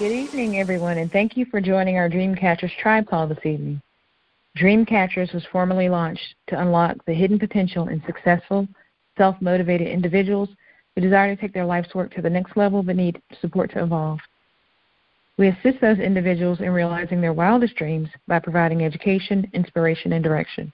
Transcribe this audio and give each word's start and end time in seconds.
Good 0.00 0.12
evening, 0.12 0.58
everyone, 0.58 0.96
and 0.96 1.12
thank 1.12 1.36
you 1.36 1.44
for 1.44 1.60
joining 1.60 1.98
our 1.98 2.08
Dreamcatchers 2.08 2.74
Tribe 2.78 3.06
call 3.06 3.28
this 3.28 3.44
evening. 3.44 3.82
Dreamcatchers 4.58 5.34
was 5.34 5.44
formally 5.52 5.90
launched 5.90 6.36
to 6.46 6.58
unlock 6.58 6.96
the 7.04 7.12
hidden 7.12 7.38
potential 7.38 7.88
in 7.88 8.02
successful, 8.06 8.66
self 9.18 9.36
motivated 9.42 9.88
individuals 9.88 10.48
who 10.94 11.02
desire 11.02 11.36
to 11.36 11.38
take 11.38 11.52
their 11.52 11.66
life's 11.66 11.94
work 11.94 12.14
to 12.14 12.22
the 12.22 12.30
next 12.30 12.56
level 12.56 12.82
but 12.82 12.96
need 12.96 13.20
support 13.42 13.70
to 13.72 13.82
evolve. 13.82 14.18
We 15.36 15.48
assist 15.48 15.82
those 15.82 15.98
individuals 15.98 16.62
in 16.62 16.70
realizing 16.70 17.20
their 17.20 17.34
wildest 17.34 17.76
dreams 17.76 18.08
by 18.26 18.38
providing 18.38 18.82
education, 18.82 19.50
inspiration, 19.52 20.14
and 20.14 20.24
direction. 20.24 20.72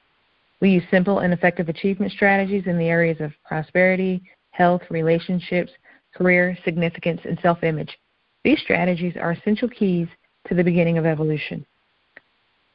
We 0.61 0.71
use 0.71 0.85
simple 0.89 1.19
and 1.19 1.35
effective 1.35 1.69
achievement 1.69 2.13
strategies 2.13 2.69
in 2.69 2.79
the 2.79 2.91
areas 2.91 3.21
of 3.21 3.33
prosperity, 3.45 4.23
health, 4.53 4.83
relationships, 4.89 5.73
career, 6.15 6.57
significance, 6.65 7.23
and 7.25 7.37
self 7.43 7.65
image 7.65 7.99
these 8.47 8.61
strategies 8.61 9.17
are 9.17 9.33
essential 9.33 9.69
keys 9.69 10.07
to 10.47 10.55
the 10.55 10.63
beginning 10.63 10.99
of 10.99 11.05
evolution. 11.05 11.67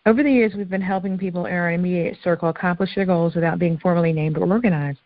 Over 0.06 0.22
the 0.22 0.30
years, 0.30 0.54
we've 0.54 0.70
been 0.70 0.82
helping 0.82 1.18
people 1.18 1.46
in 1.46 1.54
our 1.54 1.72
immediate 1.72 2.18
circle 2.22 2.50
accomplish 2.50 2.94
their 2.94 3.06
goals 3.06 3.36
without 3.36 3.58
being 3.58 3.78
formally 3.78 4.12
named 4.12 4.38
or 4.38 4.46
organized. 4.52 5.00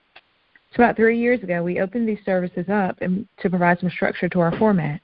So, 0.72 0.82
about 0.82 0.96
three 0.96 1.20
years 1.20 1.44
ago, 1.44 1.62
we 1.62 1.80
opened 1.80 2.10
these 2.10 2.26
services 2.26 2.68
up 2.68 2.98
to 2.98 3.50
provide 3.50 3.80
some 3.80 3.92
structure 3.92 4.28
to 4.28 4.40
our 4.40 4.58
format. 4.58 5.02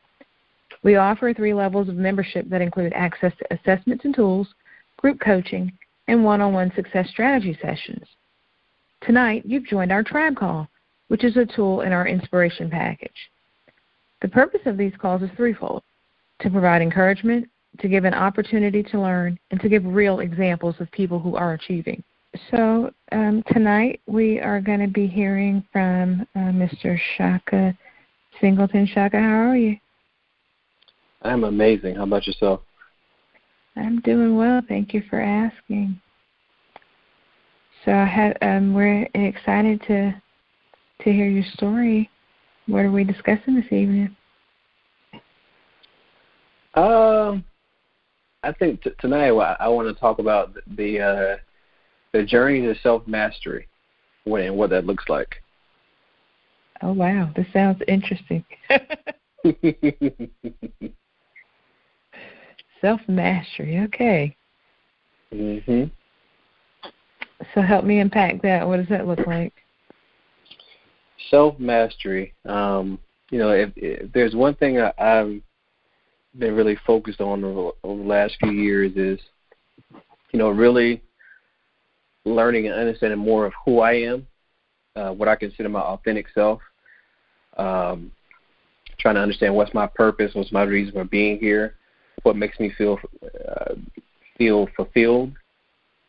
We 0.81 0.95
offer 0.95 1.31
three 1.31 1.53
levels 1.53 1.89
of 1.89 1.95
membership 1.95 2.49
that 2.49 2.61
include 2.61 2.93
access 2.93 3.33
to 3.37 3.53
assessments 3.53 4.03
and 4.03 4.15
tools, 4.15 4.47
group 4.97 5.19
coaching, 5.19 5.71
and 6.07 6.23
one 6.23 6.41
on 6.41 6.53
one 6.53 6.73
success 6.75 7.07
strategy 7.11 7.55
sessions. 7.61 8.07
Tonight, 9.03 9.43
you've 9.45 9.67
joined 9.67 9.91
our 9.91 10.01
Tribe 10.01 10.37
Call, 10.37 10.67
which 11.09 11.23
is 11.23 11.37
a 11.37 11.45
tool 11.45 11.81
in 11.81 11.91
our 11.91 12.07
inspiration 12.07 12.67
package. 12.67 13.29
The 14.21 14.27
purpose 14.27 14.61
of 14.65 14.77
these 14.77 14.93
calls 14.99 15.21
is 15.21 15.29
threefold 15.35 15.83
to 16.41 16.49
provide 16.49 16.81
encouragement, 16.81 17.47
to 17.79 17.87
give 17.87 18.05
an 18.05 18.13
opportunity 18.13 18.83
to 18.83 18.99
learn, 18.99 19.39
and 19.49 19.59
to 19.61 19.69
give 19.69 19.83
real 19.85 20.19
examples 20.19 20.75
of 20.79 20.91
people 20.91 21.19
who 21.19 21.35
are 21.35 21.53
achieving. 21.53 22.03
So, 22.49 22.91
um, 23.11 23.43
tonight 23.51 23.99
we 24.05 24.39
are 24.39 24.61
going 24.61 24.79
to 24.79 24.87
be 24.87 25.07
hearing 25.07 25.63
from 25.71 26.25
uh, 26.35 26.39
Mr. 26.39 26.97
Shaka 27.17 27.77
Singleton. 28.39 28.87
Shaka, 28.87 29.19
how 29.19 29.49
are 29.49 29.57
you? 29.57 29.77
I'm 31.23 31.43
amazing. 31.43 31.95
How 31.95 32.03
about 32.03 32.25
yourself? 32.25 32.61
I'm 33.75 33.99
doing 34.01 34.37
well. 34.37 34.61
Thank 34.67 34.93
you 34.93 35.03
for 35.09 35.19
asking. 35.19 35.99
So, 37.85 37.91
I 37.91 38.05
had, 38.05 38.37
um, 38.41 38.73
we're 38.73 39.07
excited 39.13 39.81
to 39.87 40.21
to 41.03 41.11
hear 41.11 41.27
your 41.27 41.43
story. 41.53 42.09
What 42.67 42.85
are 42.85 42.91
we 42.91 43.03
discussing 43.03 43.55
this 43.55 43.71
evening? 43.71 44.15
Um, 46.75 47.43
I 48.43 48.51
think 48.53 48.81
t- 48.83 48.91
tonight 48.99 49.31
I 49.31 49.67
want 49.67 49.87
to 49.87 49.99
talk 49.99 50.19
about 50.19 50.55
the 50.77 51.01
uh, 51.01 51.37
the 52.13 52.23
journey 52.23 52.61
to 52.61 52.75
self 52.81 53.05
mastery, 53.07 53.67
and 54.25 54.55
what 54.55 54.69
that 54.69 54.85
looks 54.85 55.05
like. 55.09 55.41
Oh 56.81 56.93
wow, 56.93 57.29
this 57.35 57.47
sounds 57.51 57.81
interesting. 57.87 58.45
self 62.81 63.01
mastery, 63.07 63.79
okay. 63.79 64.35
Mhm. 65.33 65.91
So 67.53 67.61
help 67.61 67.85
me 67.85 67.99
unpack 67.99 68.41
that. 68.43 68.67
What 68.67 68.77
does 68.77 68.89
that 68.89 69.07
look 69.07 69.25
like? 69.25 69.53
Self 71.29 71.59
mastery. 71.59 72.33
Um, 72.45 72.99
you 73.29 73.39
know, 73.39 73.51
if, 73.51 73.71
if 73.75 74.11
there's 74.11 74.35
one 74.35 74.55
thing 74.55 74.79
I, 74.79 74.93
I've 74.97 75.41
been 76.37 76.55
really 76.55 76.77
focused 76.85 77.21
on 77.21 77.43
over, 77.43 77.71
over 77.83 78.01
the 78.01 78.07
last 78.07 78.35
few 78.39 78.51
years 78.51 78.91
is, 78.95 79.19
you 80.31 80.39
know, 80.39 80.49
really 80.49 81.01
learning 82.25 82.67
and 82.67 82.75
understanding 82.75 83.19
more 83.19 83.45
of 83.45 83.53
who 83.65 83.79
I 83.79 83.93
am, 83.93 84.27
uh, 84.95 85.11
what 85.11 85.27
I 85.27 85.35
consider 85.35 85.69
my 85.69 85.81
authentic 85.81 86.27
self. 86.33 86.61
Um, 87.57 88.11
trying 88.99 89.15
to 89.15 89.21
understand 89.21 89.55
what's 89.55 89.73
my 89.73 89.87
purpose, 89.87 90.31
what's 90.33 90.51
my 90.51 90.63
reason 90.63 90.93
for 90.93 91.03
being 91.03 91.39
here, 91.39 91.75
what 92.23 92.35
makes 92.35 92.59
me 92.59 92.71
feel 92.77 92.99
uh, 93.47 93.73
feel 94.37 94.67
fulfilled. 94.75 95.33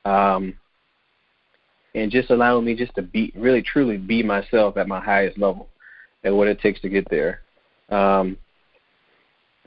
Um, 0.04 0.54
and 1.94 2.10
just 2.10 2.30
allowing 2.30 2.64
me 2.64 2.74
just 2.74 2.94
to 2.94 3.02
be 3.02 3.32
really 3.36 3.62
truly 3.62 3.96
be 3.96 4.22
myself 4.22 4.76
at 4.76 4.88
my 4.88 5.00
highest 5.00 5.38
level 5.38 5.68
and 6.24 6.36
what 6.36 6.48
it 6.48 6.60
takes 6.60 6.80
to 6.80 6.88
get 6.88 7.08
there. 7.10 7.40
Um, 7.90 8.38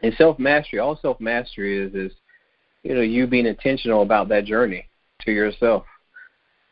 and 0.02 0.14
self 0.18 0.40
mastery, 0.40 0.80
all 0.80 1.00
self 1.02 1.20
mastery 1.20 1.78
is 1.78 1.94
is 1.94 2.12
you 2.84 2.94
know 2.94 3.02
you 3.02 3.28
being 3.28 3.46
intentional 3.46 4.02
about 4.02 4.30
that 4.30 4.46
journey 4.46 4.88
to 5.22 5.32
yourself. 5.32 5.86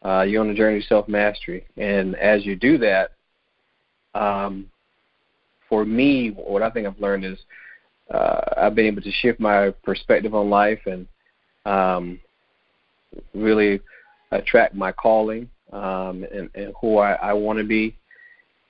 Uh, 0.03 0.21
you're 0.21 0.41
on 0.41 0.49
a 0.49 0.55
journey 0.55 0.77
of 0.77 0.83
self 0.85 1.07
mastery, 1.07 1.65
and 1.77 2.15
as 2.15 2.45
you 2.45 2.55
do 2.55 2.77
that, 2.77 3.11
um, 4.13 4.69
for 5.69 5.85
me, 5.85 6.29
what 6.29 6.61
I 6.61 6.69
think 6.69 6.85
I've 6.85 6.99
learned 6.99 7.25
is 7.25 7.39
uh, 8.13 8.41
I've 8.57 8.75
been 8.75 8.85
able 8.85 9.01
to 9.01 9.11
shift 9.11 9.39
my 9.39 9.71
perspective 9.83 10.35
on 10.35 10.49
life 10.49 10.81
and 10.85 11.07
um, 11.65 12.19
really 13.33 13.79
attract 14.33 14.75
my 14.75 14.91
calling 14.91 15.49
um, 15.71 16.25
and, 16.31 16.49
and 16.55 16.73
who 16.79 16.97
I, 16.97 17.13
I 17.13 17.33
want 17.33 17.59
to 17.59 17.65
be, 17.65 17.95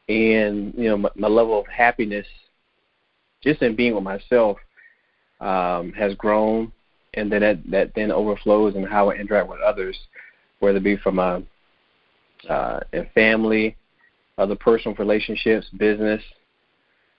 and 0.09 0.73
you 0.75 0.89
know 0.89 0.97
my, 0.97 1.09
my 1.15 1.27
level 1.27 1.59
of 1.59 1.67
happiness 1.67 2.25
just 3.41 3.61
in 3.61 3.75
being 3.75 3.93
with 3.93 4.03
myself 4.03 4.57
um, 5.41 5.91
has 5.93 6.13
grown, 6.15 6.71
and 7.15 7.31
then 7.31 7.41
that 7.41 7.59
that 7.71 7.91
then 7.95 8.11
overflows 8.11 8.75
in 8.75 8.83
how 8.83 9.09
I 9.11 9.15
interact 9.15 9.49
with 9.49 9.59
others, 9.59 9.97
whether 10.59 10.77
it 10.77 10.83
be 10.83 10.97
from 10.97 11.19
a 11.19 11.43
uh, 12.49 12.79
in 12.91 13.07
family, 13.13 13.75
other 14.37 14.55
personal 14.55 14.95
relationships, 14.95 15.67
business. 15.77 16.21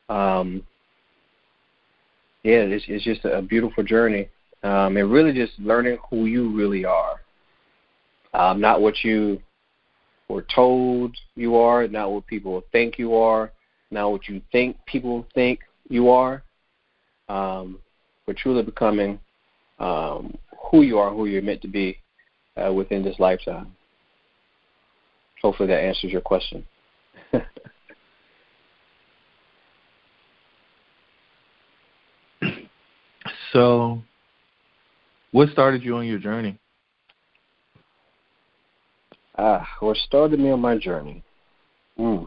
Um, 0.09 0.63
yeah, 2.43 2.57
it's, 2.57 2.85
it's 2.89 3.05
just 3.05 3.25
a 3.25 3.41
beautiful 3.41 3.83
journey, 3.83 4.29
um, 4.63 4.99
and 4.99 5.11
really 5.11 5.33
just 5.33 5.59
learning 5.59 5.99
who 6.11 6.27
you 6.27 6.55
really 6.55 6.85
are 6.85 7.24
um, 8.35 8.61
not 8.61 8.83
what 8.83 9.03
you 9.05 9.41
were 10.29 10.45
told 10.55 11.17
you 11.37 11.57
are, 11.57 11.89
not 11.89 12.13
what 12.13 12.27
people 12.27 12.63
think 12.73 12.99
you 12.99 13.15
are, 13.15 13.53
not 13.91 14.11
what 14.11 14.29
you 14.29 14.43
think 14.53 14.77
people 14.87 15.27
think 15.35 15.61
you 15.89 16.11
are, 16.11 16.43
um, 17.29 17.79
but 18.27 18.37
truly 18.37 18.63
becoming 18.63 19.19
um, 19.79 20.37
who 20.71 20.83
you 20.83 20.99
are, 20.99 21.11
who 21.11 21.27
you're 21.27 21.43
meant 21.43 21.63
to 21.63 21.69
be 21.69 21.97
uh, 22.57 22.73
within 22.73 23.03
this 23.03 23.19
lifetime. 23.19 23.75
hopefully 25.41 25.69
that 25.69 25.81
answers 25.81 26.11
your 26.11 26.21
question. 26.21 26.65
so, 33.53 34.03
what 35.33 35.49
started 35.51 35.83
you 35.83 35.97
on 35.97 36.07
your 36.07 36.19
journey? 36.19 36.59
Ah, 39.37 39.69
what 39.81 39.97
started 39.97 40.39
me 40.39 40.51
on 40.51 40.61
my 40.61 40.79
journey? 40.79 41.23
Hmm. 41.97 42.25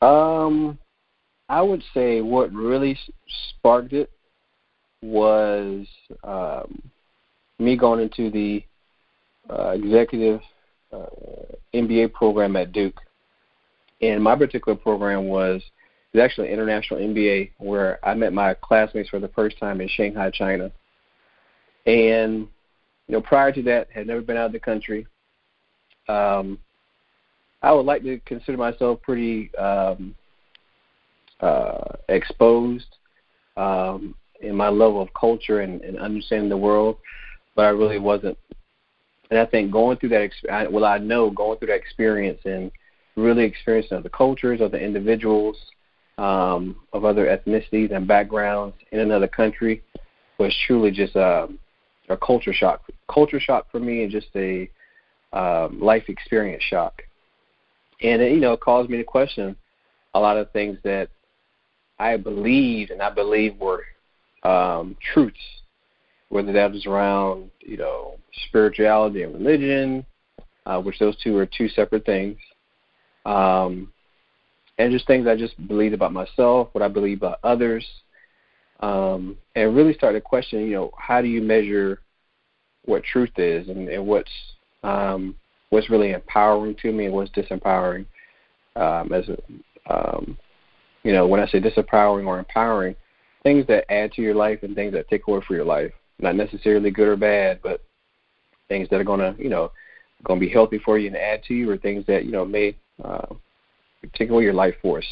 Um, 0.00 0.78
I 1.48 1.62
would 1.62 1.82
say 1.92 2.20
what 2.20 2.52
really 2.52 2.98
sparked 3.50 3.92
it 3.92 4.10
was 5.02 5.86
um, 6.22 6.82
me 7.58 7.76
going 7.76 8.00
into 8.00 8.30
the 8.30 8.64
uh, 9.50 9.70
executive 9.70 10.40
uh, 10.92 11.06
MBA 11.74 12.12
program 12.12 12.56
at 12.56 12.72
Duke. 12.72 13.00
And 14.00 14.22
my 14.22 14.36
particular 14.36 14.76
program 14.76 15.26
was 15.26 15.62
was 16.14 16.22
actually 16.22 16.48
an 16.48 16.54
international 16.54 17.00
MBA 17.00 17.50
where 17.58 17.98
I 18.06 18.14
met 18.14 18.32
my 18.32 18.54
classmates 18.54 19.10
for 19.10 19.18
the 19.18 19.28
first 19.28 19.58
time 19.58 19.80
in 19.80 19.88
Shanghai, 19.88 20.30
China. 20.30 20.70
And 21.86 22.48
you 23.08 23.14
know, 23.14 23.20
prior 23.22 23.50
to 23.52 23.62
that, 23.62 23.88
had 23.90 24.06
never 24.06 24.20
been 24.20 24.36
out 24.36 24.46
of 24.46 24.52
the 24.52 24.60
country. 24.60 25.06
Um, 26.08 26.58
I 27.62 27.72
would 27.72 27.86
like 27.86 28.02
to 28.04 28.20
consider 28.20 28.56
myself 28.56 29.02
pretty 29.02 29.52
um, 29.56 30.14
uh, 31.40 31.96
exposed 32.08 32.96
um, 33.56 34.14
in 34.40 34.54
my 34.54 34.68
level 34.68 35.02
of 35.02 35.08
culture 35.18 35.62
and, 35.62 35.80
and 35.80 35.98
understanding 35.98 36.48
the 36.48 36.56
world, 36.56 36.98
but 37.56 37.64
I 37.64 37.70
really 37.70 37.98
wasn't. 37.98 38.38
And 39.30 39.38
I 39.38 39.46
think 39.46 39.72
going 39.72 39.98
through 39.98 40.10
that, 40.10 40.30
exp- 40.30 40.70
well, 40.70 40.84
I 40.84 40.98
know 40.98 41.30
going 41.30 41.58
through 41.58 41.68
that 41.68 41.74
experience 41.74 42.40
and 42.44 42.70
really 43.16 43.44
experiencing 43.44 43.98
other 43.98 44.08
cultures, 44.08 44.60
other 44.60 44.78
individuals 44.78 45.56
um, 46.18 46.76
of 46.92 47.04
other 47.04 47.26
ethnicities 47.26 47.94
and 47.94 48.06
backgrounds 48.06 48.76
in 48.92 49.00
another 49.00 49.28
country 49.28 49.82
was 50.38 50.54
truly 50.66 50.90
just 50.90 51.16
a, 51.16 51.48
a 52.08 52.16
culture 52.16 52.52
shock. 52.52 52.82
Culture 53.12 53.40
shock 53.40 53.70
for 53.70 53.80
me, 53.80 54.02
and 54.02 54.12
just 54.12 54.28
a 54.34 54.68
um, 55.32 55.80
life 55.80 56.04
experience 56.08 56.62
shock. 56.62 57.02
And 58.02 58.22
it, 58.22 58.32
you 58.32 58.40
know, 58.40 58.56
caused 58.56 58.90
me 58.90 58.96
to 58.98 59.04
question 59.04 59.56
a 60.14 60.20
lot 60.20 60.36
of 60.36 60.50
things 60.52 60.78
that 60.84 61.08
I 61.98 62.16
believed 62.16 62.90
and 62.90 63.02
I 63.02 63.10
believe 63.10 63.58
were 63.58 63.84
um, 64.42 64.96
truths, 65.12 65.38
whether 66.28 66.52
that 66.52 66.72
was 66.72 66.86
around 66.86 67.50
you 67.60 67.76
know 67.76 68.18
spirituality 68.48 69.22
and 69.22 69.34
religion, 69.34 70.06
uh, 70.66 70.80
which 70.80 70.98
those 70.98 71.16
two 71.22 71.36
are 71.36 71.46
two 71.46 71.68
separate 71.68 72.06
things, 72.06 72.38
um, 73.26 73.92
and 74.78 74.92
just 74.92 75.06
things 75.06 75.26
I 75.26 75.36
just 75.36 75.66
believed 75.66 75.94
about 75.94 76.12
myself, 76.12 76.68
what 76.72 76.82
I 76.82 76.88
believe 76.88 77.18
about 77.18 77.40
others, 77.42 77.84
um, 78.80 79.36
and 79.56 79.74
really 79.74 79.94
started 79.94 80.22
questioning, 80.22 80.68
you 80.68 80.74
know, 80.74 80.90
how 80.96 81.20
do 81.20 81.28
you 81.28 81.42
measure 81.42 82.00
what 82.88 83.04
truth 83.04 83.30
is 83.36 83.68
and, 83.68 83.88
and 83.88 84.06
what's 84.06 84.30
um, 84.82 85.34
what's 85.70 85.90
really 85.90 86.12
empowering 86.12 86.74
to 86.82 86.92
me 86.92 87.06
and 87.06 87.14
what's 87.14 87.30
disempowering 87.32 88.06
um, 88.76 89.12
as 89.12 89.28
um, 89.90 90.38
you 91.02 91.12
know, 91.12 91.26
when 91.26 91.40
I 91.40 91.46
say 91.46 91.60
disempowering 91.60 92.26
or 92.26 92.38
empowering, 92.38 92.94
things 93.42 93.66
that 93.68 93.90
add 93.90 94.12
to 94.12 94.22
your 94.22 94.34
life 94.34 94.62
and 94.62 94.74
things 94.74 94.92
that 94.92 95.08
take 95.08 95.26
away 95.26 95.40
from 95.46 95.56
your 95.56 95.64
life. 95.64 95.92
Not 96.18 96.36
necessarily 96.36 96.90
good 96.90 97.08
or 97.08 97.16
bad, 97.16 97.60
but 97.62 97.82
things 98.68 98.88
that 98.90 99.00
are 99.00 99.04
gonna, 99.04 99.34
you 99.38 99.48
know, 99.48 99.70
gonna 100.24 100.40
be 100.40 100.48
healthy 100.48 100.78
for 100.78 100.98
you 100.98 101.06
and 101.06 101.16
add 101.16 101.44
to 101.44 101.54
you, 101.54 101.70
or 101.70 101.76
things 101.76 102.04
that 102.06 102.24
you 102.24 102.32
know 102.32 102.44
may 102.44 102.76
uh, 103.04 103.26
take 104.14 104.30
away 104.30 104.42
your 104.42 104.52
life 104.52 104.74
force. 104.82 105.06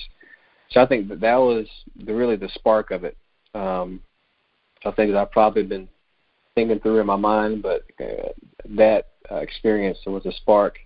So 0.71 0.83
I 0.83 0.87
think 0.87 1.09
that 1.09 1.21
that 1.21 1.37
was 1.37 1.67
the, 2.05 2.13
really 2.13 2.37
the 2.37 2.49
spark 2.55 2.91
of 2.91 3.05
it. 3.05 3.17
Um, 3.55 4.03
I 4.85 4.91
think 4.91 5.13
that 5.13 5.19
I've 5.19 5.31
probably 5.31 5.63
been 5.63 5.89
thinking 6.57 6.81
through 6.81 6.99
in 6.99 7.07
my 7.07 7.17
mind, 7.17 7.63
but 7.63 7.85
uh, 8.01 8.31
that 8.71 9.11
uh, 9.31 9.37
experience 9.37 9.99
was 10.07 10.27
a 10.27 10.33
spark. 10.33 10.79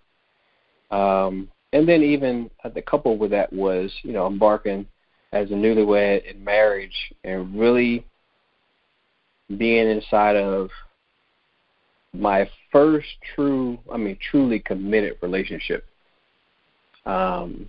Um, 0.90 1.48
and 1.72 1.88
then 1.88 2.02
even 2.02 2.50
uh, 2.64 2.68
the 2.68 2.82
couple 2.82 3.16
with 3.16 3.30
that 3.30 3.50
was, 3.52 3.90
you 4.02 4.12
know, 4.12 4.26
embarking 4.26 4.84
as 5.32 5.50
a 5.50 5.54
newlywed 5.54 6.24
in 6.24 6.44
marriage 6.44 7.14
and 7.24 7.58
really 7.58 8.04
being 9.56 9.88
inside 9.88 10.36
of 10.36 10.68
my 12.12 12.50
first 12.72 13.06
true, 13.34 13.78
I 13.92 13.96
mean, 13.96 14.18
truly 14.30 14.58
committed 14.58 15.16
relationship. 15.22 15.86
Um, 17.06 17.68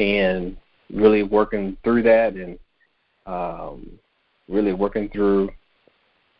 and 0.00 0.56
really 0.92 1.22
working 1.22 1.76
through 1.84 2.02
that 2.02 2.34
and 2.34 2.58
um, 3.26 3.98
really 4.48 4.72
working 4.72 5.08
through 5.08 5.50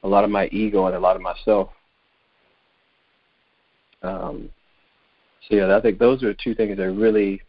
a 0.04 0.08
lot 0.08 0.22
of 0.22 0.30
my 0.30 0.46
ego 0.48 0.86
and 0.86 0.94
a 0.94 1.00
lot 1.00 1.16
of 1.16 1.22
myself. 1.22 1.70
Um, 4.02 4.50
so 5.48 5.56
yeah, 5.56 5.76
I 5.76 5.80
think 5.80 5.98
those 5.98 6.22
are 6.22 6.34
two 6.34 6.54
things 6.54 6.76
that 6.76 6.92
really 6.92 7.40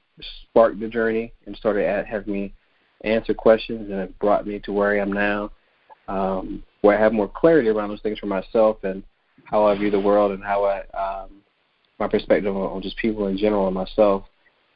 sparked 0.49 0.79
the 0.79 0.87
journey 0.87 1.33
and 1.45 1.55
started 1.57 1.85
at, 1.85 2.07
having 2.07 2.33
me 2.33 2.53
answer 3.01 3.33
questions, 3.33 3.91
and 3.91 3.99
it 3.99 4.19
brought 4.19 4.47
me 4.47 4.59
to 4.59 4.71
where 4.71 4.93
I 4.93 4.99
am 4.99 5.11
now, 5.11 5.51
um, 6.07 6.63
where 6.81 6.97
I 6.97 7.01
have 7.01 7.13
more 7.13 7.27
clarity 7.27 7.67
around 7.67 7.89
those 7.89 8.01
things 8.01 8.19
for 8.19 8.27
myself 8.27 8.83
and 8.83 9.03
how 9.43 9.65
I 9.65 9.77
view 9.77 9.91
the 9.91 9.99
world 9.99 10.31
and 10.31 10.43
how 10.43 10.63
I 10.63 10.79
um, 10.97 11.29
my 11.99 12.07
perspective 12.07 12.55
on 12.55 12.81
just 12.81 12.97
people 12.97 13.27
in 13.27 13.37
general 13.37 13.67
and 13.67 13.75
myself, 13.75 14.23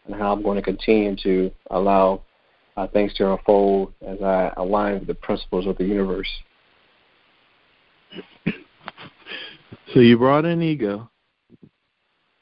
and 0.05 0.15
how 0.15 0.31
I'm 0.33 0.43
going 0.43 0.55
to 0.55 0.61
continue 0.61 1.15
to 1.23 1.51
allow 1.71 2.21
uh, 2.77 2.87
things 2.87 3.13
to 3.15 3.31
unfold 3.31 3.93
as 4.05 4.21
I 4.21 4.53
align 4.57 4.99
with 4.99 5.07
the 5.07 5.15
principles 5.15 5.65
of 5.65 5.77
the 5.77 5.85
universe. 5.85 6.29
So 9.93 10.01
you 10.01 10.17
brought 10.17 10.45
in 10.45 10.61
ego. 10.61 11.09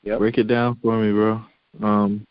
Yep. 0.03 0.19
Break 0.19 0.37
it 0.37 0.47
down 0.47 0.77
for 0.81 0.97
me, 0.97 1.11
bro. 1.11 1.41
Um, 1.81 2.27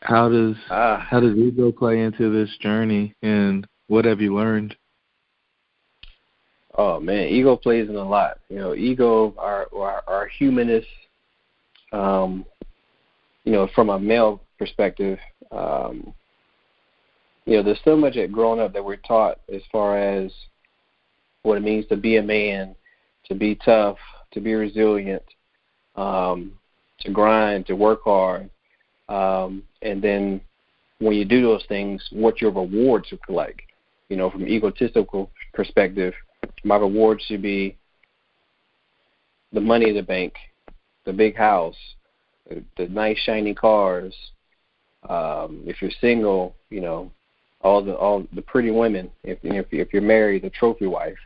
how 0.00 0.28
does 0.28 0.56
ah. 0.70 1.06
how 1.08 1.20
does 1.20 1.36
ego 1.36 1.72
play 1.72 2.00
into 2.00 2.30
this 2.30 2.54
journey, 2.58 3.14
and 3.22 3.66
what 3.88 4.04
have 4.04 4.20
you 4.20 4.34
learned? 4.34 4.76
Oh 6.76 6.98
man, 6.98 7.28
ego 7.28 7.56
plays 7.56 7.88
in 7.88 7.96
a 7.96 8.08
lot. 8.08 8.38
You 8.48 8.56
know, 8.56 8.74
ego, 8.74 9.34
our 9.38 9.66
our, 9.74 10.02
our 10.06 10.26
humanist, 10.26 10.88
um, 11.92 12.44
you 13.44 13.52
know, 13.52 13.68
from 13.74 13.90
a 13.90 13.98
male 13.98 14.42
perspective, 14.58 15.18
um, 15.50 16.12
you 17.44 17.56
know, 17.56 17.62
there's 17.62 17.80
so 17.84 17.96
much 17.96 18.16
at 18.16 18.32
growing 18.32 18.60
up 18.60 18.72
that 18.72 18.84
we're 18.84 18.96
taught 18.96 19.40
as 19.52 19.62
far 19.70 19.98
as 19.98 20.32
what 21.42 21.58
it 21.58 21.62
means 21.62 21.86
to 21.88 21.96
be 21.96 22.16
a 22.16 22.22
man, 22.22 22.74
to 23.28 23.34
be 23.34 23.54
tough, 23.54 23.98
to 24.32 24.40
be 24.40 24.54
resilient, 24.54 25.22
um, 25.96 26.52
to 27.00 27.10
grind, 27.10 27.66
to 27.66 27.74
work 27.74 28.02
hard, 28.04 28.48
um, 29.08 29.62
and 29.82 30.02
then 30.02 30.40
when 30.98 31.16
you 31.16 31.24
do 31.24 31.42
those 31.42 31.64
things, 31.68 32.02
what 32.12 32.40
your 32.40 32.52
rewards 32.52 33.08
look 33.10 33.28
like. 33.28 33.62
You 34.08 34.16
know, 34.16 34.30
from 34.30 34.46
egotistical 34.46 35.30
perspective, 35.52 36.14
my 36.64 36.76
rewards 36.76 37.24
should 37.24 37.42
be 37.42 37.76
the 39.52 39.60
money 39.60 39.88
in 39.88 39.96
the 39.96 40.02
bank, 40.02 40.34
the 41.04 41.12
big 41.12 41.36
house, 41.36 41.76
the, 42.48 42.62
the 42.76 42.88
nice 42.88 43.18
shiny 43.18 43.54
cars. 43.54 44.14
Um, 45.08 45.62
if 45.66 45.82
you're 45.82 45.90
single, 46.00 46.54
you 46.70 46.80
know, 46.80 47.10
all 47.62 47.82
the 47.82 47.94
all 47.94 48.26
the 48.32 48.42
pretty 48.42 48.70
women. 48.70 49.10
If 49.24 49.38
if, 49.42 49.66
if 49.72 49.92
you're 49.92 50.02
married, 50.02 50.42
the 50.42 50.50
trophy 50.50 50.86
wife. 50.86 51.18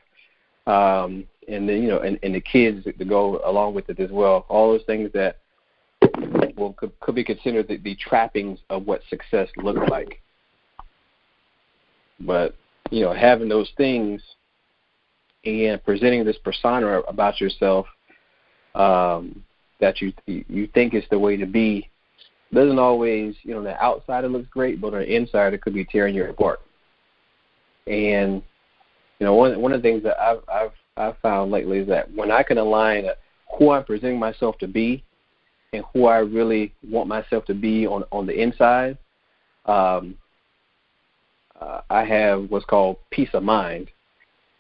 Um, 0.67 1.27
and 1.49 1.69
then 1.69 1.83
you 1.83 1.89
know, 1.89 2.01
and, 2.01 2.19
and 2.23 2.35
the 2.35 2.41
kids 2.41 2.85
to 2.85 3.05
go 3.05 3.41
along 3.45 3.75
with 3.75 3.89
it 3.89 4.01
as 4.01 4.11
well. 4.11 4.47
All 4.49 4.73
those 4.73 4.85
things 4.87 5.11
that 5.15 5.39
will 6.57 6.73
could, 6.75 6.99
could 7.01 7.15
be 7.15 7.25
considered 7.25 7.69
the, 7.69 7.77
the 7.79 7.95
trappings 7.97 8.59
of 8.71 8.87
what 8.87 9.03
success 9.09 9.49
looks 9.57 9.89
like. 9.91 10.21
But 12.21 12.55
you 12.91 13.03
know, 13.03 13.13
having 13.13 13.49
those 13.49 13.71
things 13.77 14.23
and 15.45 15.83
presenting 15.85 16.25
this 16.25 16.39
persona 16.39 17.01
about 17.01 17.41
yourself 17.41 17.87
um, 18.75 19.45
that 19.81 20.01
you 20.01 20.13
you 20.27 20.67
think 20.75 20.95
is 20.95 21.05
the 21.11 21.19
way 21.19 21.37
to 21.37 21.47
be 21.47 21.89
doesn't 22.53 22.79
always 22.79 23.35
you 23.43 23.55
know 23.55 23.63
the 23.63 23.81
outside 23.83 24.25
it 24.25 24.29
looks 24.29 24.49
great, 24.49 24.81
but 24.81 24.95
on 24.95 25.01
the 25.01 25.17
inside 25.17 25.55
it 25.55 25.63
could 25.63 25.75
be 25.75 25.85
tearing 25.85 26.15
you 26.15 26.25
apart. 26.25 26.61
And 27.87 28.43
you 29.19 29.27
know, 29.27 29.35
one 29.35 29.61
one 29.61 29.73
of 29.73 29.83
the 29.83 29.89
things 29.89 30.03
that 30.03 30.21
I've 30.21 30.43
I've 30.49 30.73
I've 30.97 31.19
found 31.19 31.51
lately 31.51 31.79
is 31.79 31.89
that 31.89 32.13
when 32.15 32.31
I 32.31 32.43
can 32.43 32.59
align 32.59 33.07
who 33.59 33.71
I'm 33.71 33.85
presenting 33.85 34.19
myself 34.19 34.59
to 34.59 34.67
be 34.67 35.05
and 35.73 35.85
who 35.93 36.07
I 36.07 36.19
really 36.19 36.73
want 36.89 37.09
myself 37.09 37.45
to 37.47 37.55
be 37.55 37.87
on 37.87 38.05
on 38.13 38.27
the 38.27 38.41
inside, 38.41 38.99
um, 39.67 40.17
uh, 41.61 41.81
I 41.89 42.05
have 42.05 42.51
what's 42.51 42.67
called 42.67 42.99
peace 43.11 43.31
of 43.33 43.43
mind. 43.43 43.91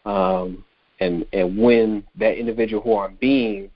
Um, 0.04 0.64
and 1.00 1.26
and 1.32 1.58
when 1.58 2.04
that 2.18 2.38
individual 2.38 2.82
who 2.82 2.98
I'm 2.98 3.16
being 3.20 3.70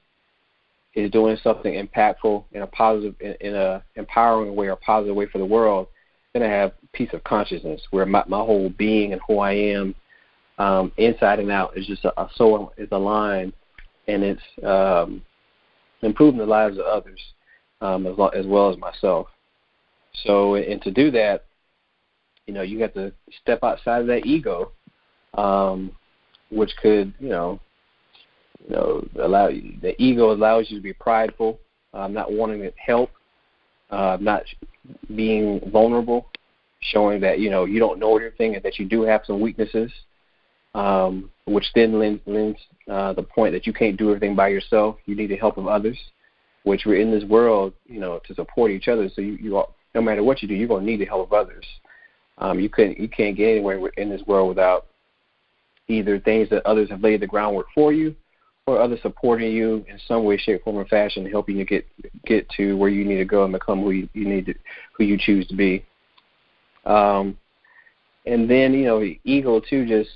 is 0.95 1.11
doing 1.11 1.37
something 1.43 1.75
impactful 1.75 2.45
in 2.53 2.63
a 2.63 2.67
positive, 2.67 3.15
in, 3.21 3.35
in 3.41 3.55
a 3.55 3.83
empowering 3.97 4.57
way 4.57 4.69
or 4.69 4.77
positive 4.77 5.15
way 5.15 5.27
for 5.27 5.39
the 5.39 5.45
world, 5.45 5.87
then 6.33 6.43
I 6.43 6.49
have 6.49 6.73
peace 6.93 7.11
of 7.13 7.23
consciousness 7.25 7.81
where 7.91 8.07
my, 8.07 8.25
my 8.27 8.39
whole 8.39 8.71
being 8.71 9.13
and 9.13 9.21
who 9.27 9.39
I 9.39 9.53
am, 9.53 9.95
um, 10.61 10.93
inside 10.99 11.39
and 11.39 11.51
out, 11.51 11.77
is 11.77 11.87
just 11.87 12.05
a, 12.05 12.21
a 12.21 12.29
so 12.35 12.71
is 12.77 12.89
aligned, 12.93 13.55
and 14.09 14.23
it's 14.23 14.43
um, 14.63 15.23
improving 16.03 16.39
the 16.39 16.45
lives 16.45 16.77
of 16.77 16.85
others 16.85 17.19
um, 17.81 18.07
as, 18.07 18.17
lo- 18.19 18.29
as 18.29 18.47
well 18.47 18.71
as 18.71 18.77
myself. 18.77 19.29
So, 20.25 20.57
and 20.57 20.83
to 20.83 20.91
do 20.91 21.11
that, 21.13 21.47
you 22.47 22.53
know, 22.53 22.61
you 22.61 22.79
have 22.83 22.93
to 22.93 23.11
step 23.41 23.61
outside 23.63 24.03
of 24.03 24.07
that 24.09 24.27
ego, 24.27 24.73
um, 25.33 25.93
which 26.51 26.73
could, 26.83 27.15
you 27.19 27.31
know, 27.31 27.59
you 28.69 28.77
know, 28.77 29.09
allow 29.23 29.49
you, 29.49 29.79
the 29.81 30.01
ego 30.03 30.31
allows 30.31 30.67
you 30.69 30.77
to 30.77 30.83
be 30.83 30.93
prideful, 30.93 31.59
um, 31.95 32.13
not 32.13 32.31
wanting 32.31 32.61
to 32.61 32.73
help, 32.77 33.11
uh, 33.91 34.19
not 34.21 34.43
being 35.17 35.59
vulnerable, 35.73 36.27
showing 36.81 37.19
that 37.21 37.39
you 37.39 37.49
know 37.49 37.65
you 37.65 37.79
don't 37.79 37.99
know 37.99 38.15
everything 38.17 38.57
and 38.57 38.63
that 38.63 38.79
you 38.79 38.87
do 38.87 39.03
have 39.03 39.23
some 39.27 39.41
weaknesses, 39.41 39.91
um, 40.75 41.31
which 41.47 41.67
then 41.75 41.99
lends, 41.99 42.21
lends 42.27 42.59
uh, 42.89 43.13
the 43.13 43.23
point 43.23 43.53
that 43.53 43.67
you 43.67 43.73
can't 43.73 43.97
do 43.97 44.11
everything 44.11 44.37
by 44.37 44.49
yourself. 44.49 44.97
You 45.07 45.15
need 45.15 45.31
the 45.31 45.37
help 45.37 45.57
of 45.57 45.67
others, 45.67 45.99
which 46.65 46.83
we're 46.87 47.01
in 47.01 47.11
this 47.11 47.25
world, 47.25 47.73
you 47.87 48.01
know, 48.01 48.21
to 48.27 48.35
support 48.35 48.71
each 48.71 48.89
other. 48.89 49.09
So 49.15 49.21
you, 49.21 49.33
you 49.41 49.57
are, 49.57 49.69
no 49.95 50.01
matter 50.01 50.23
what 50.23 50.43
you 50.43 50.49
do, 50.49 50.55
you're 50.55 50.69
going 50.69 50.85
to 50.85 50.91
need 50.91 51.01
the 51.01 51.07
help 51.07 51.27
of 51.27 51.33
others. 51.33 51.65
Um, 52.39 52.61
you 52.61 52.69
couldn't, 52.69 52.99
you 52.99 53.09
can't 53.09 53.37
get 53.37 53.51
anywhere 53.51 53.89
in 53.97 54.09
this 54.09 54.23
world 54.27 54.49
without 54.49 54.87
either 55.89 56.19
things 56.21 56.49
that 56.51 56.65
others 56.65 56.89
have 56.91 57.03
laid 57.03 57.21
the 57.21 57.27
groundwork 57.27 57.67
for 57.75 57.93
you, 57.93 58.15
or 58.67 58.81
others 58.81 59.01
supporting 59.03 59.53
you 59.53 59.85
in 59.89 59.99
some 60.07 60.25
way, 60.25 60.37
shape, 60.37 60.63
form, 60.63 60.77
or 60.77 60.85
fashion, 60.87 61.29
helping 61.29 61.57
you 61.57 61.65
get 61.65 61.87
get 62.25 62.49
to 62.51 62.77
where 62.77 62.89
you 62.89 63.05
need 63.05 63.17
to 63.17 63.25
go 63.25 63.45
and 63.45 63.53
become 63.53 63.83
who 63.83 63.91
you, 63.91 64.09
you 64.13 64.27
need 64.29 64.47
to, 64.47 64.55
who 64.97 65.05
you 65.05 65.19
choose 65.19 65.47
to 65.49 65.57
be. 65.57 65.85
Um, 66.85 67.37
and 68.27 68.49
then 68.49 68.73
you 68.73 68.85
know, 68.85 69.03
ego 69.25 69.61
too, 69.61 69.87
just 69.87 70.11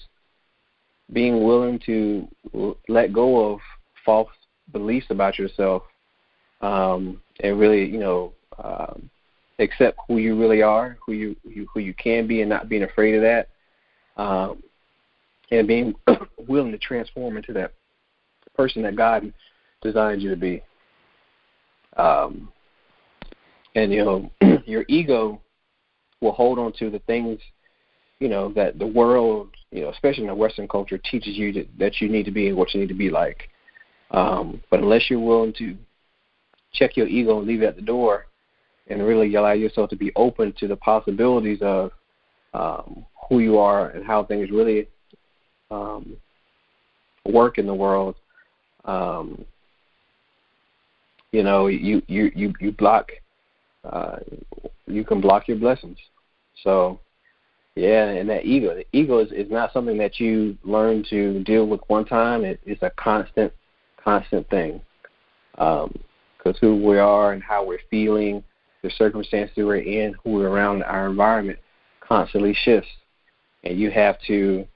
being 1.13 1.45
willing 1.45 1.79
to 1.87 2.29
let 2.89 3.13
go 3.13 3.53
of 3.53 3.61
false 4.05 4.31
beliefs 4.73 5.07
about 5.11 5.39
yourself, 5.39 5.83
um, 6.61 7.21
and 7.41 7.59
really, 7.59 7.85
you 7.85 7.99
know, 7.99 8.33
um, 8.63 9.11
accept 9.59 9.99
who 10.09 10.19
you 10.19 10.39
really 10.39 10.63
are, 10.63 10.97
who 11.05 11.13
you 11.13 11.37
who 11.73 11.81
you 11.81 11.95
can 11.95 12.27
be, 12.27 12.41
and 12.41 12.49
not 12.49 12.69
being 12.69 12.85
afraid 12.85 13.15
of 13.15 13.23
that, 13.23 13.49
um, 14.17 14.63
and 15.51 15.69
being 15.69 15.95
willing 16.49 16.73
to 16.73 16.79
transform 16.79 17.37
into 17.37 17.53
that 17.53 17.73
person 18.57 18.83
that 18.83 18.97
God 18.97 19.33
designed 19.83 20.23
you 20.23 20.31
to 20.31 20.37
be. 20.37 20.63
Um, 21.97 22.49
and 23.75 23.93
you 23.93 24.05
know, 24.05 24.63
your 24.67 24.85
ego 24.89 25.41
will 26.21 26.33
hold 26.33 26.59
on 26.59 26.73
to 26.79 26.91
the 26.91 27.01
things, 27.01 27.41
you 28.25 28.31
know, 28.31 28.51
that 28.55 28.79
the 28.79 28.87
world, 28.87 29.49
you 29.71 29.83
know, 29.83 29.91
especially 29.91 30.23
in 30.23 30.29
the 30.29 30.35
Western 30.35 30.67
culture, 30.67 30.97
teaches 30.97 31.37
you 31.37 31.53
to, 31.53 31.67
that 31.79 32.01
you 32.01 32.09
need 32.09 32.25
to 32.25 32.31
be 32.31 32.51
what 32.53 32.73
you 32.73 32.81
need 32.81 32.89
to 32.89 32.95
be 32.95 33.11
like. 33.11 33.51
Um, 34.13 34.63
but 34.71 34.81
unless 34.81 35.11
you're 35.11 35.21
willing 35.21 35.53
to 35.59 35.77
check 36.73 36.97
your 36.97 37.07
ego 37.07 37.37
and 37.37 37.47
leave 37.47 37.63
it 37.63 37.67
at 37.67 37.77
the 37.77 37.83
door, 37.83 38.25
and 38.87 39.03
really 39.03 39.35
allow 39.35 39.53
yourself 39.53 39.91
to 39.91 39.97
be 39.97 40.11
open 40.17 40.55
to 40.59 40.67
the 40.67 40.77
possibilities 40.77 41.59
of 41.61 41.91
um, 42.55 43.05
who 43.29 43.41
you 43.41 43.59
are 43.59 43.91
and 43.91 44.07
how 44.07 44.25
things 44.25 44.51
really 44.51 44.89
um, 45.71 46.17
work 47.27 47.59
in 47.59 47.67
the 47.67 47.75
world, 47.75 48.15
um, 48.87 49.45
you 51.31 51.43
know, 51.43 51.67
you 51.67 52.01
you 52.07 52.31
you 52.35 52.55
you 52.59 52.73
block, 52.73 53.11
uh, 53.85 54.17
you 54.87 55.05
can 55.05 55.21
block 55.21 55.47
your 55.47 55.59
blessings. 55.59 55.99
So, 56.63 57.01
yeah, 57.77 58.09
and 58.09 58.29
that 58.29 58.45
ego, 58.45 58.75
the 58.75 58.87
ego 58.93 59.19
is, 59.19 59.33
is 59.33 59.51
not 59.51 59.73
something 59.73 59.99
that 59.99 60.21
you 60.21 60.57
learn 60.63 61.05
to 61.11 61.43
deal 61.43 61.67
with 61.67 61.81
one 61.89 62.05
time. 62.05 62.45
It, 62.45 62.61
it's 62.65 62.83
a 62.83 62.91
constant, 62.91 63.53
constant 64.03 64.49
thing. 64.49 64.81
Because 65.53 65.91
um, 66.47 66.55
who 66.61 66.77
we 66.77 66.99
are 66.99 67.33
and 67.33 67.43
how 67.43 67.65
we're 67.65 67.81
feeling, 67.91 68.45
the 68.83 68.91
circumstances 68.91 69.57
we're 69.57 69.77
in, 69.77 70.15
who 70.23 70.33
we're 70.33 70.49
around, 70.49 70.85
our 70.85 71.09
environment 71.09 71.59
constantly 72.01 72.55
shifts, 72.63 72.91
and 73.65 73.79
you 73.79 73.91
have 73.91 74.21
to, 74.27 74.67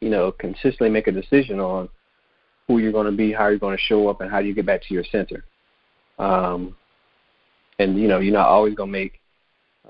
you 0.00 0.10
know, 0.10 0.32
consistently 0.32 0.90
make 0.90 1.06
a 1.06 1.12
decision 1.12 1.58
on 1.58 1.88
who 2.66 2.78
you're 2.78 2.92
going 2.92 3.06
to 3.06 3.12
be, 3.12 3.32
how 3.32 3.48
you're 3.48 3.58
going 3.58 3.76
to 3.76 3.82
show 3.82 4.08
up, 4.08 4.20
and 4.20 4.30
how 4.30 4.40
you 4.40 4.54
get 4.54 4.66
back 4.66 4.82
to 4.82 4.92
your 4.92 5.04
center. 5.04 5.44
Um, 6.18 6.76
and 7.78 7.98
you 7.98 8.08
know, 8.08 8.20
you're 8.20 8.32
not 8.32 8.48
always 8.48 8.74
going 8.74 8.88
to 8.88 8.98
make 8.98 9.20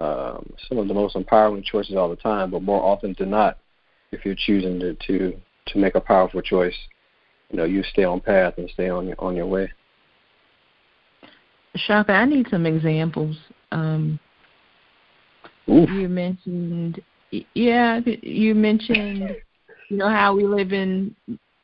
um, 0.01 0.53
some 0.69 0.79
of 0.79 0.89
the 0.89 0.95
most 0.95 1.17
empowering 1.17 1.63
choices 1.63 1.97
all 1.97 2.09
the 2.09 2.17
time, 2.17 2.51
but 2.51 2.63
more 2.63 2.83
often 2.83 3.15
than 3.19 3.31
not, 3.31 3.59
if 4.13 4.25
you're 4.25 4.35
choosing 4.35 4.79
to 4.81 4.95
to, 5.07 5.37
to 5.67 5.79
make 5.79 5.95
a 5.95 6.01
powerful 6.01 6.43
choice, 6.43 6.77
you 7.51 7.57
know, 7.57 7.65
you 7.65 7.83
stay 7.85 8.05
on 8.05 8.21
path 8.21 8.55
and 8.59 8.69
stay 8.71 8.89
on 8.89 9.07
your 9.07 9.17
on 9.21 9.37
your 9.37 9.47
way. 9.47 9.71
Shaka, 11.77 12.13
I 12.13 12.25
need 12.25 12.47
some 12.51 12.67
examples. 12.67 13.37
Um, 13.73 14.21
you 15.67 16.09
mentioned, 16.09 17.01
yeah, 17.55 18.01
you 18.05 18.55
mentioned, 18.55 19.37
you 19.89 19.97
know, 19.97 20.09
how 20.09 20.37
we 20.37 20.45
live 20.45 20.73
in 20.73 21.15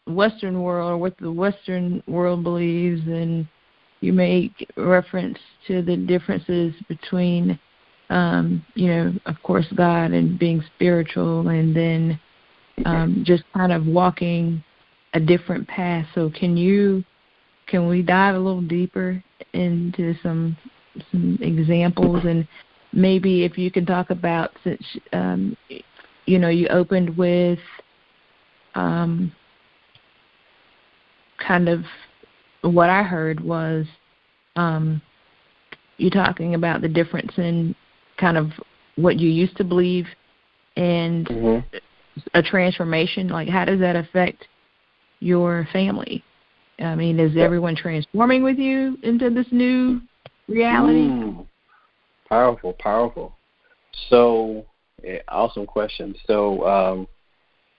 Western 0.07 0.63
world 0.63 0.91
or 0.91 0.99
what 0.99 1.17
the 1.19 1.31
Western 1.31 2.03
world 2.07 2.43
believes, 2.43 3.03
and 3.07 3.47
you 4.01 4.13
make 4.13 4.69
reference 4.77 5.39
to 5.67 5.83
the 5.83 5.97
differences 5.97 6.75
between, 6.89 7.59
um, 8.11 8.65
you 8.75 8.89
know, 8.89 9.13
of 9.27 9.37
course, 9.43 9.67
God 9.75 10.13
and 10.13 10.39
being 10.39 10.63
spiritual, 10.75 11.49
and 11.49 11.75
then 11.75 12.21
um, 12.85 13.23
just 13.25 13.45
kind 13.55 13.73
of 13.73 13.87
walking 13.87 14.63
a 15.15 15.21
different 15.21 15.67
path. 15.69 16.07
So, 16.15 16.31
can 16.31 16.57
you, 16.57 17.05
can 17.67 17.89
we 17.89 18.03
dive 18.03 18.35
a 18.35 18.39
little 18.39 18.63
deeper 18.63 19.23
into 19.53 20.15
some 20.23 20.57
some 21.11 21.39
examples 21.41 22.25
and 22.25 22.47
maybe 22.93 23.45
if 23.45 23.57
you 23.57 23.71
can 23.71 23.87
talk 23.87 24.11
about 24.11 24.51
since 24.65 24.83
um, 25.13 25.57
you 26.27 26.39
know 26.39 26.49
you 26.49 26.67
opened 26.69 27.17
with 27.17 27.59
um, 28.75 29.33
kind 31.39 31.69
of 31.69 31.85
what 32.63 32.91
I 32.91 33.03
heard 33.03 33.41
was 33.41 33.87
um, 34.57 35.01
you 35.97 36.11
talking 36.11 36.55
about 36.55 36.81
the 36.81 36.89
difference 36.89 37.33
in 37.37 37.75
kind 38.21 38.37
of 38.37 38.51
what 38.97 39.19
you 39.19 39.29
used 39.29 39.57
to 39.57 39.65
believe 39.65 40.07
and 40.77 41.27
mm-hmm. 41.27 41.77
a 42.35 42.43
transformation. 42.43 43.29
Like, 43.29 43.49
how 43.49 43.65
does 43.65 43.81
that 43.81 43.97
affect 43.97 44.47
your 45.21 45.67
family? 45.73 46.23
I 46.79 46.95
mean, 46.95 47.21
is 47.21 47.37
everyone 47.37 47.77
transforming 47.77 48.43
with 48.43 48.59
you 48.59 48.97
into 49.03 49.29
this 49.31 49.47
new 49.51 50.01
reality? 50.49 51.09
Mm. 51.09 51.47
Powerful, 52.29 52.73
powerful. 52.75 53.37
So, 54.09 54.65
yeah, 55.03 55.19
awesome 55.29 55.67
question. 55.67 56.15
So, 56.27 56.67
um, 56.67 57.09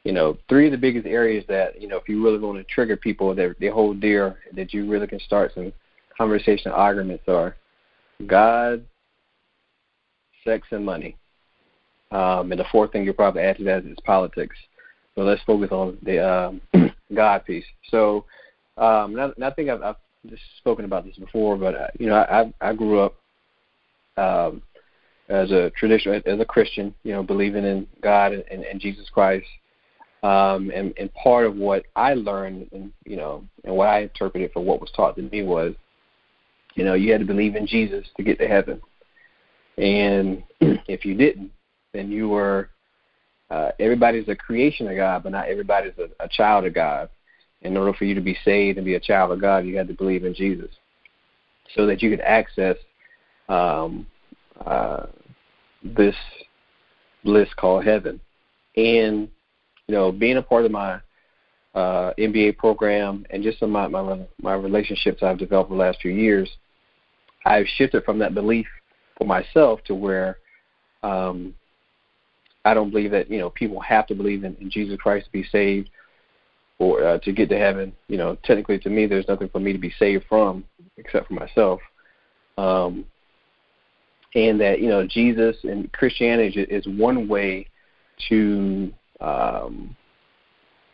you 0.04 0.12
know, 0.12 0.38
three 0.50 0.68
of 0.68 0.72
the 0.72 0.78
biggest 0.78 1.08
areas 1.08 1.44
that 1.48 1.82
you 1.82 1.88
know, 1.88 1.98
if 1.98 2.08
you 2.10 2.24
really 2.24 2.40
want 2.40 2.58
to 2.58 2.64
trigger 2.74 2.98
people 2.98 3.34
that 3.34 3.56
they 3.60 3.68
hold 3.68 4.02
dear, 4.02 4.38
that 4.56 4.74
you 4.74 4.90
really 4.90 5.08
can 5.08 5.20
start 5.20 5.52
some 5.56 5.72
conversation 6.18 6.72
arguments 6.72 7.24
are 7.28 7.56
God, 8.28 8.86
sex, 10.44 10.68
and 10.72 10.86
money. 10.86 11.16
Um, 12.12 12.52
and 12.52 12.60
the 12.60 12.66
fourth 12.72 12.92
thing 12.92 13.06
you'll 13.06 13.14
probably 13.14 13.42
add 13.42 13.58
to 13.58 13.64
that 13.66 13.86
is 13.86 13.98
politics. 14.06 14.56
So 15.16 15.22
let's 15.22 15.42
focus 15.44 15.70
on 15.72 15.98
the 16.02 16.20
um, 16.20 16.62
God 17.14 17.46
piece. 17.46 17.66
So 17.90 18.26
um, 18.78 19.12
and 19.12 19.22
I, 19.22 19.26
and 19.36 19.46
I 19.46 19.52
think 19.52 19.70
I've, 19.70 19.82
I've 19.82 19.96
just 20.28 20.42
spoken 20.58 20.86
about 20.86 21.06
this 21.06 21.18
before, 21.18 21.58
but 21.58 21.76
uh, 21.76 21.88
you 22.00 22.08
know, 22.08 22.16
I 22.16 22.54
I 22.62 22.74
grew 22.74 23.00
up 23.00 23.16
um, 24.18 24.62
as 25.30 25.52
a 25.52 25.72
traditional 25.72 26.22
as 26.26 26.40
a 26.40 26.46
Christian, 26.46 26.94
you 27.04 27.14
know, 27.14 27.24
believing 27.24 27.66
in 27.66 27.88
God 28.02 28.34
and, 28.34 28.44
and, 28.50 28.64
and 28.64 28.80
Jesus 28.80 29.10
Christ. 29.10 29.48
Um, 30.24 30.72
and, 30.76 30.94
and 31.00 31.12
part 31.16 31.48
of 31.48 31.56
what 31.56 31.86
I 31.96 32.14
learned, 32.14 32.70
and 32.74 32.92
you 33.06 33.18
know, 33.18 33.44
and 33.64 33.76
what 33.76 33.88
I 33.88 34.02
interpreted 34.02 34.52
for 34.54 34.64
what 34.64 34.80
was 34.80 34.92
taught 34.92 35.16
to 35.16 35.24
me 35.24 35.42
was, 35.42 35.74
you 36.76 36.86
know, 36.86 36.94
you 36.94 37.12
had 37.12 37.22
to 37.22 37.26
believe 37.26 37.56
in 37.56 37.66
Jesus 37.66 38.06
to 38.18 38.24
get 38.24 38.38
to 38.38 38.48
heaven, 38.48 38.80
and 39.78 40.44
if 40.60 41.06
you 41.06 41.16
didn't, 41.16 41.52
then 41.94 42.12
you 42.12 42.30
were. 42.30 42.70
Uh, 43.50 43.72
everybody's 43.82 44.30
a 44.30 44.36
creation 44.36 44.88
of 44.88 44.96
God, 44.96 45.24
but 45.24 45.34
not 45.34 45.50
everybody's 45.50 45.92
a, 45.98 46.24
a 46.24 46.30
child 46.30 46.66
of 46.66 46.74
God 46.74 47.10
in 47.62 47.78
order 47.78 47.94
for 47.94 48.06
you 48.06 48.16
to 48.16 48.22
be 48.22 48.38
saved 48.44 48.78
and 48.78 48.86
be 48.86 48.96
a 48.96 49.00
child 49.00 49.32
of 49.32 49.42
God, 49.42 49.66
you 49.66 49.78
had 49.78 49.88
to 49.88 49.94
believe 49.94 50.26
in 50.26 50.34
Jesus, 50.34 50.70
so 51.76 51.86
that 51.86 52.02
you 52.02 52.10
could 52.10 52.22
access 52.22 52.76
um, 53.50 54.08
uh, 54.66 55.06
this 55.84 56.16
bliss 57.24 57.50
called 57.56 57.86
heaven. 57.86 58.20
And 58.76 59.30
you 59.88 59.96
know, 59.96 60.12
being 60.12 60.38
a 60.38 60.42
part 60.42 60.66
of 60.66 60.72
my 60.72 61.02
uh, 61.76 62.14
MBA 62.18 62.58
program, 62.58 63.26
and 63.30 63.44
just 63.44 63.60
some 63.60 63.76
of 63.76 63.92
my, 63.92 64.02
my 64.02 64.26
my 64.42 64.54
relationships 64.54 65.22
I've 65.22 65.38
developed 65.38 65.70
the 65.70 65.76
last 65.76 66.00
few 66.02 66.12
years, 66.12 66.50
I've 67.46 67.68
shifted 67.68 68.04
from 68.04 68.20
that 68.20 68.34
belief 68.34 68.68
for 69.18 69.26
myself 69.26 69.84
to 69.86 69.96
where 69.96 70.38
um, 71.04 71.56
I 72.66 72.74
don't 72.74 72.92
believe 72.92 73.12
that 73.12 73.30
you 73.30 73.40
know 73.40 73.50
people 73.50 73.80
have 73.82 74.08
to 74.08 74.16
believe 74.16 74.44
in, 74.44 74.56
in 74.60 74.70
Jesus 74.70 74.98
Christ 75.00 75.26
to 75.26 75.32
be 75.32 75.44
saved 75.44 75.90
or 76.80 77.04
uh, 77.04 77.18
to 77.20 77.32
get 77.32 77.50
to 77.50 77.58
heaven. 77.58 77.94
You 78.08 78.18
know, 78.18 78.38
technically 78.44 78.80
to 78.80 78.90
me, 78.90 79.06
there's 79.06 79.28
nothing 79.28 79.50
for 79.50 79.60
me 79.60 79.74
to 79.74 79.80
be 79.80 79.94
saved 79.98 80.26
from 80.28 80.64
except 80.98 81.28
for 81.28 81.34
myself. 81.34 81.80
Um, 82.58 83.06
and 84.36 84.60
that 84.62 84.80
you 84.80 84.90
know 84.90 85.06
Jesus 85.06 85.58
and 85.64 85.92
Christianity 85.92 86.62
is 86.62 86.86
one 86.88 87.28
way 87.28 87.68
to 88.30 88.94
um, 89.20 89.96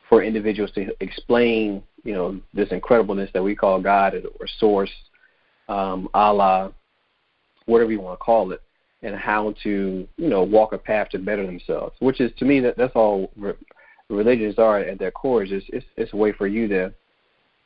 for 0.09 0.23
individuals 0.23 0.71
to 0.71 0.89
explain 1.01 1.83
you 2.03 2.13
know 2.13 2.39
this 2.53 2.69
incredibleness 2.69 3.31
that 3.33 3.43
we 3.43 3.55
call 3.55 3.81
God 3.81 4.15
or 4.39 4.47
Source, 4.59 4.91
um, 5.67 6.09
Allah, 6.13 6.73
whatever 7.67 7.91
you 7.91 8.01
want 8.01 8.19
to 8.19 8.23
call 8.23 8.51
it, 8.51 8.61
and 9.03 9.15
how 9.15 9.53
to 9.63 10.07
you 10.17 10.29
know 10.29 10.43
walk 10.43 10.73
a 10.73 10.77
path 10.77 11.09
to 11.09 11.19
better 11.19 11.45
themselves. 11.45 11.95
Which 11.99 12.19
is 12.19 12.31
to 12.39 12.45
me 12.45 12.59
that 12.61 12.75
that's 12.77 12.95
all 12.95 13.31
re- 13.37 13.53
religions 14.09 14.57
are 14.57 14.79
at 14.79 14.99
their 14.99 15.11
core. 15.11 15.43
Is 15.43 15.51
it's 15.51 15.85
it's 15.95 16.13
a 16.13 16.17
way 16.17 16.31
for 16.31 16.47
you 16.47 16.67
to 16.69 16.93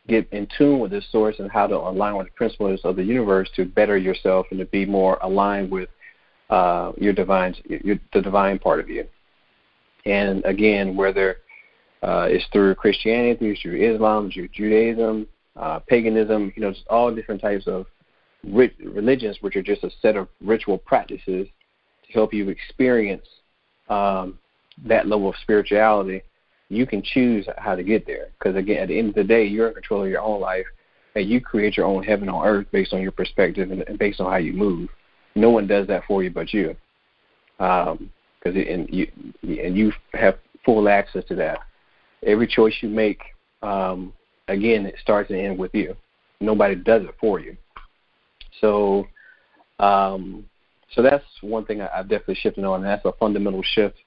get 0.08 0.28
in 0.32 0.48
tune 0.58 0.80
with 0.80 0.92
the 0.92 1.02
source 1.12 1.36
and 1.40 1.50
how 1.52 1.68
to 1.68 1.76
align 1.76 2.18
with 2.18 2.28
the 2.28 2.34
principles 2.34 2.82
of 2.84 2.96
the 2.96 3.04
universe 3.04 3.50
to 3.56 3.66
better 3.66 3.98
yourself 3.98 4.48
and 4.52 4.60
to 4.60 4.66
be 4.66 4.86
more 4.86 5.18
aligned 5.22 5.72
with 5.72 5.90
uh, 6.50 6.92
your 6.98 7.14
divine, 7.14 7.56
your, 7.66 7.98
the 8.14 8.22
divine 8.22 8.60
part 8.60 8.80
of 8.80 8.90
you. 8.90 9.06
And 10.06 10.44
again, 10.46 10.96
whether 10.96 11.38
uh, 12.02 12.28
it's 12.30 12.46
through 12.52 12.76
Christianity, 12.76 13.58
through 13.62 13.76
Islam, 13.76 14.32
through 14.32 14.50
Judaism, 14.50 15.28
uh, 15.56 15.80
paganism, 15.80 16.52
you 16.56 16.64
know, 16.64 16.72
just 16.72 16.88
all 16.90 17.14
different 17.14 17.42
types 17.42 17.68
of 17.68 17.86
religions, 18.44 19.38
which 19.42 19.56
are 19.56 19.62
just 19.62 19.84
a 19.84 19.92
set 20.02 20.16
of 20.16 20.28
ritual 20.42 20.78
practices 20.78 21.48
to 22.06 22.14
help 22.14 22.34
you 22.34 22.50
experience 22.50 23.26
um, 23.90 24.40
that 24.86 25.08
level 25.08 25.30
of 25.30 25.36
spirituality 25.42 26.24
you 26.72 26.88
can 26.88 27.02
choose 27.04 27.46
how 27.58 27.76
to 27.76 27.84
get 27.84 28.08
there. 28.08 28.30
Because 28.40 28.56
again, 28.56 28.82
at 28.82 28.88
the 28.88 28.98
end 28.98 29.10
of 29.10 29.16
the 29.16 29.24
day, 29.26 29.46
you're 29.46 29.68
in 29.68 29.74
control 29.74 30.04
of 30.04 30.10
your 30.10 30.22
own 30.22 30.40
life, 30.40 30.66
and 31.16 31.28
you 31.28 31.42
create 31.42 31.76
your 31.76 31.86
own 31.86 32.02
heaven 32.02 32.30
on 32.30 32.48
earth 32.48 32.66
based 32.72 32.94
on 32.94 33.02
your 33.02 33.12
perspective 33.12 33.72
and, 33.72 33.82
and 33.82 34.00
based 34.00 34.22
on 34.22 34.32
how 34.32 34.38
you 34.38 34.54
move. 34.54 34.90
No 35.36 35.50
one 35.50 35.68
does 35.68 35.86
that 35.88 36.04
for 36.08 36.24
you 36.24 36.32
but 36.32 36.54
you, 36.54 36.76
because 37.58 37.98
um, 38.00 38.10
and 38.46 38.90
you 38.90 39.08
and 39.44 39.78
you 39.78 39.92
have 40.14 40.38
full 40.64 40.88
access 40.88 41.26
to 41.26 41.36
that. 41.36 41.60
Every 42.26 42.48
choice 42.48 42.74
you 42.82 42.88
make, 42.88 43.22
um, 43.62 44.14
again, 44.48 44.86
it 44.86 44.96
starts 45.02 45.30
and 45.30 45.40
ends 45.40 45.60
with 45.60 45.74
you. 45.74 45.96
Nobody 46.40 46.76
does 46.76 47.04
it 47.04 47.16
for 47.20 47.40
you. 47.42 47.58
So, 48.62 49.08
um, 49.80 50.46
so 50.94 51.02
that's 51.02 51.26
one 51.42 51.66
thing 51.66 51.82
I, 51.82 51.90
I've 51.94 52.10
definitely 52.10 52.36
shifted 52.36 52.64
on. 52.64 52.84
That's 52.84 53.06
a 53.06 53.14
fundamental 53.14 53.64
shift, 53.64 53.98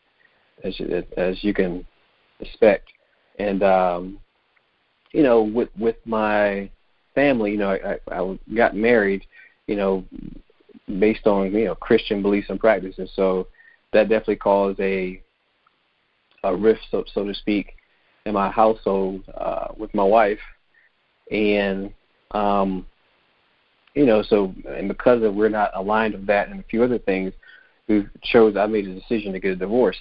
as 0.63 0.75
as 1.17 1.43
you 1.43 1.53
can 1.53 1.85
expect. 2.41 2.89
And 3.39 3.63
um, 3.63 4.19
you 5.13 5.23
know, 5.23 5.43
with 5.43 5.69
with 5.79 5.97
my 6.05 6.71
family, 7.15 7.53
you 7.53 7.59
know, 7.59 7.71
I, 7.71 7.99
I 8.11 8.39
got 8.55 8.75
married, 8.75 9.25
you 9.67 9.77
know, 9.77 10.05
based 10.99 11.27
on 11.27 11.53
you 11.53 11.67
know 11.67 11.75
Christian 11.75 12.23
beliefs 12.23 12.51
and 12.51 12.61
practices. 12.61 13.11
So 13.15 13.49
that 13.93 14.09
definitely 14.09 14.37
caused 14.37 14.81
a 14.81 15.21
a 16.45 16.55
rift, 16.55 16.83
so 16.91 17.05
so 17.13 17.25
to 17.25 17.35
speak, 17.35 17.75
in 18.27 18.35
my 18.35 18.51
household 18.51 19.25
uh, 19.35 19.69
with 19.77 19.93
my 19.95 20.05
wife, 20.05 20.41
and 21.31 21.93
um, 22.33 22.87
you 23.95 24.07
know, 24.07 24.23
so 24.23 24.55
and 24.69 24.89
because 24.89 25.23
of 25.23 25.35
we're 25.35 25.49
not 25.49 25.71
aligned 25.75 26.15
with 26.15 26.27
that 26.27 26.49
and 26.49 26.61
a 26.61 26.65
few 26.65 26.83
other 26.83 26.99
things, 26.99 27.33
we 27.89 28.07
chose. 28.23 28.57
I 28.57 28.67
made 28.67 28.87
a 28.87 28.95
decision 28.95 29.33
to 29.33 29.41
get 29.41 29.53
a 29.53 29.57
divorce. 29.57 29.97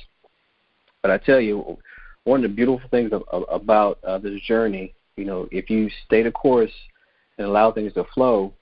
But 1.01 1.12
I 1.12 1.17
tell 1.17 1.39
you, 1.39 1.77
one 2.23 2.43
of 2.43 2.49
the 2.49 2.56
beautiful 2.56 2.88
things 2.89 3.12
of, 3.12 3.23
of, 3.29 3.43
about 3.49 3.99
uh, 4.03 4.17
this 4.17 4.39
journey, 4.41 4.93
you 5.17 5.25
know, 5.25 5.47
if 5.51 5.69
you 5.69 5.89
stay 6.06 6.23
the 6.23 6.32
course 6.32 6.71
and 7.38 7.45
allow 7.45 7.71
things 7.71 7.93
to 7.93 8.06
flow, 8.13 8.53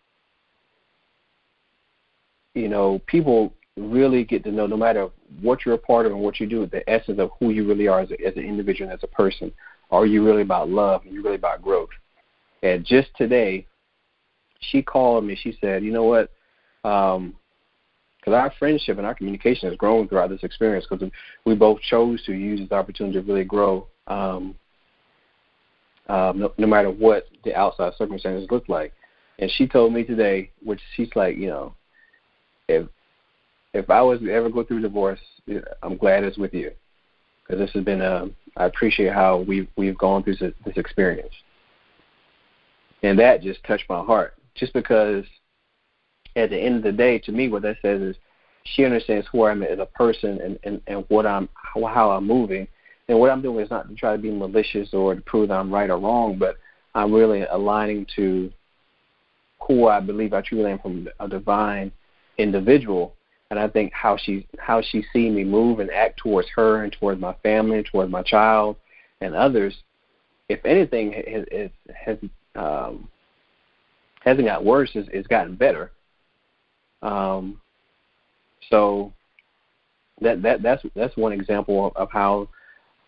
you 2.56 2.68
know, 2.68 3.00
people 3.06 3.54
really 3.78 4.24
get 4.24 4.44
to 4.44 4.52
know, 4.52 4.68
no 4.68 4.76
matter 4.76 5.10
what 5.42 5.66
you're 5.66 5.76
a 5.76 5.78
part 5.78 6.06
of 6.06 6.12
and 6.12 6.22
what 6.22 6.40
you 6.40 6.48
do, 6.48 6.66
the 6.66 6.88
essence 6.90 7.20
of 7.20 7.30
who 7.40 7.52
you 7.52 7.66
really 7.68 7.88
are 7.88 8.02
as, 8.02 8.12
a, 8.12 8.26
as 8.26 8.36
an 8.36 8.44
individual 8.44 8.90
and 8.90 8.98
as 8.98 9.04
a 9.04 9.16
person. 9.16 9.52
Are 9.92 10.06
you 10.06 10.26
really 10.26 10.42
about 10.42 10.70
love? 10.70 11.06
Are 11.06 11.10
you 11.10 11.24
really 11.24 11.36
about 11.36 11.62
growth? 11.62 11.90
And 12.64 12.86
just 12.86 13.10
today, 13.16 13.66
she 14.62 14.82
called 14.82 15.26
me. 15.26 15.36
She 15.36 15.58
said, 15.62 15.84
"You 15.84 15.92
know 15.92 16.06
what? 16.06 16.32
Um, 16.84 17.36
because 18.20 18.34
our 18.34 18.54
friendship 18.60 18.98
and 18.98 19.08
our 19.08 19.16
communication 19.16 19.68
has 19.68 19.78
grown 19.78 20.08
throughout 20.08 20.30
this 20.30 20.44
experience 20.44 20.86
because 20.88 21.10
we 21.44 21.56
both 21.56 21.82
chose 21.82 22.24
to 22.26 22.34
use 22.34 22.60
this 22.60 22.72
opportunity 22.72 23.20
to 23.20 23.26
really 23.26 23.44
grow 23.44 23.88
um, 24.06 24.54
um, 26.08 26.40
no, 26.40 26.54
no 26.58 26.68
matter 26.68 26.92
what 26.92 27.26
the 27.44 27.56
outside 27.56 27.94
circumstances 27.98 28.48
look 28.52 28.68
like. 28.70 28.94
And 29.40 29.50
she 29.52 29.68
told 29.68 29.94
me 29.94 30.04
today, 30.04 30.52
which 30.64 30.80
she's 30.96 31.10
like, 31.16 31.38
you 31.38 31.48
know, 31.48 31.74
if 32.68 32.88
if 33.74 33.90
I 33.90 34.02
was 34.02 34.20
to 34.20 34.30
ever 34.32 34.50
go 34.50 34.64
through 34.64 34.82
divorce, 34.82 35.20
I'm 35.82 35.98
glad 35.98 36.24
it's 36.24 36.38
with 36.38 36.54
you 36.54 36.72
because 37.42 37.60
this 37.60 37.72
has 37.74 37.84
been 37.84 38.02
a. 38.02 38.30
I 38.58 38.66
appreciate 38.66 39.14
how 39.14 39.46
we've 39.48 39.68
we've 39.78 39.98
gone 39.98 40.24
through 40.24 40.36
this, 40.36 40.54
this 40.66 40.78
experience, 40.78 41.34
and 43.02 43.18
that 43.18 43.42
just 43.42 43.64
touched 43.64 43.90
my 43.90 44.04
heart. 44.04 44.36
Just 44.56 44.74
because 44.74 45.26
at 46.36 46.50
the 46.50 46.58
end 46.58 46.78
of 46.78 46.84
the 46.84 46.92
day, 46.92 47.20
to 47.20 47.32
me, 47.32 47.48
what 47.48 47.62
that 47.64 47.78
says 47.82 48.02
is 48.02 48.16
she 48.64 48.86
understands 48.86 49.28
who 49.32 49.44
I 49.44 49.52
am 49.52 49.64
as 49.64 49.80
a 49.80 49.86
person 49.86 50.40
and, 50.42 50.60
and, 50.64 50.82
and 50.88 51.06
what 51.10 51.26
I'm 51.26 51.50
how, 51.56 51.86
how 51.86 52.12
I'm 52.12 52.28
moving. 52.28 52.68
And 53.08 53.20
what 53.20 53.32
I'm 53.32 53.42
doing 53.42 53.64
is 53.64 53.72
not 53.72 53.90
to 53.90 53.96
try 53.96 54.14
to 54.16 54.22
be 54.22 54.32
malicious 54.32 54.94
or 54.94 55.16
to 55.16 55.22
prove 55.22 55.50
that 55.50 55.56
I'm 55.56 55.74
right 55.74 55.90
or 55.90 55.98
wrong, 55.98 56.38
but 56.38 56.58
I'm 56.96 57.14
really 57.14 57.44
aligning 57.44 58.06
to 58.16 58.52
who 59.68 59.88
I 59.88 60.00
believe 60.00 60.34
I 60.34 60.42
truly 60.42 60.72
am 60.72 60.80
from 60.80 61.08
a 61.20 61.28
divine 61.28 61.92
individual. 62.38 63.16
And 63.50 63.60
I 63.60 63.68
think 63.68 63.92
how 63.92 64.16
she 64.16 64.48
how 64.60 64.82
she 64.82 65.04
see 65.12 65.30
me 65.30 65.44
move 65.44 65.80
and 65.80 65.92
act 65.92 66.20
towards 66.20 66.48
her 66.56 66.84
and 66.84 66.94
towards 66.94 67.20
my 67.20 67.34
family 67.44 67.78
and 67.78 67.86
towards 67.86 68.12
my 68.12 68.24
child 68.24 68.78
and 69.20 69.36
others, 69.36 69.76
if 70.48 70.64
anything, 70.66 71.12
has 71.12 71.70
has 71.94 72.18
um, 72.56 73.10
hasn't 74.24 74.48
got 74.48 74.64
worse. 74.64 74.92
It's, 74.94 75.10
it's 75.12 75.28
gotten 75.28 75.56
better 75.56 75.92
um, 77.02 77.60
so 78.70 79.14
that 80.22 80.42
that 80.42 80.62
that's 80.62 80.84
that's 80.96 81.16
one 81.18 81.32
example 81.32 81.88
of, 81.88 81.96
of 81.96 82.10
how 82.12 82.48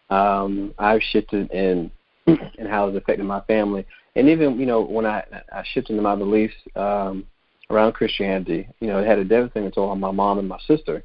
um, 0.09 0.73
I've 0.79 1.01
shifted 1.11 1.51
and 1.51 1.91
and 2.27 2.67
how 2.67 2.87
it's 2.87 2.97
affected 2.97 3.25
my 3.25 3.41
family. 3.41 3.85
And 4.15 4.29
even 4.29 4.59
you 4.59 4.65
know 4.65 4.81
when 4.81 5.05
I 5.05 5.23
I 5.51 5.63
shifted 5.73 5.99
my 6.01 6.15
beliefs 6.15 6.55
um, 6.75 7.25
around 7.69 7.93
Christianity, 7.93 8.67
you 8.79 8.87
know, 8.87 8.99
it 8.99 9.07
had 9.07 9.19
a 9.19 9.23
devastating 9.23 9.71
toll 9.71 9.89
on 9.89 9.99
my 9.99 10.11
mom 10.11 10.39
and 10.39 10.47
my 10.47 10.59
sister. 10.67 11.03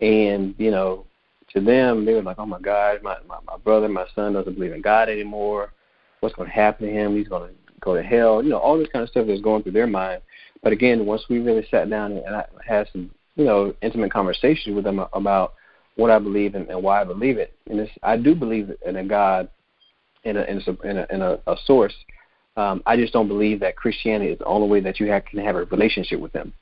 And 0.00 0.54
you 0.58 0.70
know, 0.70 1.06
to 1.54 1.60
them, 1.60 2.04
they 2.04 2.14
were 2.14 2.22
like, 2.22 2.38
"Oh 2.38 2.46
my 2.46 2.60
God, 2.60 3.02
my 3.02 3.16
my, 3.28 3.38
my 3.46 3.56
brother, 3.58 3.88
my 3.88 4.06
son 4.14 4.32
doesn't 4.32 4.54
believe 4.54 4.72
in 4.72 4.82
God 4.82 5.08
anymore. 5.08 5.72
What's 6.20 6.34
going 6.34 6.48
to 6.48 6.54
happen 6.54 6.86
to 6.86 6.92
him? 6.92 7.16
He's 7.16 7.28
going 7.28 7.48
to 7.48 7.54
go 7.80 7.94
to 7.94 8.02
hell." 8.02 8.42
You 8.42 8.50
know, 8.50 8.58
all 8.58 8.78
this 8.78 8.88
kind 8.92 9.02
of 9.02 9.08
stuff 9.08 9.26
that's 9.26 9.40
going 9.40 9.62
through 9.62 9.72
their 9.72 9.86
mind. 9.86 10.22
But 10.62 10.72
again, 10.72 11.06
once 11.06 11.22
we 11.28 11.38
really 11.38 11.66
sat 11.70 11.88
down 11.88 12.12
and 12.12 12.34
I 12.34 12.44
had 12.66 12.88
some, 12.92 13.10
you 13.36 13.44
know, 13.44 13.74
intimate 13.82 14.12
conversations 14.12 14.74
with 14.74 14.84
them 14.84 15.04
about 15.12 15.54
what 15.96 16.10
I 16.10 16.18
believe 16.18 16.54
and, 16.54 16.68
and 16.68 16.82
why 16.82 17.00
I 17.00 17.04
believe 17.04 17.38
it, 17.38 17.54
and 17.70 17.80
it's, 17.80 17.92
I 18.02 18.16
do 18.16 18.34
believe 18.34 18.70
in 18.84 18.96
a 18.96 19.04
God, 19.04 19.48
in 20.24 20.36
a 20.36 20.42
in 20.42 20.62
a, 20.66 20.88
in 20.88 20.98
a, 20.98 21.06
in 21.10 21.22
a, 21.22 21.38
a 21.46 21.56
source. 21.64 21.94
Um, 22.56 22.82
I 22.86 22.96
just 22.96 23.12
don't 23.12 23.28
believe 23.28 23.60
that 23.60 23.76
Christianity 23.76 24.32
is 24.32 24.38
the 24.38 24.44
only 24.44 24.68
way 24.68 24.80
that 24.80 24.98
you 24.98 25.06
have, 25.12 25.24
can 25.26 25.38
have 25.38 25.54
a 25.54 25.64
relationship 25.66 26.18
with 26.18 26.32
them. 26.32 26.52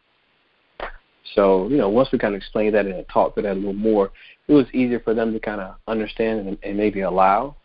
So, 1.35 1.68
you 1.68 1.79
know, 1.79 1.88
once 1.88 2.11
we 2.12 2.18
kind 2.18 2.35
of 2.35 2.38
explained 2.38 2.74
that 2.74 2.87
and 2.87 3.05
talked 3.09 3.37
to 3.37 3.42
that 3.42 3.52
a 3.52 3.55
little 3.55 3.72
more, 3.72 4.12
it 4.46 4.52
was 4.52 4.66
easier 4.74 5.00
for 5.00 5.14
them 5.14 5.33
to 5.33 5.40
kind 5.40 5.61
of 5.61 5.76
understand 5.88 6.46
and, 6.46 6.59
and 6.62 6.76
maybe 6.76 7.00
allow. 7.00 7.57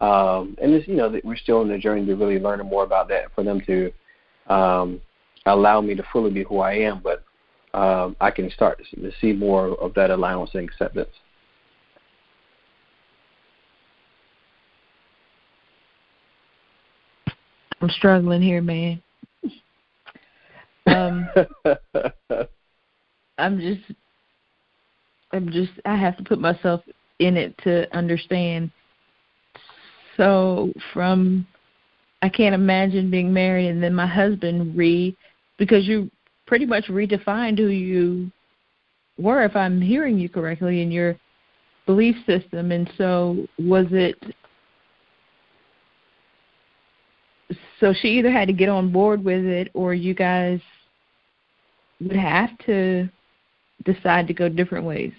Um, 0.00 0.56
and 0.60 0.74
it's, 0.74 0.88
you 0.88 0.96
know, 0.96 1.14
we're 1.22 1.36
still 1.36 1.62
in 1.62 1.68
the 1.68 1.78
journey 1.78 2.04
to 2.06 2.14
really 2.14 2.38
learn 2.38 2.60
more 2.66 2.84
about 2.84 3.08
that 3.08 3.34
for 3.34 3.42
them 3.44 3.60
to 3.66 3.92
um, 4.52 5.00
allow 5.46 5.80
me 5.80 5.94
to 5.94 6.02
fully 6.12 6.30
be 6.30 6.42
who 6.44 6.58
I 6.58 6.74
am, 6.74 7.00
but 7.02 7.22
um, 7.74 8.16
I 8.20 8.30
can 8.30 8.50
start 8.50 8.80
to 8.94 9.12
see 9.20 9.32
more 9.32 9.68
of 9.80 9.94
that 9.94 10.10
allowance 10.10 10.50
and 10.54 10.68
acceptance. 10.68 11.10
I'm 17.80 17.90
struggling 17.90 18.40
here, 18.40 18.62
man. 18.62 19.02
Um, 20.86 21.28
I'm 23.38 23.60
just, 23.60 23.82
I'm 25.32 25.50
just, 25.50 25.72
I 25.84 25.96
have 25.96 26.16
to 26.16 26.24
put 26.24 26.38
myself 26.38 26.82
in 27.18 27.36
it 27.36 27.56
to 27.64 27.94
understand 27.96 28.70
So 30.16 30.72
from 30.92 31.46
I 32.22 32.28
can't 32.28 32.54
imagine 32.54 33.10
being 33.10 33.32
married 33.32 33.68
and 33.68 33.82
then 33.82 33.94
my 33.94 34.06
husband 34.06 34.76
re 34.76 35.16
because 35.58 35.86
you 35.86 36.10
pretty 36.46 36.66
much 36.66 36.86
redefined 36.86 37.58
who 37.58 37.68
you 37.68 38.30
were 39.18 39.44
if 39.44 39.54
I'm 39.54 39.80
hearing 39.80 40.18
you 40.18 40.28
correctly 40.28 40.82
in 40.82 40.90
your 40.90 41.16
belief 41.86 42.16
system 42.26 42.72
and 42.72 42.90
so 42.96 43.46
was 43.58 43.86
it 43.90 44.16
so 47.78 47.92
she 47.92 48.08
either 48.08 48.30
had 48.30 48.48
to 48.48 48.54
get 48.54 48.68
on 48.68 48.90
board 48.90 49.22
with 49.22 49.44
it 49.44 49.70
or 49.74 49.92
you 49.92 50.14
guys 50.14 50.60
would 52.00 52.16
have 52.16 52.56
to 52.66 53.08
decide 53.84 54.26
to 54.26 54.34
go 54.34 54.48
different 54.48 54.86
ways 54.86 55.12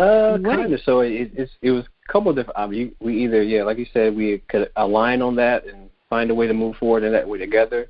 uh, 0.00 0.38
kind 0.42 0.72
of. 0.72 0.80
So 0.80 1.00
it, 1.00 1.32
it's 1.34 1.52
it 1.60 1.70
was 1.70 1.84
couple 2.08 2.30
of 2.30 2.36
different. 2.36 2.70
Mean, 2.70 2.94
we 3.00 3.24
either 3.24 3.42
yeah, 3.42 3.62
like 3.62 3.78
you 3.78 3.86
said, 3.92 4.14
we 4.14 4.38
could 4.48 4.70
align 4.76 5.22
on 5.22 5.36
that 5.36 5.66
and 5.66 5.90
find 6.10 6.30
a 6.30 6.34
way 6.34 6.46
to 6.46 6.54
move 6.54 6.76
forward 6.76 7.04
in 7.04 7.12
that 7.12 7.28
way 7.28 7.38
together. 7.38 7.88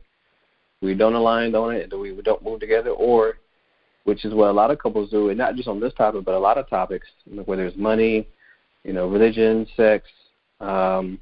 We 0.81 0.95
don't 0.95 1.15
align 1.15 1.55
on 1.55 1.75
it, 1.75 1.93
and 1.93 2.01
we 2.01 2.15
don't 2.23 2.45
move 2.45 2.61
together, 2.61 2.91
or 2.91 3.39
which 4.05 4.25
is 4.25 4.35
what 4.35 4.51
a 4.51 4.53
lot 4.53 4.71
of 4.71 4.79
couples 4.79 5.11
do, 5.11 5.31
and 5.31 5.39
not 5.39 5.57
just 5.57 5.69
on 5.69 5.81
this 5.81 5.95
topic, 5.95 6.25
but 6.25 6.35
a 6.35 6.39
lot 6.39 6.59
of 6.59 6.69
topics, 6.69 7.09
whether 7.47 7.67
it's 7.67 7.77
money, 7.77 8.29
you 8.83 8.93
know, 8.93 9.09
religion, 9.09 9.67
sex, 9.77 10.07
um, 10.61 11.19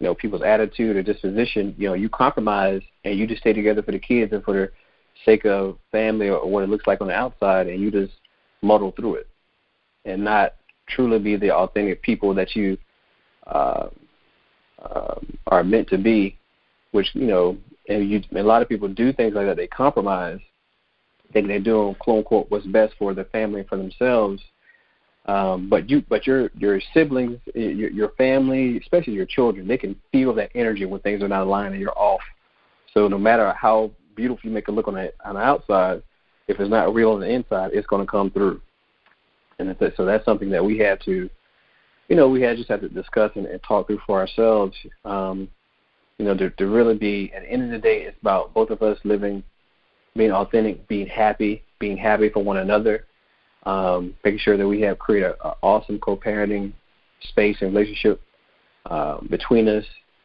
you 0.00 0.06
know, 0.06 0.14
people's 0.14 0.42
attitude 0.42 0.96
or 0.96 1.02
disposition. 1.02 1.74
You 1.78 1.88
know, 1.88 1.94
you 1.94 2.08
compromise 2.08 2.82
and 3.04 3.18
you 3.18 3.26
just 3.26 3.40
stay 3.40 3.52
together 3.52 3.82
for 3.82 3.92
the 3.92 3.98
kids 3.98 4.32
and 4.32 4.42
for 4.42 4.52
the 4.52 4.70
sake 5.24 5.46
of 5.46 5.78
family 5.92 6.28
or 6.28 6.44
what 6.48 6.64
it 6.64 6.68
looks 6.68 6.86
like 6.86 7.00
on 7.00 7.06
the 7.06 7.14
outside, 7.14 7.68
and 7.68 7.80
you 7.80 7.90
just 7.90 8.12
muddle 8.62 8.92
through 8.92 9.14
it 9.16 9.28
and 10.04 10.24
not 10.24 10.54
truly 10.88 11.18
be 11.18 11.36
the 11.36 11.52
authentic 11.52 12.02
people 12.02 12.34
that 12.34 12.54
you 12.54 12.76
uh, 13.46 13.88
uh, 14.82 15.14
are 15.46 15.64
meant 15.64 15.88
to 15.88 15.98
be, 15.98 16.38
which 16.92 17.08
you 17.14 17.26
know, 17.26 17.56
and 17.88 18.08
you 18.10 18.22
a 18.36 18.42
lot 18.42 18.62
of 18.62 18.68
people 18.68 18.88
do 18.88 19.12
things 19.12 19.34
like 19.34 19.46
that. 19.46 19.56
They 19.56 19.66
compromise, 19.66 20.40
thinking 21.32 21.48
they're 21.48 21.60
doing 21.60 21.94
quote 21.96 22.18
unquote 22.18 22.50
what's 22.50 22.66
best 22.66 22.94
for 22.98 23.14
their 23.14 23.24
family 23.26 23.60
and 23.60 23.68
for 23.68 23.76
themselves. 23.76 24.42
Um, 25.26 25.70
but 25.70 25.88
you, 25.88 26.02
but 26.08 26.26
your 26.26 26.50
your 26.58 26.80
siblings, 26.92 27.40
your, 27.54 27.90
your 27.90 28.10
family, 28.10 28.78
especially 28.78 29.14
your 29.14 29.26
children, 29.26 29.66
they 29.66 29.78
can 29.78 29.96
feel 30.12 30.34
that 30.34 30.50
energy 30.54 30.84
when 30.84 31.00
things 31.00 31.22
are 31.22 31.28
not 31.28 31.42
aligned 31.42 31.72
and 31.72 31.80
you're 31.80 31.98
off. 31.98 32.20
So 32.92 33.08
no 33.08 33.18
matter 33.18 33.52
how 33.54 33.90
beautiful 34.14 34.48
you 34.48 34.54
make 34.54 34.68
it 34.68 34.72
look 34.72 34.86
on 34.86 34.94
the 34.94 35.12
on 35.24 35.36
the 35.36 35.40
outside, 35.40 36.02
if 36.46 36.60
it's 36.60 36.70
not 36.70 36.94
real 36.94 37.12
on 37.12 37.20
the 37.20 37.28
inside, 37.28 37.70
it's 37.72 37.86
going 37.86 38.04
to 38.04 38.10
come 38.10 38.30
through 38.30 38.60
and 39.58 39.74
so 39.96 40.04
that's 40.04 40.24
something 40.24 40.50
that 40.50 40.64
we 40.64 40.78
had 40.78 41.00
to, 41.04 41.28
you 42.08 42.16
know, 42.16 42.28
we 42.28 42.42
had 42.42 42.56
just 42.56 42.68
had 42.68 42.80
to 42.80 42.88
discuss 42.88 43.30
and, 43.34 43.46
and 43.46 43.62
talk 43.62 43.86
through 43.86 44.00
for 44.06 44.20
ourselves. 44.20 44.76
Um, 45.04 45.48
you 46.18 46.24
know, 46.24 46.36
to, 46.36 46.50
to 46.50 46.66
really 46.66 46.96
be 46.96 47.32
at 47.34 47.42
the 47.42 47.50
end 47.50 47.64
of 47.64 47.70
the 47.70 47.78
day, 47.78 48.02
it's 48.02 48.16
about 48.20 48.54
both 48.54 48.70
of 48.70 48.82
us 48.82 48.98
living, 49.04 49.42
being 50.16 50.30
authentic, 50.30 50.86
being 50.86 51.06
happy, 51.06 51.62
being 51.80 51.96
happy 51.96 52.28
for 52.28 52.42
one 52.42 52.58
another, 52.58 53.06
um, 53.64 54.14
making 54.24 54.38
sure 54.38 54.56
that 54.56 54.66
we 54.66 54.80
have 54.82 54.98
create 54.98 55.24
an 55.24 55.52
awesome 55.62 55.98
co-parenting 55.98 56.72
space 57.28 57.56
and 57.60 57.74
relationship 57.74 58.20
uh, 58.86 59.20
between 59.30 59.68
us, 59.68 59.84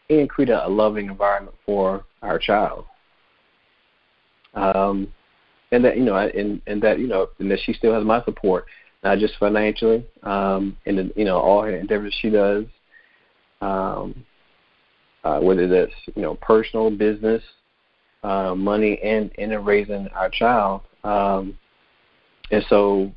and 0.09 0.29
create 0.29 0.49
a, 0.49 0.67
a 0.67 0.69
loving 0.69 1.07
environment 1.07 1.55
for 1.65 2.05
our 2.21 2.37
child. 2.37 2.85
Um, 4.53 5.11
and 5.71 5.83
that 5.85 5.97
you 5.97 6.03
know, 6.03 6.15
and 6.15 6.61
and 6.67 6.81
that 6.81 6.99
you 6.99 7.07
know, 7.07 7.29
and 7.39 7.49
that 7.51 7.59
she 7.63 7.73
still 7.73 7.93
has 7.93 8.03
my 8.03 8.23
support 8.25 8.65
not 9.03 9.19
just 9.19 9.35
financially, 9.39 10.05
um, 10.23 10.75
and 10.85 11.12
you 11.15 11.25
know 11.25 11.38
all 11.38 11.62
her 11.62 11.75
endeavors 11.75 12.15
she 12.21 12.29
does, 12.29 12.65
um, 13.62 14.25
uh, 15.23 15.39
whether 15.39 15.67
that's 15.67 15.93
you 16.15 16.21
know 16.21 16.35
personal, 16.35 16.89
business, 16.89 17.41
uh, 18.23 18.53
money, 18.55 18.99
and 19.03 19.31
in 19.33 19.51
raising 19.63 20.07
our 20.09 20.29
child, 20.29 20.81
um, 21.03 21.57
and 22.51 22.63
so 22.69 23.12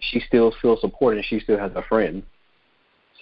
she 0.00 0.20
still 0.20 0.52
feels 0.60 0.80
supported. 0.80 1.24
She 1.24 1.40
still 1.40 1.58
has 1.58 1.72
a 1.74 1.82
friend. 1.82 2.22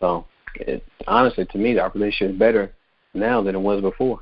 So, 0.01 0.27
it, 0.57 0.83
honestly, 1.07 1.47
to 1.47 1.59
me, 1.59 1.79
our 1.79 1.91
relationship 1.91 2.35
is 2.35 2.39
better 2.39 2.73
now 3.15 3.43
than 3.43 3.55
it 3.55 3.61
was 3.61 3.81
before. 3.81 4.21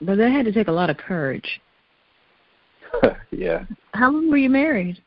But 0.00 0.18
that 0.18 0.32
had 0.32 0.44
to 0.46 0.52
take 0.52 0.68
a 0.68 0.72
lot 0.72 0.90
of 0.90 0.96
courage. 0.96 1.60
yeah. 3.30 3.64
How 3.92 4.10
long 4.10 4.30
were 4.30 4.36
you 4.36 4.50
married? 4.50 5.02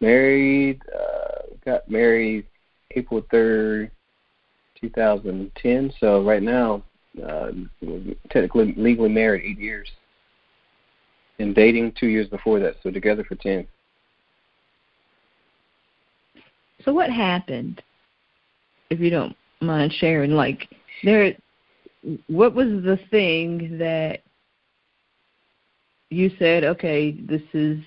Married, 0.00 0.80
uh, 0.94 1.54
got 1.64 1.88
married 1.88 2.46
April 2.92 3.22
3rd, 3.32 3.90
2010. 4.80 5.92
So 6.00 6.22
right 6.22 6.42
now, 6.42 6.82
uh, 7.24 7.50
technically 8.30 8.74
legally 8.76 9.08
married 9.08 9.44
eight 9.44 9.58
years. 9.58 9.88
And 11.38 11.54
dating 11.54 11.92
two 11.98 12.06
years 12.06 12.28
before 12.28 12.60
that, 12.60 12.76
so 12.82 12.90
together 12.90 13.24
for 13.24 13.34
10. 13.36 13.66
So 16.84 16.92
what 16.92 17.10
happened, 17.10 17.82
if 18.90 19.00
you 19.00 19.10
don't 19.10 19.36
mind 19.60 19.92
sharing? 19.92 20.32
Like, 20.32 20.68
there, 21.04 21.34
what 22.28 22.54
was 22.54 22.66
the 22.66 22.98
thing 23.10 23.78
that 23.78 24.20
you 26.12 26.30
said, 26.38 26.64
okay, 26.64 27.12
this 27.12 27.42
is 27.54 27.78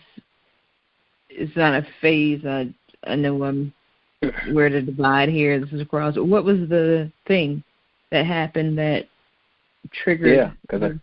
it's 1.29 1.55
not 1.55 1.73
a 1.73 1.85
phase. 2.01 2.45
I 2.45 2.73
I 3.05 3.15
know 3.15 3.43
I'm 3.43 3.73
where 4.51 4.69
to 4.69 4.81
divide 4.81 5.29
here. 5.29 5.59
This 5.59 5.71
is 5.71 5.81
a 5.81 5.85
cross. 5.85 6.15
What 6.17 6.43
was 6.43 6.57
the 6.69 7.11
thing 7.27 7.63
that 8.11 8.25
happened 8.25 8.77
that 8.77 9.07
triggered? 9.91 10.35
Yeah, 10.35 10.51
because 10.61 10.83
I 10.83 10.99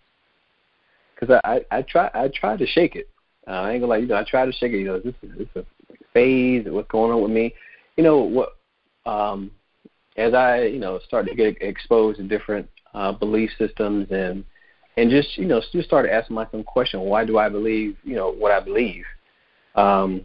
because 1.14 1.40
I, 1.44 1.64
I 1.70 1.78
I 1.78 1.82
try 1.82 2.10
I 2.14 2.28
tried 2.28 2.58
to 2.58 2.66
shake 2.66 2.96
it. 2.96 3.08
Uh, 3.46 3.50
I 3.50 3.72
ain't 3.72 3.82
gonna 3.82 3.90
lie, 3.90 3.98
you 3.98 4.06
know, 4.06 4.16
I 4.16 4.24
try 4.24 4.44
to 4.44 4.52
shake 4.52 4.72
it. 4.72 4.78
You 4.78 4.86
know, 4.86 5.00
this 5.00 5.14
is 5.22 5.30
this 5.38 5.48
is 5.54 5.64
a 5.64 5.94
phase. 6.12 6.66
What's 6.66 6.90
going 6.90 7.12
on 7.12 7.22
with 7.22 7.32
me? 7.32 7.54
You 7.96 8.04
know 8.04 8.18
what? 8.18 8.56
Um, 9.04 9.50
as 10.16 10.34
I 10.34 10.64
you 10.64 10.78
know 10.78 10.98
started 11.06 11.30
to 11.30 11.36
get 11.36 11.60
exposed 11.60 12.18
to 12.18 12.24
different 12.24 12.68
uh, 12.94 13.12
belief 13.12 13.50
systems 13.58 14.08
and 14.10 14.44
and 14.96 15.10
just 15.10 15.36
you 15.38 15.46
know 15.46 15.62
just 15.72 15.88
started 15.88 16.12
asking 16.12 16.34
myself 16.34 16.64
question 16.66 17.00
why 17.00 17.24
do 17.24 17.38
i 17.38 17.48
believe 17.48 17.96
you 18.04 18.14
know 18.14 18.32
what 18.32 18.52
i 18.52 18.60
believe? 18.60 19.04
Um 19.74 20.22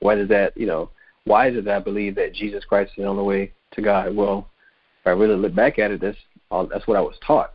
whether 0.00 0.26
that 0.26 0.56
you 0.56 0.66
know 0.66 0.90
why 1.24 1.48
is 1.48 1.56
it 1.56 1.64
that 1.64 1.76
i 1.76 1.80
believe 1.80 2.14
that 2.14 2.32
jesus 2.32 2.64
christ 2.64 2.92
is 2.92 3.02
the 3.02 3.08
only 3.08 3.24
way 3.24 3.52
to 3.72 3.82
god? 3.82 4.14
Well 4.14 4.48
if 5.00 5.06
i 5.06 5.10
really 5.10 5.36
look 5.36 5.54
back 5.54 5.78
at 5.78 5.90
it 5.90 6.00
that's 6.00 6.18
all 6.50 6.66
that's 6.66 6.86
what 6.86 6.96
i 6.96 7.00
was 7.00 7.16
taught. 7.26 7.54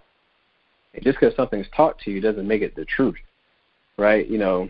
And 0.94 1.04
just 1.04 1.20
because 1.20 1.36
something's 1.36 1.68
taught 1.76 1.98
to 2.00 2.12
you 2.12 2.22
doesn't 2.22 2.48
make 2.48 2.62
it 2.62 2.76
the 2.76 2.86
truth 2.86 3.16
right? 3.98 4.28
You 4.28 4.38
know 4.38 4.70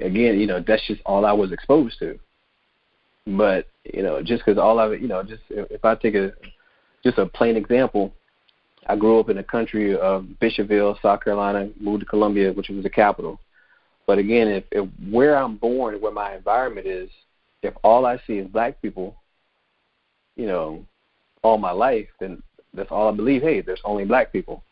again 0.00 0.38
you 0.38 0.46
know 0.46 0.62
that's 0.66 0.86
just 0.86 1.00
all 1.04 1.26
i 1.26 1.32
was 1.32 1.52
exposed 1.52 1.98
to. 1.98 2.18
But 3.26 3.66
you 3.92 4.02
know 4.02 4.22
just 4.22 4.44
because 4.44 4.58
all 4.58 4.78
i 4.78 4.92
you 4.92 5.08
know 5.08 5.22
just 5.22 5.42
if 5.48 5.84
i 5.84 5.94
take 5.94 6.14
a 6.14 6.32
just 7.02 7.18
a 7.18 7.26
plain 7.26 7.56
example 7.56 8.12
I 8.86 8.96
grew 8.96 9.20
up 9.20 9.28
in 9.28 9.36
the 9.36 9.42
country 9.42 9.96
of 9.96 10.26
Bishopville, 10.40 11.00
South 11.00 11.22
Carolina, 11.22 11.70
moved 11.78 12.00
to 12.00 12.06
Columbia, 12.06 12.52
which 12.52 12.68
was 12.68 12.82
the 12.82 12.90
capital. 12.90 13.38
But 14.06 14.18
again, 14.18 14.48
if, 14.48 14.64
if 14.72 14.88
where 15.10 15.36
I'm 15.36 15.56
born, 15.56 16.00
where 16.00 16.12
my 16.12 16.34
environment 16.34 16.86
is, 16.86 17.10
if 17.62 17.74
all 17.84 18.06
I 18.06 18.20
see 18.26 18.38
is 18.38 18.48
black 18.48 18.80
people, 18.80 19.16
you 20.36 20.46
know, 20.46 20.84
all 21.42 21.58
my 21.58 21.70
life, 21.70 22.08
then 22.18 22.42
that's 22.74 22.90
all 22.90 23.08
I 23.08 23.16
believe. 23.16 23.42
Hey, 23.42 23.60
there's 23.60 23.80
only 23.84 24.04
black 24.04 24.32
people. 24.32 24.64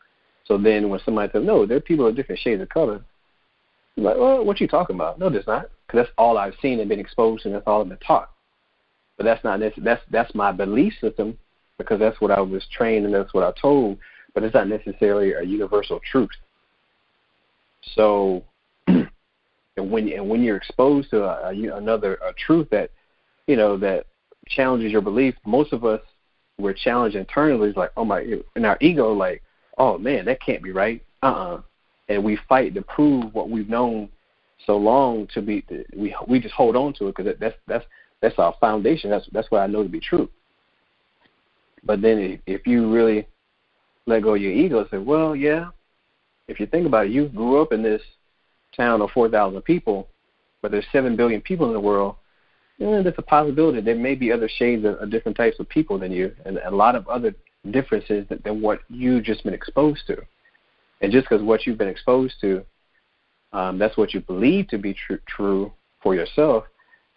So 0.44 0.56
then 0.56 0.88
when 0.88 1.00
somebody 1.04 1.30
says, 1.30 1.44
no, 1.44 1.66
there 1.66 1.76
are 1.76 1.80
people 1.80 2.06
of 2.06 2.16
different 2.16 2.40
shades 2.40 2.62
of 2.62 2.68
color, 2.70 3.04
I'm 3.96 4.04
like, 4.04 4.16
well, 4.16 4.44
what 4.44 4.60
you 4.60 4.68
talking 4.68 4.96
about? 4.96 5.18
No, 5.18 5.28
there's 5.28 5.46
not, 5.46 5.70
because 5.86 6.04
that's 6.04 6.14
all 6.16 6.38
I've 6.38 6.54
seen 6.62 6.80
and 6.80 6.88
been 6.88 7.00
exposed 7.00 7.42
to, 7.42 7.48
and 7.48 7.56
that's 7.56 7.66
all 7.66 7.82
I've 7.82 7.88
been 7.88 7.98
taught. 7.98 8.30
But 9.16 9.24
that's 9.24 9.42
not 9.42 9.60
that's 9.82 10.02
that's 10.10 10.34
my 10.34 10.52
belief 10.52 10.94
system 11.00 11.36
because 11.78 11.98
that's 11.98 12.20
what 12.20 12.30
I 12.30 12.40
was 12.40 12.66
trained 12.72 13.06
and 13.06 13.14
that's 13.14 13.32
what 13.32 13.44
I 13.44 13.52
told, 13.60 13.98
but 14.34 14.42
it's 14.42 14.54
not 14.54 14.68
necessarily 14.68 15.32
a 15.32 15.42
universal 15.42 16.00
truth. 16.10 16.30
So, 17.94 18.44
and 18.86 19.08
when 19.76 20.12
and 20.12 20.28
when 20.28 20.42
you're 20.42 20.56
exposed 20.56 21.10
to 21.10 21.24
a, 21.24 21.50
a, 21.50 21.76
another 21.76 22.14
a 22.14 22.32
truth 22.34 22.68
that 22.70 22.90
you 23.46 23.56
know 23.56 23.76
that 23.78 24.06
challenges 24.48 24.92
your 24.92 25.00
belief, 25.00 25.34
most 25.46 25.72
of 25.72 25.84
us 25.84 26.00
we're 26.58 26.74
challenged 26.74 27.16
internally. 27.16 27.68
It's 27.68 27.78
like, 27.78 27.92
oh 27.96 28.04
my, 28.04 28.26
in 28.56 28.64
our 28.64 28.76
ego, 28.80 29.12
like, 29.12 29.42
oh 29.78 29.96
man, 29.96 30.24
that 30.26 30.42
can't 30.42 30.62
be 30.62 30.72
right. 30.72 31.02
Uh 31.22 31.26
uh-uh. 31.26 31.54
uh 31.54 31.60
And 32.08 32.24
we 32.24 32.38
fight 32.48 32.74
to 32.74 32.82
prove 32.82 33.32
what 33.34 33.48
we've 33.48 33.68
known 33.68 34.08
so 34.66 34.76
long 34.76 35.28
to 35.34 35.40
be. 35.40 35.64
We 35.96 36.14
we 36.26 36.40
just 36.40 36.54
hold 36.54 36.76
on 36.76 36.92
to 36.94 37.08
it 37.08 37.16
because 37.16 37.36
that's 37.38 37.54
that's 37.66 37.84
that's 38.20 38.38
our 38.38 38.54
foundation. 38.60 39.10
That's 39.10 39.28
that's 39.32 39.50
what 39.50 39.60
I 39.60 39.66
know 39.66 39.82
to 39.82 39.88
be 39.88 40.00
true. 40.00 40.28
But 41.84 42.02
then 42.02 42.40
if 42.46 42.66
you 42.66 42.92
really 42.92 43.26
let 44.06 44.22
go 44.22 44.34
of 44.34 44.40
your 44.40 44.52
ego 44.52 44.80
and 44.80 44.88
say, 44.90 44.98
well, 44.98 45.34
yeah, 45.36 45.68
if 46.48 46.58
you 46.58 46.66
think 46.66 46.86
about 46.86 47.06
it, 47.06 47.12
you 47.12 47.28
grew 47.28 47.60
up 47.60 47.72
in 47.72 47.82
this 47.82 48.02
town 48.76 49.02
of 49.02 49.10
4,000 49.10 49.60
people, 49.62 50.08
but 50.62 50.70
there's 50.70 50.86
7 50.92 51.16
billion 51.16 51.40
people 51.40 51.66
in 51.66 51.72
the 51.72 51.80
world, 51.80 52.16
know, 52.78 53.02
there's 53.02 53.14
a 53.18 53.22
possibility 53.22 53.80
there 53.80 53.94
may 53.94 54.14
be 54.14 54.32
other 54.32 54.48
shades 54.48 54.84
of, 54.84 54.96
of 54.96 55.10
different 55.10 55.36
types 55.36 55.58
of 55.58 55.68
people 55.68 55.98
than 55.98 56.12
you, 56.12 56.34
and 56.44 56.58
a 56.58 56.70
lot 56.70 56.94
of 56.94 57.08
other 57.08 57.34
differences 57.70 58.26
than, 58.28 58.40
than 58.44 58.60
what 58.60 58.80
you've 58.88 59.24
just 59.24 59.44
been 59.44 59.54
exposed 59.54 60.06
to. 60.06 60.16
And 61.00 61.12
just 61.12 61.28
because 61.28 61.42
what 61.42 61.66
you've 61.66 61.78
been 61.78 61.88
exposed 61.88 62.34
to, 62.40 62.64
um, 63.52 63.78
that's 63.78 63.96
what 63.96 64.14
you 64.14 64.20
believe 64.20 64.68
to 64.68 64.78
be 64.78 64.94
tr- 64.94 65.14
true 65.26 65.72
for 66.02 66.14
yourself, 66.14 66.64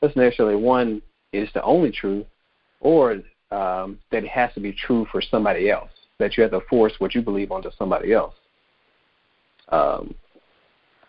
doesn't 0.02 0.18
necessarily 0.18 0.56
one 0.56 1.02
is 1.34 1.50
the 1.54 1.62
only 1.64 1.92
truth, 1.92 2.26
or 2.80 3.22
um, 3.52 4.00
that 4.12 4.24
it 4.24 4.30
has 4.30 4.54
to 4.54 4.60
be 4.60 4.72
true 4.72 5.06
for 5.12 5.22
somebody 5.22 5.70
else. 5.70 5.90
That 6.20 6.38
you 6.38 6.44
have 6.44 6.52
to 6.52 6.62
force 6.70 6.94
what 7.00 7.16
you 7.16 7.22
believe 7.22 7.52
onto 7.52 7.72
somebody 7.78 8.14
else. 8.14 8.36
Um, 9.70 10.14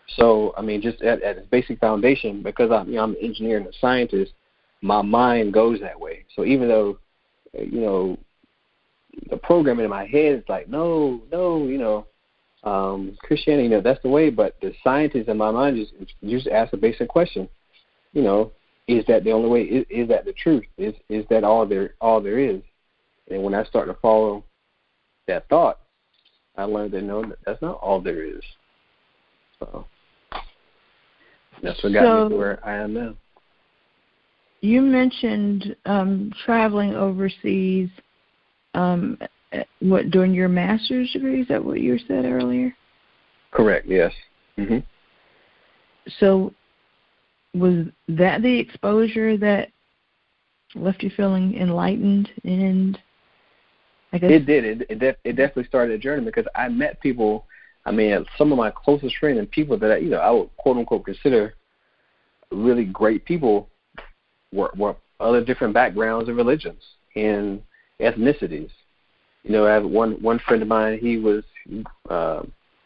so, 0.07 0.53
I 0.57 0.61
mean, 0.61 0.81
just 0.81 1.01
at, 1.01 1.21
at 1.21 1.37
its 1.37 1.47
basic 1.47 1.79
foundation, 1.79 2.43
because 2.43 2.71
I'm, 2.71 2.87
you 2.87 2.95
know, 2.95 3.03
I'm 3.03 3.11
an 3.11 3.17
engineer 3.21 3.57
and 3.57 3.67
a 3.67 3.73
scientist, 3.79 4.33
my 4.81 5.01
mind 5.01 5.53
goes 5.53 5.79
that 5.79 5.99
way. 5.99 6.25
So 6.35 6.45
even 6.45 6.67
though, 6.67 6.97
you 7.53 7.81
know, 7.81 8.17
the 9.29 9.37
programming 9.37 9.85
in 9.85 9.91
my 9.91 10.05
head 10.05 10.35
is 10.35 10.43
like, 10.49 10.67
no, 10.67 11.21
no, 11.31 11.65
you 11.65 11.77
know, 11.77 12.05
um, 12.63 13.17
Christianity, 13.21 13.63
you 13.63 13.69
know, 13.69 13.81
that's 13.81 14.01
the 14.01 14.09
way. 14.09 14.29
But 14.29 14.55
the 14.61 14.73
scientist 14.83 15.29
in 15.29 15.37
my 15.37 15.51
mind 15.51 15.77
just 15.77 15.93
just 16.25 16.47
ask 16.47 16.73
a 16.73 16.77
basic 16.77 17.07
question, 17.07 17.47
you 18.13 18.21
know, 18.21 18.51
is 18.87 19.05
that 19.07 19.23
the 19.23 19.31
only 19.31 19.49
way? 19.49 19.61
Is, 19.63 19.85
is 19.89 20.07
that 20.09 20.25
the 20.25 20.33
truth? 20.33 20.65
Is 20.77 20.93
is 21.09 21.25
that 21.29 21.43
all 21.43 21.65
there 21.65 21.95
all 22.01 22.21
there 22.21 22.39
is? 22.39 22.61
And 23.29 23.43
when 23.43 23.53
I 23.53 23.63
start 23.63 23.87
to 23.87 23.93
follow 23.95 24.43
that 25.27 25.47
thought, 25.49 25.79
I 26.57 26.63
learned 26.63 26.91
that 26.91 27.03
no, 27.03 27.23
that 27.23 27.39
that's 27.45 27.61
not 27.61 27.79
all 27.79 28.01
there 28.01 28.23
is. 28.23 28.41
So 29.59 29.85
that's 31.61 31.81
what 31.83 31.93
got 31.93 32.03
so, 32.03 32.23
me 32.23 32.29
to 32.29 32.35
where 32.35 32.65
I 32.65 32.75
am 32.75 32.93
now. 32.93 33.15
You 34.61 34.81
mentioned 34.81 35.75
um, 35.85 36.31
traveling 36.45 36.95
overseas. 36.95 37.89
Um, 38.75 39.17
what 39.79 40.09
during 40.09 40.33
your 40.33 40.49
master's 40.49 41.11
degree? 41.11 41.41
Is 41.41 41.47
that 41.47 41.63
what 41.63 41.79
you 41.79 41.97
said 42.07 42.25
earlier? 42.25 42.75
Correct. 43.51 43.87
Yes. 43.87 44.11
hmm 44.55 44.79
So, 46.19 46.53
was 47.53 47.85
that 48.07 48.41
the 48.41 48.59
exposure 48.59 49.37
that 49.37 49.69
left 50.75 51.03
you 51.03 51.11
feeling 51.15 51.55
enlightened 51.55 52.29
and? 52.43 52.99
I 54.11 54.17
guess 54.19 54.31
it 54.31 54.45
did. 54.45 54.65
It 54.65 54.87
it, 54.89 54.99
def- 54.99 55.15
it 55.23 55.33
definitely 55.33 55.65
started 55.65 55.93
a 55.93 55.97
journey 55.97 56.25
because 56.25 56.45
I 56.55 56.69
met 56.69 57.01
people. 57.01 57.45
I 57.85 57.91
mean, 57.91 58.25
some 58.37 58.51
of 58.51 58.57
my 58.57 58.71
closest 58.71 59.17
friends 59.17 59.39
and 59.39 59.49
people 59.49 59.77
that 59.77 59.91
I, 59.91 59.97
you 59.97 60.09
know 60.09 60.17
I 60.17 60.31
would 60.31 60.55
quote 60.57 60.77
unquote 60.77 61.05
consider 61.05 61.55
really 62.51 62.85
great 62.85 63.25
people 63.25 63.69
were, 64.51 64.71
were 64.77 64.95
other 65.19 65.43
different 65.43 65.73
backgrounds 65.73 66.29
and 66.29 66.37
religions 66.37 66.81
and 67.15 67.61
ethnicities. 67.99 68.69
You 69.43 69.51
know, 69.51 69.65
I 69.65 69.73
have 69.73 69.85
one 69.85 70.13
one 70.21 70.39
friend 70.39 70.61
of 70.61 70.67
mine. 70.67 70.99
He 70.99 71.17
was 71.17 71.43
uh, 72.09 72.43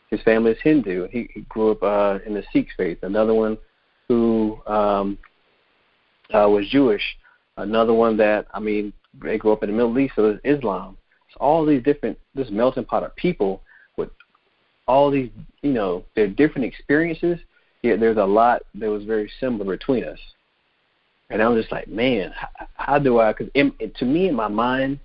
his 0.09 0.21
family 0.21 0.51
is 0.51 0.57
Hindu. 0.63 1.07
He, 1.09 1.29
he 1.33 1.41
grew 1.41 1.71
up 1.71 1.83
uh, 1.83 2.19
in 2.25 2.33
the 2.33 2.43
Sikh 2.51 2.69
faith. 2.75 2.99
Another 3.03 3.33
one 3.33 3.57
who 4.09 4.59
um, 4.67 5.17
uh, 6.33 6.47
was 6.49 6.67
Jewish. 6.69 7.03
Another 7.57 7.93
one 7.93 8.17
that 8.17 8.47
I 8.53 8.59
mean, 8.59 8.93
they 9.21 9.37
grew 9.37 9.51
up 9.51 9.63
in 9.63 9.69
the 9.69 9.75
Middle 9.75 9.97
East, 9.99 10.13
so 10.15 10.25
it's 10.25 10.41
Islam. 10.43 10.97
So 11.33 11.37
all 11.39 11.65
these 11.65 11.83
different 11.83 12.17
this 12.35 12.49
melting 12.49 12.85
pot 12.85 13.03
of 13.03 13.15
people 13.15 13.61
with 13.97 14.09
all 14.87 15.09
these 15.11 15.29
you 15.61 15.73
know 15.73 16.03
their 16.15 16.27
different 16.27 16.65
experiences. 16.65 17.39
Yet 17.83 17.99
there's 17.99 18.17
a 18.17 18.25
lot 18.25 18.63
that 18.75 18.89
was 18.89 19.03
very 19.03 19.29
similar 19.39 19.77
between 19.77 20.03
us. 20.03 20.19
And 21.29 21.41
I 21.41 21.47
was 21.47 21.61
just 21.61 21.71
like, 21.71 21.87
man, 21.87 22.31
how, 22.35 22.67
how 22.73 22.99
do 22.99 23.19
I? 23.19 23.33
Because 23.33 23.51
to 23.53 24.05
me, 24.05 24.29
in 24.29 24.35
my 24.35 24.47
mind, 24.47 24.99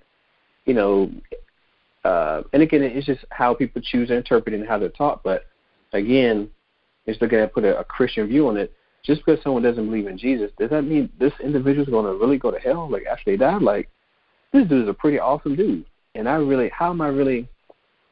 you 0.65 0.73
know, 0.73 1.11
uh, 2.03 2.43
and 2.53 2.61
again, 2.63 2.81
it's 2.81 3.05
just 3.05 3.25
how 3.29 3.53
people 3.53 3.81
choose 3.81 4.09
to 4.09 4.15
interpret 4.15 4.55
and 4.55 4.67
how 4.67 4.77
they're 4.77 4.89
taught. 4.89 5.23
But 5.23 5.45
again, 5.91 6.49
it's 7.05 7.21
looking 7.21 7.39
at 7.39 7.53
put 7.53 7.63
a, 7.63 7.79
a 7.79 7.83
Christian 7.83 8.27
view 8.27 8.47
on 8.47 8.57
it. 8.57 8.73
Just 9.05 9.25
because 9.25 9.43
someone 9.43 9.63
doesn't 9.63 9.85
believe 9.85 10.07
in 10.07 10.17
Jesus, 10.17 10.51
does 10.57 10.69
that 10.69 10.83
mean 10.83 11.09
this 11.19 11.33
individual's 11.43 11.89
going 11.89 12.05
to 12.05 12.17
really 12.17 12.37
go 12.37 12.51
to 12.51 12.59
hell? 12.59 12.89
Like 12.89 13.03
after 13.05 13.23
they 13.31 13.37
die, 13.37 13.57
like 13.57 13.89
this 14.53 14.67
dude 14.67 14.83
is 14.83 14.89
a 14.89 14.93
pretty 14.93 15.19
awesome 15.19 15.55
dude, 15.55 15.85
and 16.15 16.27
I 16.29 16.35
really, 16.35 16.69
how 16.69 16.89
am 16.91 17.01
I 17.01 17.07
really, 17.07 17.47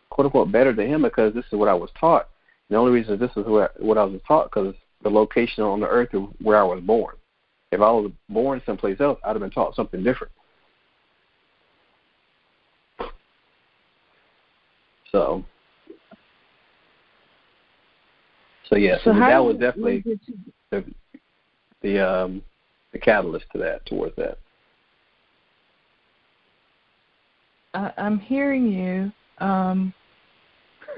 quote 0.09 0.25
unquote, 0.25 0.51
better 0.51 0.73
than 0.73 0.87
him 0.87 1.03
because 1.03 1.33
this 1.33 1.45
is 1.45 1.53
what 1.53 1.69
I 1.69 1.73
was 1.73 1.89
taught. 1.97 2.27
And 2.67 2.75
the 2.75 2.79
only 2.79 2.91
reason 2.91 3.17
this 3.17 3.31
is 3.37 3.45
what 3.45 3.81
what 3.81 3.97
I 3.97 4.03
was 4.03 4.19
taught 4.27 4.51
because 4.51 4.75
the 5.03 5.09
location 5.09 5.63
on 5.63 5.79
the 5.79 5.87
earth 5.87 6.09
where 6.41 6.57
I 6.57 6.63
was 6.63 6.81
born. 6.81 7.15
If 7.71 7.79
I 7.79 7.89
was 7.89 8.11
born 8.27 8.61
someplace 8.65 8.99
else, 8.99 9.17
I'd 9.23 9.29
have 9.29 9.39
been 9.39 9.49
taught 9.49 9.75
something 9.75 10.03
different. 10.03 10.33
So, 15.11 15.43
so 18.69 18.75
yeah, 18.77 18.97
so, 19.03 19.13
so 19.13 19.19
that 19.19 19.43
was 19.43 19.57
definitely 19.57 20.03
the 20.71 20.83
the 21.81 21.99
um, 21.99 22.41
the 22.91 22.99
catalyst 22.99 23.45
to 23.51 23.57
that, 23.59 23.85
towards 23.85 24.15
that. 24.15 24.37
I, 27.73 27.91
I'm 27.97 28.19
hearing 28.19 28.67
you. 28.71 29.11
Um, 29.45 29.93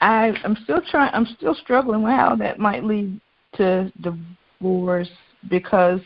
I 0.00 0.32
I'm 0.44 0.56
still 0.64 0.80
trying. 0.90 1.12
I'm 1.14 1.26
still 1.36 1.54
struggling 1.54 2.02
with 2.02 2.12
how 2.12 2.36
that 2.36 2.58
might 2.58 2.84
lead 2.84 3.20
to 3.56 3.92
divorce 4.00 5.10
because, 5.48 6.00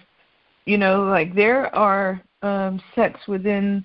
you 0.64 0.78
know, 0.78 1.04
like 1.04 1.34
there 1.34 1.74
are 1.74 2.20
um, 2.42 2.80
sects 2.94 3.26
within 3.28 3.84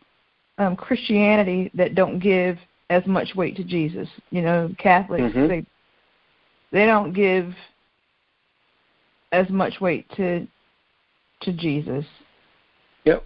um, 0.57 0.75
Christianity 0.75 1.71
that 1.73 1.95
don't 1.95 2.19
give 2.19 2.57
as 2.89 3.05
much 3.05 3.35
weight 3.35 3.55
to 3.55 3.63
Jesus. 3.63 4.07
You 4.31 4.41
know, 4.41 4.73
Catholics 4.77 5.35
mm-hmm. 5.35 5.47
they 5.47 5.65
they 6.71 6.85
don't 6.85 7.13
give 7.13 7.53
as 9.31 9.49
much 9.49 9.81
weight 9.81 10.09
to 10.15 10.47
to 11.41 11.53
Jesus. 11.53 12.05
Yep. 13.05 13.25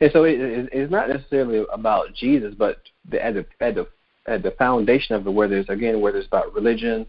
And 0.00 0.10
so 0.12 0.24
it, 0.24 0.40
it, 0.40 0.68
it's 0.72 0.92
not 0.92 1.08
necessarily 1.08 1.64
about 1.72 2.14
Jesus, 2.14 2.54
but 2.56 2.78
the, 3.10 3.24
at 3.24 3.34
the 3.34 3.46
at 3.60 3.74
the 3.74 3.86
at 4.26 4.42
the 4.42 4.52
foundation 4.52 5.14
of 5.14 5.26
it, 5.26 5.30
where 5.30 5.48
there's 5.48 5.68
again 5.68 6.00
where 6.00 6.12
there's 6.12 6.26
about 6.26 6.54
religion, 6.54 7.06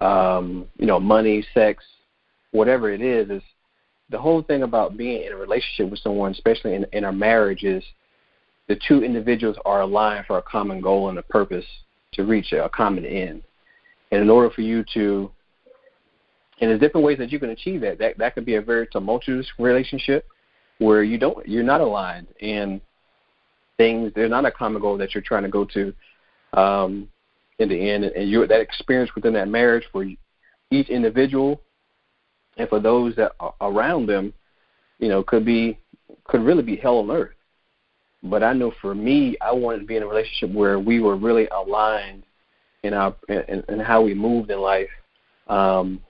um, 0.00 0.66
you 0.78 0.86
know, 0.86 1.00
money, 1.00 1.44
sex, 1.54 1.84
whatever 2.52 2.90
it 2.90 3.00
is, 3.00 3.30
is 3.30 3.42
the 4.10 4.18
whole 4.18 4.42
thing 4.42 4.62
about 4.62 4.96
being 4.96 5.22
in 5.22 5.32
a 5.32 5.36
relationship 5.36 5.90
with 5.90 6.00
someone, 6.00 6.32
especially 6.32 6.74
in, 6.74 6.86
in 6.92 7.04
a 7.04 7.12
marriage, 7.12 7.64
is 7.64 7.82
the 8.68 8.78
two 8.88 9.02
individuals 9.02 9.56
are 9.64 9.82
aligned 9.82 10.26
for 10.26 10.38
a 10.38 10.42
common 10.42 10.80
goal 10.80 11.08
and 11.08 11.18
a 11.18 11.22
purpose 11.22 11.64
to 12.12 12.24
reach 12.24 12.52
a 12.52 12.68
common 12.68 13.04
end. 13.04 13.42
And 14.12 14.22
in 14.22 14.30
order 14.30 14.50
for 14.50 14.60
you 14.60 14.84
to, 14.94 15.30
and 16.60 16.70
there's 16.70 16.80
different 16.80 17.06
ways 17.06 17.18
that 17.18 17.30
you 17.30 17.38
can 17.38 17.50
achieve 17.50 17.80
that. 17.82 17.98
That 17.98 18.18
that 18.18 18.34
could 18.34 18.46
be 18.46 18.54
a 18.54 18.62
very 18.62 18.86
tumultuous 18.86 19.46
relationship 19.58 20.26
where 20.78 21.02
you 21.02 21.18
don't, 21.18 21.46
you're 21.48 21.62
not 21.62 21.80
aligned, 21.80 22.28
and 22.40 22.80
things 23.76 24.12
they're 24.14 24.28
not 24.28 24.46
a 24.46 24.50
common 24.50 24.80
goal 24.80 24.96
that 24.98 25.14
you're 25.14 25.22
trying 25.22 25.42
to 25.42 25.48
go 25.48 25.64
to 25.64 25.92
um, 26.54 27.08
in 27.58 27.68
the 27.68 27.90
end. 27.90 28.04
And 28.04 28.28
you 28.30 28.46
that 28.46 28.60
experience 28.60 29.14
within 29.14 29.34
that 29.34 29.48
marriage 29.48 29.84
for 29.92 30.04
each 30.70 30.88
individual 30.88 31.60
and 32.56 32.68
for 32.68 32.80
those 32.80 33.14
that 33.16 33.32
are 33.38 33.54
around 33.60 34.06
them, 34.06 34.32
you 34.98 35.08
know, 35.08 35.22
could 35.22 35.44
be 35.44 35.78
could 36.24 36.42
really 36.42 36.62
be 36.62 36.76
hell 36.76 36.98
on 36.98 37.10
earth. 37.10 37.34
But 38.22 38.42
I 38.42 38.54
know 38.54 38.72
for 38.80 38.94
me, 38.94 39.36
I 39.40 39.52
wanted 39.52 39.80
to 39.80 39.86
be 39.86 39.96
in 39.96 40.02
a 40.02 40.06
relationship 40.06 40.54
where 40.54 40.80
we 40.80 41.00
were 41.00 41.16
really 41.16 41.46
aligned 41.48 42.24
in 42.82 42.94
our 42.94 43.14
in, 43.28 43.62
in 43.68 43.78
how 43.78 44.02
we 44.02 44.14
moved 44.14 44.50
in 44.50 44.60
life, 44.60 44.88
um, 45.48 46.00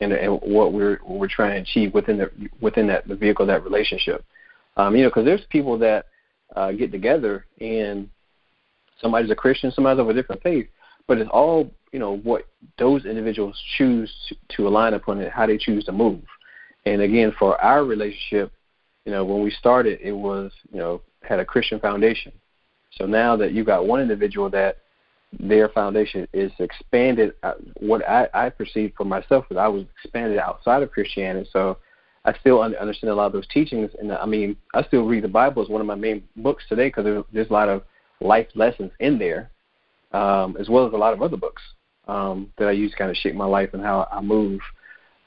and, 0.00 0.12
and 0.12 0.32
what 0.42 0.72
we're 0.72 0.98
we're 1.04 1.28
trying 1.28 1.52
to 1.52 1.70
achieve 1.70 1.94
within 1.94 2.18
the 2.18 2.30
within 2.60 2.86
that 2.88 3.06
the 3.06 3.14
vehicle 3.14 3.46
that 3.46 3.64
relationship. 3.64 4.24
Um, 4.76 4.96
you 4.96 5.02
know, 5.02 5.08
because 5.08 5.24
there's 5.24 5.44
people 5.50 5.78
that 5.78 6.06
uh, 6.56 6.72
get 6.72 6.90
together 6.90 7.46
and 7.60 8.08
somebody's 9.00 9.30
a 9.30 9.36
Christian, 9.36 9.70
somebody's 9.70 10.00
of 10.00 10.08
a 10.08 10.14
different 10.14 10.42
faith, 10.42 10.68
but 11.06 11.18
it's 11.18 11.30
all 11.30 11.70
you 11.92 11.98
know 11.98 12.16
what 12.18 12.46
those 12.78 13.04
individuals 13.04 13.60
choose 13.76 14.12
to, 14.28 14.56
to 14.56 14.68
align 14.68 14.94
upon 14.94 15.20
it, 15.20 15.30
how 15.30 15.46
they 15.46 15.58
choose 15.58 15.84
to 15.84 15.92
move. 15.92 16.22
And 16.86 17.00
again, 17.00 17.32
for 17.38 17.60
our 17.60 17.84
relationship, 17.84 18.52
you 19.04 19.12
know, 19.12 19.24
when 19.24 19.42
we 19.42 19.50
started, 19.50 20.00
it 20.02 20.12
was 20.12 20.52
you 20.72 20.78
know 20.78 21.02
had 21.22 21.38
a 21.38 21.44
Christian 21.44 21.78
foundation. 21.78 22.32
So 22.92 23.06
now 23.06 23.36
that 23.36 23.52
you've 23.52 23.66
got 23.66 23.86
one 23.86 24.00
individual 24.00 24.50
that 24.50 24.78
their 25.40 25.68
foundation 25.68 26.26
is 26.32 26.52
expanded, 26.58 27.34
uh, 27.42 27.54
what 27.78 28.06
I, 28.08 28.28
I 28.34 28.50
perceived 28.50 28.94
for 28.96 29.04
myself 29.04 29.46
was 29.48 29.58
I 29.58 29.68
was 29.68 29.84
expanded 30.02 30.38
outside 30.38 30.82
of 30.82 30.90
Christianity. 30.90 31.48
So 31.52 31.78
I 32.24 32.32
still 32.38 32.62
understand 32.62 33.10
a 33.10 33.14
lot 33.14 33.26
of 33.26 33.32
those 33.32 33.46
teachings, 33.48 33.90
and 33.98 34.10
I 34.12 34.24
mean, 34.24 34.56
I 34.72 34.82
still 34.84 35.04
read 35.04 35.24
the 35.24 35.28
Bible 35.28 35.62
as 35.62 35.68
one 35.68 35.80
of 35.80 35.86
my 35.86 35.94
main 35.94 36.22
books 36.36 36.64
today 36.68 36.88
because 36.88 37.24
there's, 37.32 37.50
a 37.50 37.52
lot 37.52 37.68
of 37.68 37.82
life 38.20 38.46
lessons 38.54 38.92
in 39.00 39.18
there, 39.18 39.50
um, 40.12 40.56
as 40.58 40.68
well 40.68 40.86
as 40.86 40.94
a 40.94 40.96
lot 40.96 41.12
of 41.12 41.20
other 41.20 41.36
books 41.36 41.62
um, 42.08 42.50
that 42.56 42.68
I 42.68 42.72
use 42.72 42.92
to 42.92 42.96
kind 42.96 43.10
of 43.10 43.16
shape 43.16 43.34
my 43.34 43.44
life 43.44 43.70
and 43.74 43.82
how 43.82 44.08
I 44.10 44.20
move. 44.22 44.60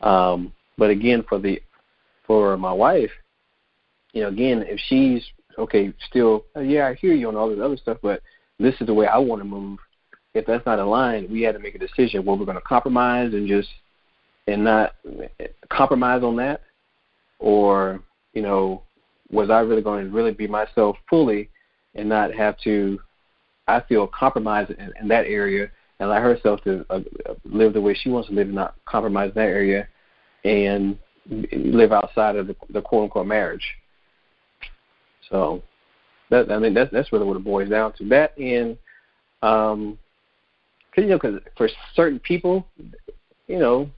Um, 0.01 0.53
but 0.77 0.89
again, 0.89 1.23
for 1.27 1.39
the 1.39 1.61
for 2.25 2.57
my 2.57 2.73
wife, 2.73 3.11
you 4.13 4.23
know, 4.23 4.29
again, 4.29 4.63
if 4.67 4.79
she's 4.87 5.23
okay, 5.57 5.93
still, 6.07 6.45
uh, 6.55 6.61
yeah, 6.61 6.87
I 6.87 6.95
hear 6.95 7.13
you 7.13 7.27
on 7.27 7.35
all 7.35 7.49
this 7.49 7.59
other 7.61 7.77
stuff, 7.77 7.97
but 8.01 8.21
this 8.59 8.75
is 8.79 8.87
the 8.87 8.93
way 8.93 9.07
I 9.07 9.17
want 9.17 9.41
to 9.41 9.47
move. 9.47 9.79
If 10.37 10.45
that's 10.45 10.65
not 10.65 10.79
aligned, 10.79 11.29
we 11.29 11.41
had 11.41 11.53
to 11.53 11.59
make 11.59 11.75
a 11.75 11.79
decision 11.79 12.23
where 12.23 12.35
we're 12.35 12.45
going 12.45 12.57
to 12.57 12.61
compromise 12.61 13.33
and 13.33 13.47
just 13.47 13.69
and 14.47 14.63
not 14.63 14.95
compromise 15.69 16.23
on 16.23 16.35
that, 16.37 16.61
or 17.39 18.01
you 18.33 18.41
know, 18.41 18.83
was 19.31 19.49
I 19.49 19.59
really 19.59 19.81
going 19.81 20.05
to 20.05 20.11
really 20.11 20.31
be 20.31 20.47
myself 20.47 20.97
fully 21.09 21.49
and 21.95 22.07
not 22.07 22.33
have 22.33 22.57
to, 22.59 22.99
I 23.67 23.81
feel, 23.81 24.07
compromise 24.07 24.67
in, 24.69 24.93
in 25.01 25.07
that 25.07 25.25
area 25.25 25.69
and 25.99 26.09
allow 26.09 26.21
herself 26.21 26.61
to 26.63 26.85
uh, 26.89 26.99
live 27.43 27.73
the 27.73 27.81
way 27.81 27.93
she 27.93 28.09
wants 28.09 28.29
to 28.29 28.35
live 28.35 28.47
and 28.47 28.55
not 28.55 28.75
compromise 28.85 29.31
that 29.33 29.41
area 29.41 29.87
and 30.45 30.97
live 31.51 31.91
outside 31.91 32.35
of 32.35 32.47
the, 32.47 32.55
the 32.69 32.81
quote 32.81 33.05
unquote 33.05 33.27
marriage. 33.27 33.65
So 35.29 35.61
that 36.29 36.51
I 36.51 36.59
mean 36.59 36.73
that's 36.73 36.91
that's 36.91 37.11
really 37.11 37.25
what 37.25 37.37
it 37.37 37.43
boils 37.43 37.69
down 37.69 37.93
to. 37.93 38.07
That 38.09 38.37
and 38.37 38.77
um, 39.41 39.97
you 41.03 41.09
know, 41.09 41.17
because 41.17 41.39
for 41.55 41.69
certain 41.95 42.19
people, 42.19 42.67
you 43.47 43.59
know, 43.59 43.89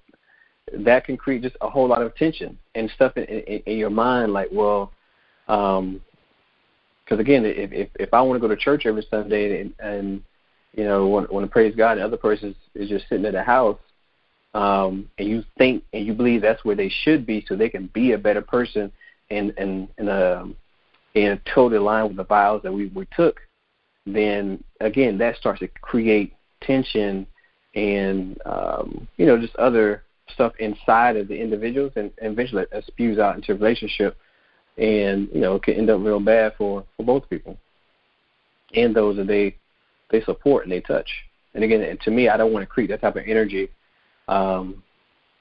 that 0.74 1.06
can 1.06 1.18
create 1.18 1.42
just 1.42 1.56
a 1.62 1.70
whole 1.70 1.88
lot 1.88 2.02
of 2.02 2.16
tension 2.16 2.58
and 2.76 2.90
stuff 2.92 3.18
in, 3.18 3.24
in, 3.24 3.62
in 3.66 3.78
your 3.78 3.90
mind. 3.90 4.34
Like, 4.34 4.50
well, 4.52 4.92
um, 5.48 6.02
because 7.04 7.20
again, 7.20 7.44
if, 7.46 7.72
if 7.72 7.90
if 8.00 8.14
I 8.14 8.22
want 8.22 8.40
to 8.40 8.48
go 8.48 8.54
to 8.54 8.60
church 8.60 8.86
every 8.86 9.06
Sunday 9.10 9.62
and, 9.62 9.74
and 9.80 10.24
you 10.74 10.84
know 10.84 11.08
want, 11.08 11.32
want 11.32 11.46
to 11.46 11.52
praise 11.52 11.76
God, 11.76 11.94
and 11.94 12.02
the 12.02 12.06
other 12.06 12.18
person 12.18 12.56
is, 12.76 12.90
just 12.90 13.10
sitting 13.10 13.26
at 13.26 13.34
the 13.34 13.44
house, 13.44 13.80
um, 14.54 15.10
and 15.18 15.28
you 15.28 15.44
think 15.58 15.84
and 15.94 16.06
you 16.06 16.14
believe 16.14 16.42
that's 16.42 16.64
where 16.64 16.76
they 16.76 16.90
should 17.04 17.26
be, 17.26 17.44
so 17.48 17.56
they 17.56 17.70
can 17.70 17.88
be 17.94 18.12
a 18.12 18.18
better 18.18 18.42
person 18.42 18.92
and 19.32 19.54
and 19.58 19.88
and 19.98 20.10
um, 20.10 20.56
and 21.16 21.40
totally 21.54 21.80
line 21.80 22.08
with 22.08 22.18
the 22.18 22.24
vows 22.24 22.62
that 22.64 22.72
we 22.72 22.88
we 22.88 23.08
took, 23.16 23.40
then 24.06 24.64
again 24.82 25.18
that 25.18 25.36
starts 25.36 25.62
to 25.62 25.68
create 25.68 26.34
tension 26.62 27.26
and 27.76 28.40
um, 28.46 29.08
you 29.18 29.26
know 29.26 29.38
just 29.38 29.56
other 29.56 30.04
stuff 30.34 30.54
inside 30.60 31.18
of 31.18 31.28
the 31.28 31.40
individuals, 31.40 31.92
and, 31.96 32.12
and 32.22 32.34
eventually 32.34 32.66
that 32.72 32.86
spews 32.86 33.20
out 33.20 33.36
into 33.36 33.52
a 33.52 33.56
relationship, 33.56 34.18
and 34.78 35.28
you 35.34 35.42
know 35.42 35.56
it 35.56 35.64
can 35.64 35.76
end 35.76 35.90
up 35.90 36.02
real 36.02 36.20
bad 36.20 36.54
for 36.58 36.84
for 36.98 37.04
both 37.04 37.30
people 37.30 37.58
and 38.74 38.96
those 38.96 39.18
that 39.18 39.28
they 39.28 39.56
they 40.12 40.22
support 40.22 40.64
and 40.64 40.72
they 40.72 40.82
touch. 40.82 41.10
And 41.54 41.64
again, 41.64 41.98
to 42.04 42.12
me, 42.12 42.30
I 42.30 42.38
don't 42.38 42.54
want 42.54 42.64
to 42.64 42.68
create 42.68 42.90
that 42.90 43.02
type 43.02 43.16
of 43.16 43.24
energy 43.26 43.70
um, 44.28 44.84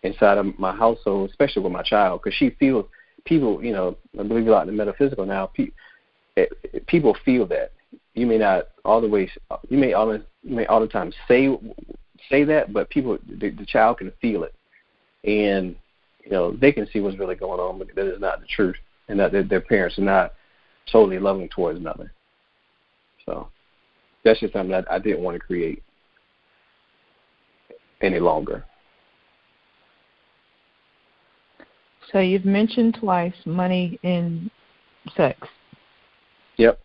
inside 0.02 0.38
of 0.38 0.59
my 0.59 0.74
household, 0.74 1.31
especially 1.31 1.62
with 1.62 1.72
my 1.72 1.83
child, 1.83 2.20
because 2.22 2.37
she 2.37 2.50
feels 2.59 2.87
people. 3.24 3.62
You 3.62 3.72
know, 3.72 3.96
I 4.18 4.22
believe 4.22 4.46
a 4.46 4.50
lot 4.50 4.68
in 4.68 4.76
the 4.76 4.85
metaphysical 4.85 5.26
now. 5.26 5.46
Pe- 5.46 5.70
it, 6.37 6.50
it, 6.62 6.87
people 6.87 7.16
feel 7.24 7.46
that. 7.46 7.72
You 8.18 8.26
may 8.26 8.38
not 8.38 8.68
all 8.85 9.00
the 9.00 9.09
way. 9.09 9.31
You 9.68 9.78
may 9.78 9.92
all 9.92 10.12
you 10.14 10.22
may 10.44 10.66
all 10.66 10.81
the 10.81 10.88
time 10.88 11.12
say 11.26 11.57
say 12.28 12.44
that, 12.44 12.72
but 12.72 12.90
people, 12.90 13.18
the, 13.26 13.50
the 13.50 13.66
child 13.66 13.98
can 13.98 14.12
feel 14.20 14.42
it 14.42 14.54
and 15.24 15.76
you 16.24 16.31
know 16.31 16.52
they 16.52 16.72
can 16.72 16.88
see 16.92 17.00
what's 17.00 17.18
really 17.18 17.35
going 17.35 17.61
on, 17.61 17.78
but 17.78 17.88
that 17.94 18.07
is 18.07 18.20
not 18.20 18.40
the 18.40 18.46
truth, 18.46 18.76
and 19.09 19.18
that 19.18 19.33
their, 19.33 19.42
their 19.42 19.61
parents 19.61 19.98
are 19.98 20.02
not 20.02 20.35
totally 20.90 21.18
loving 21.18 21.48
towards 21.48 21.78
another. 21.78 22.12
So 23.26 23.48
that's 24.24 24.40
just 24.40 24.52
something 24.52 24.70
that 24.70 24.90
I 24.90 24.98
didn't 24.98 25.22
want 25.22 25.35
to 25.35 25.40
create 25.40 25.83
any 28.00 28.20
longer. 28.20 28.64
So 32.12 32.20
you've 32.20 32.46
mentioned 32.46 32.96
twice 32.98 33.35
money 33.44 33.98
and 34.02 34.50
sex. 35.14 35.46
Yep. 36.57 36.81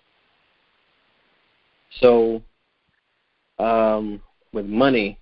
So 1.99 2.41
um, 3.59 4.21
with 4.51 4.65
money, 4.65 5.19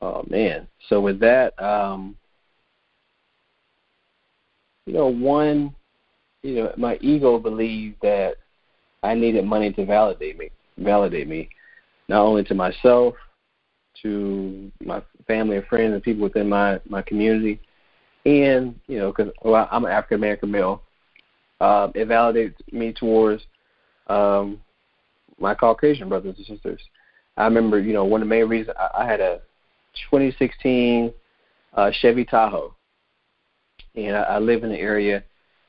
Oh 0.00 0.24
man. 0.28 0.68
So 0.88 1.00
with 1.00 1.18
that, 1.20 1.60
um, 1.62 2.16
you 4.86 4.92
know, 4.92 5.08
one, 5.08 5.74
you 6.42 6.54
know, 6.54 6.72
my 6.76 6.96
ego 7.00 7.38
believed 7.38 7.96
that 8.02 8.36
I 9.02 9.14
needed 9.14 9.44
money 9.44 9.72
to 9.72 9.84
validate 9.84 10.38
me, 10.38 10.50
validate 10.78 11.28
me, 11.28 11.48
not 12.08 12.22
only 12.22 12.44
to 12.44 12.54
myself, 12.54 13.14
to 14.02 14.70
my 14.84 15.02
family 15.26 15.56
and 15.56 15.66
friends 15.66 15.94
and 15.94 16.02
people 16.02 16.22
within 16.22 16.48
my 16.48 16.80
my 16.88 17.02
community, 17.02 17.60
and 18.24 18.78
you 18.86 18.98
know, 18.98 19.12
because 19.12 19.32
well, 19.42 19.68
I'm 19.72 19.84
an 19.84 19.90
African 19.90 20.18
American 20.18 20.52
male, 20.52 20.82
uh, 21.60 21.88
it 21.96 22.06
validates 22.06 22.54
me 22.70 22.92
towards 22.92 23.42
um, 24.06 24.60
my 25.38 25.54
Caucasian 25.54 26.08
brothers 26.08 26.36
and 26.36 26.46
sisters. 26.46 26.80
I 27.36 27.44
remember, 27.44 27.78
you 27.78 27.92
know, 27.92 28.04
one 28.04 28.22
of 28.22 28.28
the 28.28 28.34
main 28.34 28.48
reasons 28.48 28.76
I, 28.78 29.02
I 29.02 29.06
had 29.06 29.20
a 29.20 29.40
2016 30.10 31.12
uh, 31.74 31.90
Chevy 32.00 32.24
Tahoe, 32.24 32.74
and 33.94 34.16
I, 34.16 34.22
I 34.22 34.38
live 34.38 34.64
in 34.64 34.70
the 34.70 34.78
area 34.78 35.22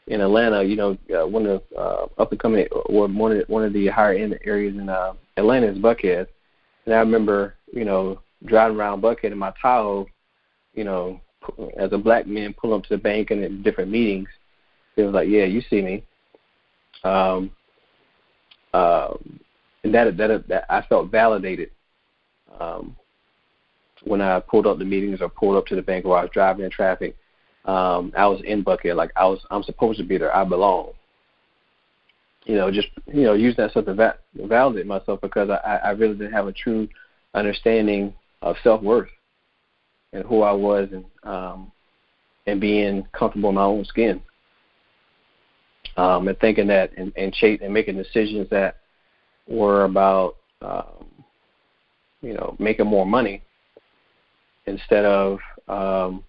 in 0.07 0.21
Atlanta. 0.21 0.63
You 0.63 0.75
know, 0.75 0.97
uh, 1.15 1.27
one 1.27 1.45
of 1.45 1.61
the 1.69 1.75
uh, 1.77 2.07
up 2.17 2.31
and 2.31 2.39
coming 2.39 2.67
or 2.71 3.07
one 3.07 3.31
of 3.31 3.37
the, 3.37 3.43
one 3.47 3.63
of 3.63 3.73
the 3.73 3.87
higher 3.87 4.13
end 4.13 4.37
areas 4.43 4.75
in 4.75 4.89
uh, 4.89 5.13
Atlanta 5.37 5.67
is 5.67 5.77
Buckhead, 5.77 6.27
and 6.85 6.95
I 6.95 6.99
remember 6.99 7.55
you 7.71 7.85
know 7.85 8.21
driving 8.45 8.77
around 8.77 9.01
Buckhead 9.01 9.31
in 9.31 9.37
my 9.37 9.53
Tahoe, 9.61 10.07
you 10.73 10.83
know, 10.83 11.21
as 11.77 11.91
a 11.91 11.97
black 11.97 12.27
man 12.27 12.53
pulling 12.53 12.79
up 12.79 12.83
to 12.83 12.95
the 12.95 13.01
bank 13.01 13.31
and 13.31 13.43
at 13.43 13.63
different 13.63 13.91
meetings. 13.91 14.29
It 14.95 15.03
was 15.03 15.13
like, 15.13 15.29
yeah, 15.29 15.45
you 15.45 15.61
see 15.69 15.81
me. 15.81 16.03
Um, 17.03 17.51
uh, 18.73 19.13
and 19.83 19.93
that, 19.93 20.17
that 20.17 20.47
that 20.47 20.65
I 20.69 20.81
felt 20.83 21.11
validated 21.11 21.71
um, 22.59 22.95
when 24.03 24.21
I 24.21 24.39
pulled 24.39 24.67
up 24.67 24.79
the 24.79 24.85
meetings 24.85 25.21
or 25.21 25.29
pulled 25.29 25.57
up 25.57 25.65
to 25.67 25.75
the 25.75 25.81
bank 25.81 26.05
or 26.05 26.17
I 26.17 26.23
was 26.23 26.31
driving 26.33 26.65
in 26.65 26.71
traffic, 26.71 27.15
um, 27.65 28.13
I 28.17 28.27
was 28.27 28.41
in 28.45 28.63
Buckhead, 28.63 28.95
Like 28.95 29.11
I 29.15 29.25
was, 29.25 29.39
I'm 29.51 29.63
supposed 29.63 29.99
to 29.99 30.05
be 30.05 30.17
there. 30.17 30.35
I 30.35 30.43
belong. 30.43 30.91
You 32.45 32.55
know, 32.55 32.71
just 32.71 32.87
you 33.07 33.23
know, 33.23 33.33
use 33.33 33.55
that 33.57 33.71
stuff 33.71 33.85
to 33.85 33.93
va- 33.93 34.17
validate 34.35 34.87
myself 34.87 35.21
because 35.21 35.49
I, 35.49 35.79
I 35.83 35.89
really 35.91 36.15
didn't 36.15 36.33
have 36.33 36.47
a 36.47 36.53
true 36.53 36.87
understanding 37.33 38.13
of 38.41 38.55
self 38.63 38.81
worth 38.81 39.09
and 40.13 40.23
who 40.25 40.41
I 40.41 40.51
was 40.51 40.89
and 40.91 41.05
um, 41.23 41.71
and 42.47 42.59
being 42.59 43.05
comfortable 43.13 43.49
in 43.49 43.55
my 43.55 43.63
own 43.63 43.85
skin. 43.85 44.21
Um, 45.97 46.27
and 46.27 46.39
thinking 46.39 46.67
that 46.67 46.91
and 46.97 47.11
and, 47.17 47.33
ch- 47.33 47.59
and 47.61 47.73
making 47.73 47.97
decisions 47.97 48.49
that 48.49 48.77
were 49.49 49.83
about 49.83 50.37
um, 50.61 51.05
you 52.21 52.33
know 52.33 52.55
making 52.59 52.87
more 52.87 53.05
money 53.05 53.41
instead 54.65 55.03
of 55.03 55.39
um, 55.67 56.23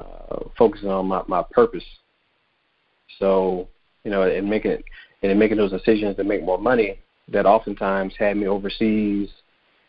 uh, 0.00 0.40
focusing 0.58 0.90
on 0.90 1.06
my, 1.06 1.22
my 1.26 1.42
purpose. 1.50 1.84
So, 3.18 3.68
you 4.04 4.10
know, 4.10 4.22
and 4.22 4.48
making 4.48 4.72
it 4.72 4.84
and 5.22 5.32
in 5.32 5.38
making 5.38 5.56
those 5.56 5.70
decisions 5.70 6.16
to 6.16 6.24
make 6.24 6.42
more 6.44 6.58
money, 6.58 6.98
that 7.28 7.46
oftentimes 7.46 8.14
had 8.18 8.36
me 8.36 8.46
overseas 8.46 9.30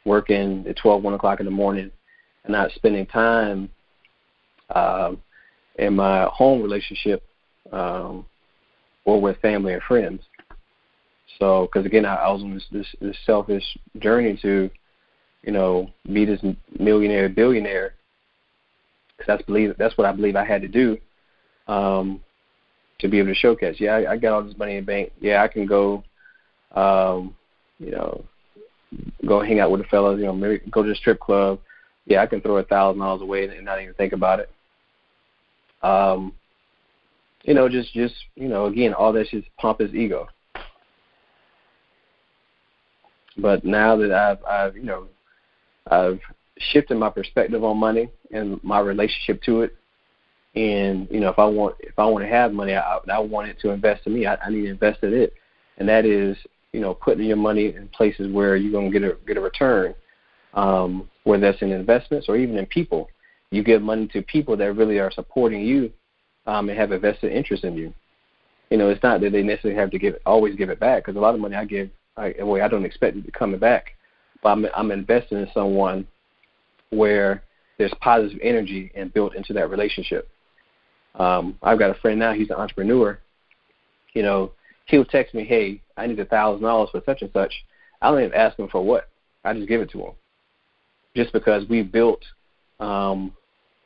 working 0.06 0.66
at 0.68 0.78
12, 0.78 1.04
1 1.04 1.14
o'clock 1.14 1.40
in 1.40 1.46
the 1.46 1.52
morning, 1.52 1.92
and 2.46 2.54
not 2.54 2.72
spending 2.72 3.06
time 3.06 3.70
um, 4.74 5.22
in 5.78 5.96
my 5.96 6.24
home 6.32 6.62
relationship 6.62 7.24
um, 7.74 8.26
or 9.04 9.20
with 9.20 9.38
family 9.42 9.74
and 9.74 9.84
friends. 9.84 10.22
So, 11.40 11.70
because 11.72 11.86
again, 11.86 12.06
I, 12.06 12.16
I 12.16 12.32
was 12.32 12.42
on 12.42 12.54
this, 12.54 12.66
this 12.72 12.88
this 13.00 13.18
selfish 13.26 13.64
journey 14.00 14.38
to 14.42 14.70
you 15.48 15.54
know, 15.54 15.90
be 16.12 16.26
this 16.26 16.42
millionaire, 16.78 17.30
billionaire. 17.30 17.94
Because 19.18 19.28
that's 19.28 19.44
believe 19.44 19.74
that's 19.80 19.98
what 19.98 20.06
I 20.06 20.12
believe 20.12 20.36
I 20.36 20.46
had 20.46 20.62
to 20.62 20.68
do 20.68 20.98
um, 21.68 22.22
to 23.00 23.08
be 23.08 23.18
able 23.18 23.30
to 23.30 23.36
showcase. 23.36 23.78
Yeah, 23.80 23.96
I, 23.96 24.12
I 24.12 24.18
got 24.18 24.34
all 24.34 24.44
this 24.44 24.58
money 24.58 24.76
in 24.76 24.84
the 24.84 24.86
bank. 24.86 25.12
Yeah, 25.20 25.42
I 25.42 25.48
can 25.48 25.66
go, 25.66 26.04
um, 26.76 27.36
you 27.80 27.92
know, 27.92 28.24
go 29.26 29.42
hang 29.42 29.60
out 29.60 29.72
with 29.72 29.82
the 29.82 29.88
fellas. 29.88 30.20
You 30.20 30.26
know, 30.26 30.34
maybe 30.34 30.62
go 30.70 30.84
to 30.84 30.90
the 30.90 30.96
strip 30.96 31.20
club. 31.20 31.60
Yeah, 32.06 32.22
I 32.22 32.28
can 32.28 32.42
throw 32.42 32.58
a 32.58 32.64
thousand 32.64 33.00
dollars 33.00 33.22
away 33.22 33.48
and 33.48 33.66
not 33.66 33.82
even 33.82 33.94
think 33.96 34.14
about 34.14 34.40
it. 34.40 34.50
Um, 35.82 36.34
you 37.44 37.54
know, 37.54 37.70
just 37.70 37.94
just 37.94 38.16
you 38.36 38.50
know, 38.50 38.66
again, 38.66 38.94
all 38.94 39.14
that's 39.14 39.32
just 39.32 39.48
pompous 39.58 39.94
ego. 39.94 40.28
But 43.38 43.64
now 43.64 43.96
that 43.98 44.12
I've 44.12 44.44
I've 44.46 44.76
you 44.76 44.84
know 44.84 45.08
I've 45.90 46.20
shifted 46.60 46.98
my 46.98 47.10
perspective 47.10 47.64
on 47.64 47.78
money 47.78 48.10
and 48.32 48.62
my 48.64 48.80
relationship 48.80 49.42
to 49.44 49.62
it. 49.62 49.76
And 50.56 51.08
you 51.12 51.20
know, 51.20 51.30
if 51.30 51.40
I 51.40 51.46
want 51.46 51.76
if 51.80 51.98
I 51.98 52.06
want 52.06 52.24
to 52.24 52.30
have 52.30 52.52
money, 52.52 52.74
I, 52.74 52.98
I 53.12 53.20
want 53.20 53.50
it 53.50 53.60
to 53.62 53.70
invest 53.70 54.08
in 54.08 54.14
me. 54.14 54.26
I, 54.26 54.36
I 54.36 54.50
need 54.50 54.64
to 54.64 54.72
invest 54.72 55.04
in 55.04 55.14
it, 55.14 55.34
and 55.78 55.88
that 55.88 56.06
is 56.06 56.36
you 56.74 56.80
know 56.80 56.96
putting 56.96 57.26
your 57.26 57.38
money 57.38 57.76
in 57.76 57.88
places 57.90 58.32
where 58.32 58.56
you're 58.56 58.82
to 58.82 58.90
get 58.90 59.04
a 59.04 59.18
get 59.28 59.38
a 59.38 59.42
return, 59.42 59.94
um, 60.56 61.08
whether 61.26 61.52
that's 61.52 61.62
in 61.62 61.72
investments 61.72 62.28
or 62.28 62.38
even 62.38 62.58
in 62.58 62.66
people. 62.66 63.08
You 63.52 63.64
give 63.64 63.82
money 63.82 64.08
to 64.08 64.22
people 64.24 64.58
that 64.58 64.74
really 64.74 65.00
are 65.00 65.12
supporting 65.12 65.62
you 65.62 65.92
um, 66.48 66.70
and 66.70 66.78
have 66.78 66.92
a 66.92 67.00
vested 67.00 67.32
interest 67.32 67.64
in 67.64 67.78
you. 67.78 67.94
You 68.70 68.78
know, 68.78 68.90
it's 68.90 69.04
not 69.04 69.22
that 69.22 69.32
they 69.32 69.44
necessarily 69.44 69.80
have 69.80 69.92
to 69.92 70.00
give 70.00 70.16
always 70.26 70.56
give 70.56 70.70
it 70.70 70.80
back 70.80 71.06
because 71.06 71.16
a 71.16 71.22
lot 71.22 71.36
of 71.36 71.40
money 71.40 71.56
I 71.56 71.66
give, 71.66 71.90
I, 72.18 72.34
well, 72.40 72.62
I 72.62 72.68
don't 72.68 72.86
expect 72.86 73.18
it 73.18 73.26
to 73.26 73.32
come 73.32 73.58
back, 73.58 73.96
but 74.42 74.50
I'm 74.50 74.66
I'm 74.76 74.92
investing 74.92 75.38
in 75.38 75.48
someone 75.54 76.08
where 76.90 77.44
there's 77.78 77.94
positive 78.02 78.40
energy 78.42 78.92
and 78.96 79.14
built 79.14 79.36
into 79.36 79.54
that 79.54 79.70
relationship. 79.70 80.28
Um, 81.16 81.58
I've 81.62 81.80
got 81.80 81.92
a 81.92 82.00
friend 82.00 82.20
now; 82.20 82.34
he's 82.34 82.50
an 82.50 82.56
entrepreneur. 82.56 83.20
You 84.14 84.24
know, 84.24 84.52
he'll 84.86 85.06
text 85.06 85.34
me, 85.34 85.44
"Hey, 85.44 85.82
I 85.96 86.08
need 86.08 86.20
a 86.20 86.26
thousand 86.26 86.64
dollars 86.64 86.90
for 86.92 87.02
such 87.06 87.22
and 87.22 87.32
such." 87.34 87.54
I 88.02 88.12
don't 88.12 88.22
even 88.22 88.34
ask 88.34 88.58
him 88.58 88.68
for 88.68 88.84
what. 88.84 89.10
I 89.44 89.54
just 89.54 89.68
give 89.68 89.82
it 89.82 89.92
to 89.92 90.02
him, 90.02 90.12
just 91.16 91.34
because 91.34 91.68
we 91.70 91.82
built 91.84 92.24
um, 92.80 93.34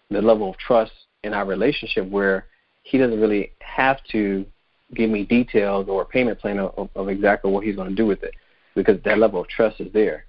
the 0.09 0.21
level 0.21 0.49
of 0.49 0.57
trust 0.57 0.91
in 1.23 1.33
our 1.33 1.45
relationship 1.45 2.09
where 2.09 2.45
he 2.83 2.97
doesn't 2.97 3.19
really 3.19 3.51
have 3.59 3.97
to 4.11 4.45
give 4.93 5.09
me 5.09 5.23
details 5.23 5.87
or 5.87 6.01
a 6.01 6.05
payment 6.05 6.39
plan 6.39 6.59
of, 6.59 6.89
of 6.95 7.09
exactly 7.09 7.51
what 7.51 7.63
he's 7.63 7.75
going 7.75 7.89
to 7.89 7.95
do 7.95 8.05
with 8.05 8.23
it, 8.23 8.33
because 8.75 9.01
that 9.03 9.17
level 9.17 9.41
of 9.41 9.47
trust 9.47 9.79
is 9.79 9.91
there. 9.93 10.25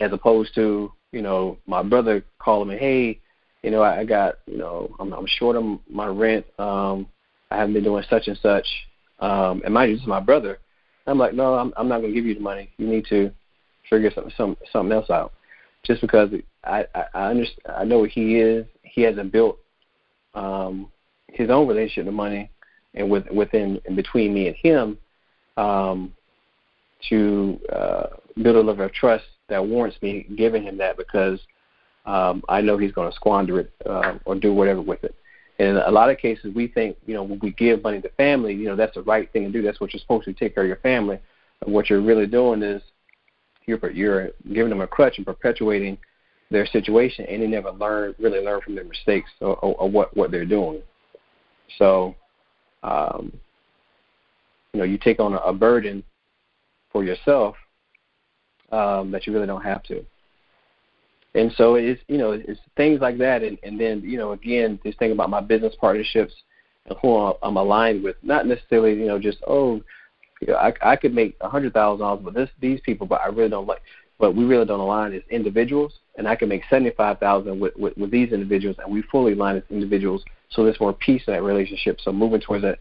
As 0.00 0.12
opposed 0.12 0.54
to 0.54 0.92
you 1.12 1.22
know 1.22 1.58
my 1.66 1.82
brother 1.82 2.24
calling 2.38 2.68
me, 2.68 2.78
hey, 2.78 3.20
you 3.62 3.70
know 3.70 3.82
I, 3.82 4.04
got 4.04 4.36
you 4.46 4.58
know 4.58 4.94
I'm, 4.98 5.12
I'm 5.12 5.26
short 5.26 5.56
on 5.56 5.80
my 5.88 6.06
rent. 6.06 6.46
Um, 6.58 7.06
I 7.50 7.58
haven't 7.58 7.74
been 7.74 7.84
doing 7.84 8.04
such 8.08 8.28
and 8.28 8.38
such. 8.42 8.66
Um, 9.20 9.62
and 9.64 9.74
mind 9.74 9.90
you, 9.90 9.96
this 9.96 10.02
is 10.02 10.08
my 10.08 10.20
brother. 10.20 10.58
I'm 11.06 11.18
like, 11.18 11.34
no, 11.34 11.54
I'm, 11.54 11.72
I'm 11.76 11.88
not 11.88 12.00
going 12.00 12.12
to 12.12 12.14
give 12.14 12.26
you 12.26 12.34
the 12.34 12.40
money. 12.40 12.70
You 12.78 12.86
need 12.86 13.06
to 13.10 13.30
figure 13.90 14.10
some 14.36 14.56
something 14.72 14.92
else 14.92 15.10
out. 15.10 15.32
Just 15.84 16.00
because 16.00 16.30
I 16.64 16.86
I, 16.94 17.04
I 17.14 17.30
understand, 17.30 17.76
I 17.76 17.84
know 17.84 17.98
what 18.00 18.10
he 18.10 18.36
is. 18.36 18.66
He 18.82 19.02
hasn't 19.02 19.32
built 19.32 19.58
um, 20.34 20.90
his 21.28 21.50
own 21.50 21.66
relationship 21.66 22.06
to 22.06 22.12
money, 22.12 22.50
and 22.94 23.10
with 23.10 23.28
within 23.30 23.80
and 23.86 23.96
between 23.96 24.34
me 24.34 24.48
and 24.48 24.56
him, 24.56 24.98
um, 25.56 26.12
to 27.08 27.60
uh, 27.72 28.06
build 28.42 28.56
a 28.56 28.60
level 28.60 28.84
of 28.84 28.92
trust 28.92 29.24
that 29.48 29.64
warrants 29.64 30.00
me 30.02 30.26
giving 30.36 30.62
him 30.62 30.78
that 30.78 30.96
because 30.96 31.40
um, 32.06 32.42
I 32.48 32.60
know 32.60 32.78
he's 32.78 32.92
going 32.92 33.10
to 33.10 33.16
squander 33.16 33.60
it 33.60 33.72
uh, 33.86 34.14
or 34.24 34.34
do 34.34 34.52
whatever 34.52 34.80
with 34.80 35.04
it. 35.04 35.14
And 35.58 35.68
in 35.68 35.76
a 35.76 35.90
lot 35.90 36.10
of 36.10 36.18
cases, 36.18 36.54
we 36.54 36.66
think, 36.66 36.96
you 37.06 37.14
know, 37.14 37.22
when 37.22 37.38
we 37.40 37.52
give 37.52 37.82
money 37.82 38.00
to 38.00 38.08
family, 38.10 38.54
you 38.54 38.64
know, 38.64 38.76
that's 38.76 38.94
the 38.94 39.02
right 39.02 39.30
thing 39.32 39.44
to 39.44 39.50
do. 39.50 39.62
That's 39.62 39.80
what 39.80 39.92
you're 39.92 40.00
supposed 40.00 40.24
to 40.24 40.32
take 40.32 40.54
care 40.54 40.64
of 40.64 40.68
your 40.68 40.78
family. 40.78 41.18
And 41.64 41.72
what 41.72 41.90
you're 41.90 42.00
really 42.00 42.26
doing 42.26 42.62
is 42.62 42.82
you're 43.66 43.90
you're 43.90 44.30
giving 44.52 44.70
them 44.70 44.80
a 44.80 44.86
crutch 44.86 45.18
and 45.18 45.26
perpetuating 45.26 45.98
their 46.50 46.66
situation, 46.66 47.26
and 47.26 47.42
they 47.42 47.46
never 47.46 47.70
learn 47.70 48.14
really 48.18 48.40
learn 48.40 48.60
from 48.60 48.74
their 48.74 48.84
mistakes 48.84 49.30
or, 49.40 49.56
or, 49.56 49.74
or 49.76 49.90
what 49.90 50.16
what 50.16 50.30
they're 50.30 50.44
doing. 50.44 50.82
So, 51.78 52.14
um, 52.82 53.32
you 54.72 54.78
know, 54.78 54.84
you 54.84 54.98
take 54.98 55.20
on 55.20 55.34
a, 55.34 55.52
burden 55.52 56.02
for 56.90 57.04
yourself 57.04 57.56
um, 58.70 59.10
that 59.10 59.26
you 59.26 59.32
really 59.32 59.46
don't 59.46 59.62
have 59.62 59.82
to. 59.84 60.04
And 61.34 61.52
so 61.56 61.76
it's 61.76 62.00
you 62.08 62.18
know 62.18 62.32
it's 62.32 62.60
things 62.76 63.00
like 63.00 63.16
that, 63.18 63.42
and 63.42 63.58
and 63.62 63.80
then 63.80 64.02
you 64.02 64.18
know 64.18 64.32
again 64.32 64.78
this 64.84 64.94
thing 64.96 65.12
about 65.12 65.30
my 65.30 65.40
business 65.40 65.74
partnerships 65.80 66.34
and 66.86 66.98
who 67.00 67.34
I'm 67.42 67.56
aligned 67.56 68.02
with, 68.02 68.16
not 68.22 68.46
necessarily 68.46 68.92
you 68.92 69.06
know 69.06 69.18
just 69.18 69.38
oh, 69.46 69.80
you 70.42 70.48
know, 70.48 70.56
I 70.56 70.74
I 70.82 70.96
could 70.96 71.14
make 71.14 71.36
a 71.40 71.48
hundred 71.48 71.72
thousand 71.72 72.00
dollars 72.00 72.22
with 72.22 72.34
this 72.34 72.50
these 72.60 72.80
people, 72.80 73.06
but 73.06 73.22
I 73.22 73.28
really 73.28 73.48
don't 73.48 73.66
like, 73.66 73.80
but 74.22 74.36
we 74.36 74.44
really 74.44 74.64
don't 74.64 74.78
align 74.78 75.12
as 75.12 75.22
individuals, 75.30 75.94
and 76.16 76.28
I 76.28 76.36
can 76.36 76.48
make 76.48 76.62
seventy 76.70 76.90
five 76.90 77.18
thousand 77.18 77.58
with, 77.58 77.74
with 77.76 77.96
with 77.96 78.12
these 78.12 78.30
individuals, 78.30 78.76
and 78.78 78.94
we 78.94 79.02
fully 79.10 79.32
align 79.32 79.56
as 79.56 79.64
individuals, 79.68 80.22
so 80.50 80.62
there's 80.62 80.78
more 80.78 80.92
peace 80.92 81.24
in 81.26 81.32
that 81.34 81.42
relationship. 81.42 81.98
So 82.00 82.12
moving 82.12 82.40
towards 82.40 82.62
that, 82.62 82.78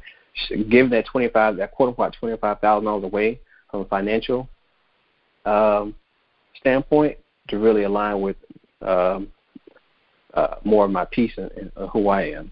giving 0.69 0.91
that 0.91 1.07
twenty 1.07 1.29
five 1.29 1.57
that 1.57 1.71
quote 1.71 1.89
unquote 1.89 2.15
twenty 2.19 2.37
five 2.37 2.59
thousand 2.59 2.85
dollars 2.85 3.05
away 3.05 3.39
from 3.71 3.81
a 3.81 3.85
financial 3.85 4.47
um, 5.45 5.95
standpoint 6.59 7.17
to 7.47 7.57
really 7.57 7.85
align 7.85 8.21
with 8.21 8.35
um, 8.83 9.27
uh, 10.35 10.57
more 10.63 10.85
of 10.85 10.91
my 10.91 11.05
peace 11.05 11.33
and, 11.37 11.49
and 11.75 11.89
who 11.89 12.09
I 12.09 12.21
am 12.21 12.51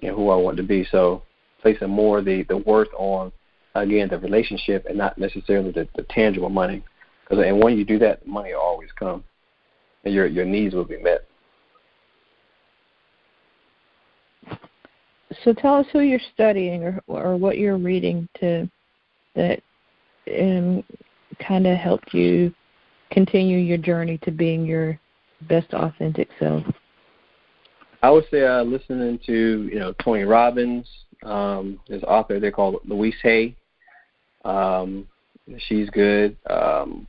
and 0.00 0.14
who 0.14 0.30
I 0.30 0.36
want 0.36 0.58
to 0.58 0.62
be. 0.62 0.86
So 0.92 1.24
placing 1.60 1.90
more 1.90 2.22
the 2.22 2.44
the 2.44 2.58
worth 2.58 2.94
on 2.96 3.32
again 3.74 4.08
the 4.08 4.18
relationship 4.20 4.86
and 4.88 4.96
not 4.96 5.18
necessarily 5.18 5.72
the, 5.72 5.88
the 5.96 6.04
tangible 6.04 6.50
money. 6.50 6.84
Because 7.30 7.46
and 7.46 7.62
when 7.62 7.78
you 7.78 7.84
do 7.84 7.98
that, 8.00 8.26
money 8.26 8.52
will 8.52 8.60
always 8.60 8.90
come, 8.98 9.22
and 10.04 10.12
your 10.12 10.26
your 10.26 10.44
needs 10.44 10.74
will 10.74 10.84
be 10.84 11.00
met. 11.00 11.24
So 15.44 15.52
tell 15.52 15.76
us 15.76 15.86
who 15.92 16.00
you're 16.00 16.18
studying 16.34 16.82
or 16.82 17.00
or 17.06 17.36
what 17.36 17.56
you're 17.56 17.78
reading 17.78 18.28
to 18.40 18.68
that 19.36 19.62
um, 20.40 20.82
kind 21.46 21.68
of 21.68 21.78
helped 21.78 22.12
you 22.12 22.52
continue 23.10 23.58
your 23.58 23.78
journey 23.78 24.18
to 24.18 24.32
being 24.32 24.66
your 24.66 24.98
best 25.42 25.72
authentic 25.72 26.28
self? 26.38 26.64
I 28.02 28.10
would 28.10 28.24
say 28.30 28.44
uh, 28.44 28.62
listening 28.62 29.20
to 29.26 29.68
you 29.72 29.78
know 29.78 29.94
Tony 30.02 30.24
Robbins, 30.24 30.88
um, 31.22 31.78
author 32.08 32.40
they 32.40 32.50
call 32.50 32.80
Louise 32.84 33.14
Hay. 33.22 33.54
Um, 34.44 35.06
she's 35.68 35.88
good. 35.90 36.36
Um, 36.48 37.06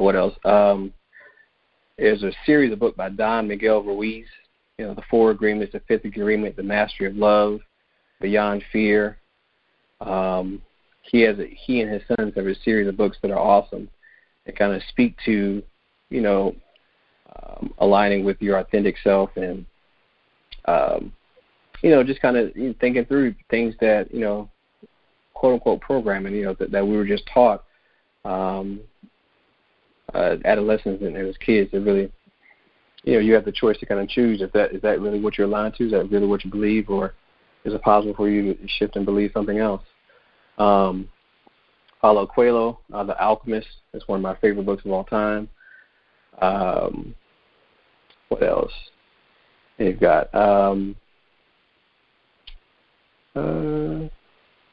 what 0.00 0.16
else? 0.16 0.34
Um, 0.44 0.92
there's 1.98 2.22
a 2.22 2.32
series 2.46 2.72
of 2.72 2.78
books 2.78 2.96
by 2.96 3.10
Don 3.10 3.46
Miguel 3.46 3.82
Ruiz. 3.82 4.26
You 4.78 4.86
know, 4.86 4.94
the 4.94 5.02
Four 5.10 5.30
Agreements, 5.30 5.74
the 5.74 5.80
Fifth 5.80 6.06
Agreement, 6.06 6.56
the 6.56 6.62
Mastery 6.62 7.06
of 7.06 7.16
Love, 7.16 7.60
Beyond 8.20 8.64
Fear. 8.72 9.18
Um, 10.00 10.62
he 11.02 11.20
has 11.20 11.38
a, 11.38 11.46
he 11.46 11.82
and 11.82 11.92
his 11.92 12.02
sons 12.16 12.32
have 12.34 12.46
a 12.46 12.54
series 12.64 12.88
of 12.88 12.96
books 12.96 13.18
that 13.20 13.30
are 13.30 13.38
awesome 13.38 13.90
that 14.46 14.56
kind 14.56 14.72
of 14.72 14.82
speak 14.88 15.16
to, 15.26 15.62
you 16.08 16.20
know, 16.22 16.54
um, 17.42 17.74
aligning 17.78 18.24
with 18.24 18.40
your 18.40 18.58
authentic 18.58 18.96
self 19.04 19.28
and, 19.36 19.66
um, 20.64 21.12
you 21.82 21.90
know, 21.90 22.02
just 22.02 22.22
kind 22.22 22.38
of 22.38 22.52
thinking 22.80 23.04
through 23.04 23.34
things 23.50 23.74
that, 23.80 24.12
you 24.14 24.20
know, 24.20 24.48
quote 25.34 25.54
unquote 25.54 25.82
programming, 25.82 26.34
you 26.34 26.44
know, 26.44 26.54
that, 26.58 26.70
that 26.70 26.86
we 26.86 26.96
were 26.96 27.04
just 27.06 27.24
taught 27.32 27.64
um, 28.24 28.80
uh, 30.14 30.36
adolescents 30.44 31.02
and 31.02 31.16
as 31.16 31.36
kids. 31.38 31.70
That 31.72 31.80
really, 31.80 32.10
you 33.04 33.14
know, 33.14 33.20
you 33.20 33.34
have 33.34 33.44
the 33.44 33.52
choice 33.52 33.78
to 33.78 33.86
kind 33.86 34.00
of 34.00 34.08
choose 34.08 34.42
if 34.42 34.52
that 34.52 34.72
is 34.72 34.82
that 34.82 35.00
really 35.00 35.20
what 35.20 35.38
you're 35.38 35.46
aligned 35.46 35.74
to, 35.76 35.86
is 35.86 35.92
that 35.92 36.10
really 36.10 36.26
what 36.26 36.44
you 36.44 36.50
believe, 36.50 36.90
or 36.90 37.14
is 37.64 37.74
it 37.74 37.82
possible 37.82 38.14
for 38.14 38.28
you 38.28 38.54
to 38.54 38.68
shift 38.68 38.96
and 38.96 39.04
believe 39.04 39.30
something 39.34 39.58
else? 39.58 39.82
Um, 40.58 41.08
Paulo 42.00 42.26
Coelho, 42.26 42.80
uh, 42.92 43.04
The 43.04 43.20
Alchemist, 43.22 43.68
is 43.92 44.02
one 44.06 44.18
of 44.18 44.22
my 44.22 44.34
favorite 44.36 44.64
books 44.64 44.84
of 44.84 44.90
all 44.90 45.04
time. 45.04 45.48
Um, 46.40 47.14
what 48.28 48.42
else? 48.42 48.72
You've 49.78 50.00
got. 50.00 50.34
Um, 50.34 50.96
uh, 53.34 54.08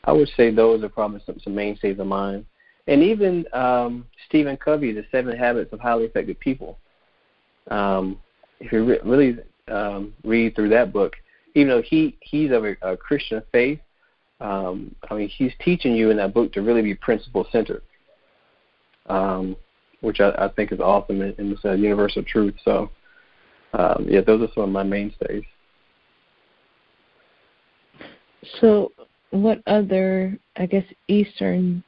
I 0.03 0.11
would 0.11 0.29
say 0.38 0.51
those 0.51 0.83
are 0.83 0.89
probably 0.89 1.21
some, 1.25 1.39
some 1.43 1.53
mainstays 1.53 1.99
of 1.99 2.07
mine, 2.07 2.45
and 2.88 3.03
even 3.03 3.45
um, 3.53 4.05
Stephen 4.27 4.57
Covey, 4.57 4.93
The 4.93 5.05
Seven 5.11 5.38
Habits 5.38 5.73
of 5.73 5.79
Highly 5.79 6.05
Effective 6.05 6.39
People. 6.39 6.77
Um, 7.69 8.19
if 8.59 8.71
you 8.71 8.85
re- 8.85 8.99
really 9.03 9.38
um, 9.67 10.13
read 10.23 10.55
through 10.55 10.69
that 10.69 10.93
book, 10.93 11.15
even 11.53 11.69
though 11.69 11.81
he 11.81 12.17
he's 12.21 12.51
of 12.51 12.63
a, 12.65 12.75
a 12.81 12.95
Christian 12.95 13.41
faith, 13.51 13.79
um, 14.39 14.95
I 15.09 15.15
mean, 15.15 15.29
he's 15.29 15.51
teaching 15.63 15.95
you 15.95 16.11
in 16.11 16.17
that 16.17 16.33
book 16.33 16.53
to 16.53 16.61
really 16.61 16.81
be 16.81 16.95
principle 16.95 17.45
centered, 17.51 17.81
um, 19.07 19.55
which 20.01 20.19
I, 20.19 20.29
I 20.38 20.49
think 20.49 20.71
is 20.71 20.79
awesome 20.79 21.21
and, 21.21 21.38
and 21.38 21.51
it's 21.51 21.65
a 21.65 21.75
universal 21.75 22.23
truth. 22.23 22.53
So, 22.63 22.89
um, 23.73 24.05
yeah, 24.07 24.21
those 24.21 24.41
are 24.41 24.53
some 24.53 24.63
of 24.63 24.69
my 24.69 24.83
mainstays. 24.83 25.43
So, 28.61 28.91
what 29.31 29.61
other, 29.67 30.38
I 30.55 30.67
guess, 30.67 30.85
Eastern 31.07 31.83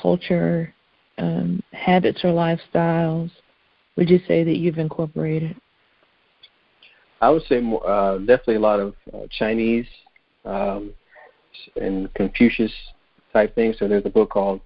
culture 0.00 0.72
um, 1.18 1.62
habits 1.72 2.24
or 2.24 2.32
lifestyles 2.32 3.30
would 3.96 4.08
you 4.08 4.20
say 4.26 4.42
that 4.42 4.56
you've 4.56 4.78
incorporated? 4.78 5.56
I 7.20 7.30
would 7.30 7.42
say 7.44 7.60
more, 7.60 7.86
uh, 7.86 8.18
definitely 8.18 8.56
a 8.56 8.60
lot 8.60 8.80
of 8.80 8.94
uh, 9.12 9.26
Chinese 9.30 9.86
um, 10.44 10.92
and 11.80 12.12
Confucius 12.14 12.72
type 13.32 13.54
things. 13.54 13.76
So 13.78 13.86
there's 13.86 14.06
a 14.06 14.10
book 14.10 14.30
called 14.30 14.60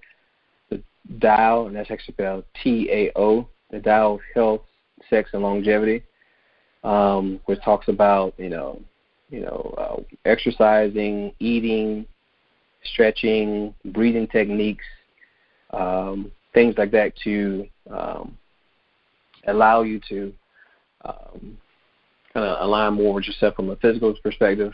The 0.69 0.81
Tao, 1.21 1.67
and 1.67 1.75
that's 1.75 1.91
actually 1.91 2.13
spelled 2.13 2.45
T 2.63 2.89
A 2.91 3.11
O, 3.15 3.47
The 3.69 3.79
Tao 3.79 4.15
of 4.15 4.19
Health, 4.33 4.61
Sex, 5.09 5.31
and 5.33 5.43
Longevity, 5.43 6.03
um, 6.83 7.39
which 7.45 7.61
talks 7.63 7.89
about 7.89 8.33
you 8.37 8.49
know, 8.49 8.81
you 9.29 9.41
know, 9.41 9.75
uh, 9.77 10.01
exercising, 10.25 11.33
eating, 11.39 12.07
stretching, 12.85 13.75
breathing 13.85 14.27
techniques, 14.27 14.85
um, 15.71 16.31
things 16.53 16.75
like 16.77 16.91
that 16.91 17.13
to 17.23 17.67
um, 17.91 18.37
allow 19.47 19.81
you 19.81 19.99
to 20.09 20.33
um, 21.05 21.57
kind 22.33 22.45
of 22.45 22.57
align 22.61 22.93
more 22.93 23.13
with 23.13 23.25
yourself 23.25 23.55
from 23.55 23.69
a 23.69 23.75
physical 23.77 24.13
perspective, 24.21 24.73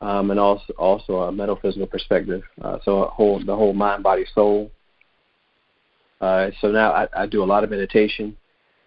um, 0.00 0.30
and 0.30 0.40
also 0.40 0.72
also 0.78 1.16
a 1.22 1.32
metaphysical 1.32 1.86
perspective. 1.86 2.42
Uh, 2.62 2.78
so 2.84 3.04
whole 3.12 3.42
the 3.44 3.54
whole 3.54 3.72
mind, 3.72 4.02
body, 4.02 4.24
soul. 4.34 4.70
Uh, 6.20 6.48
so 6.60 6.68
now 6.68 6.92
I, 6.92 7.08
I 7.14 7.26
do 7.26 7.42
a 7.42 7.44
lot 7.44 7.64
of 7.64 7.70
meditation. 7.70 8.36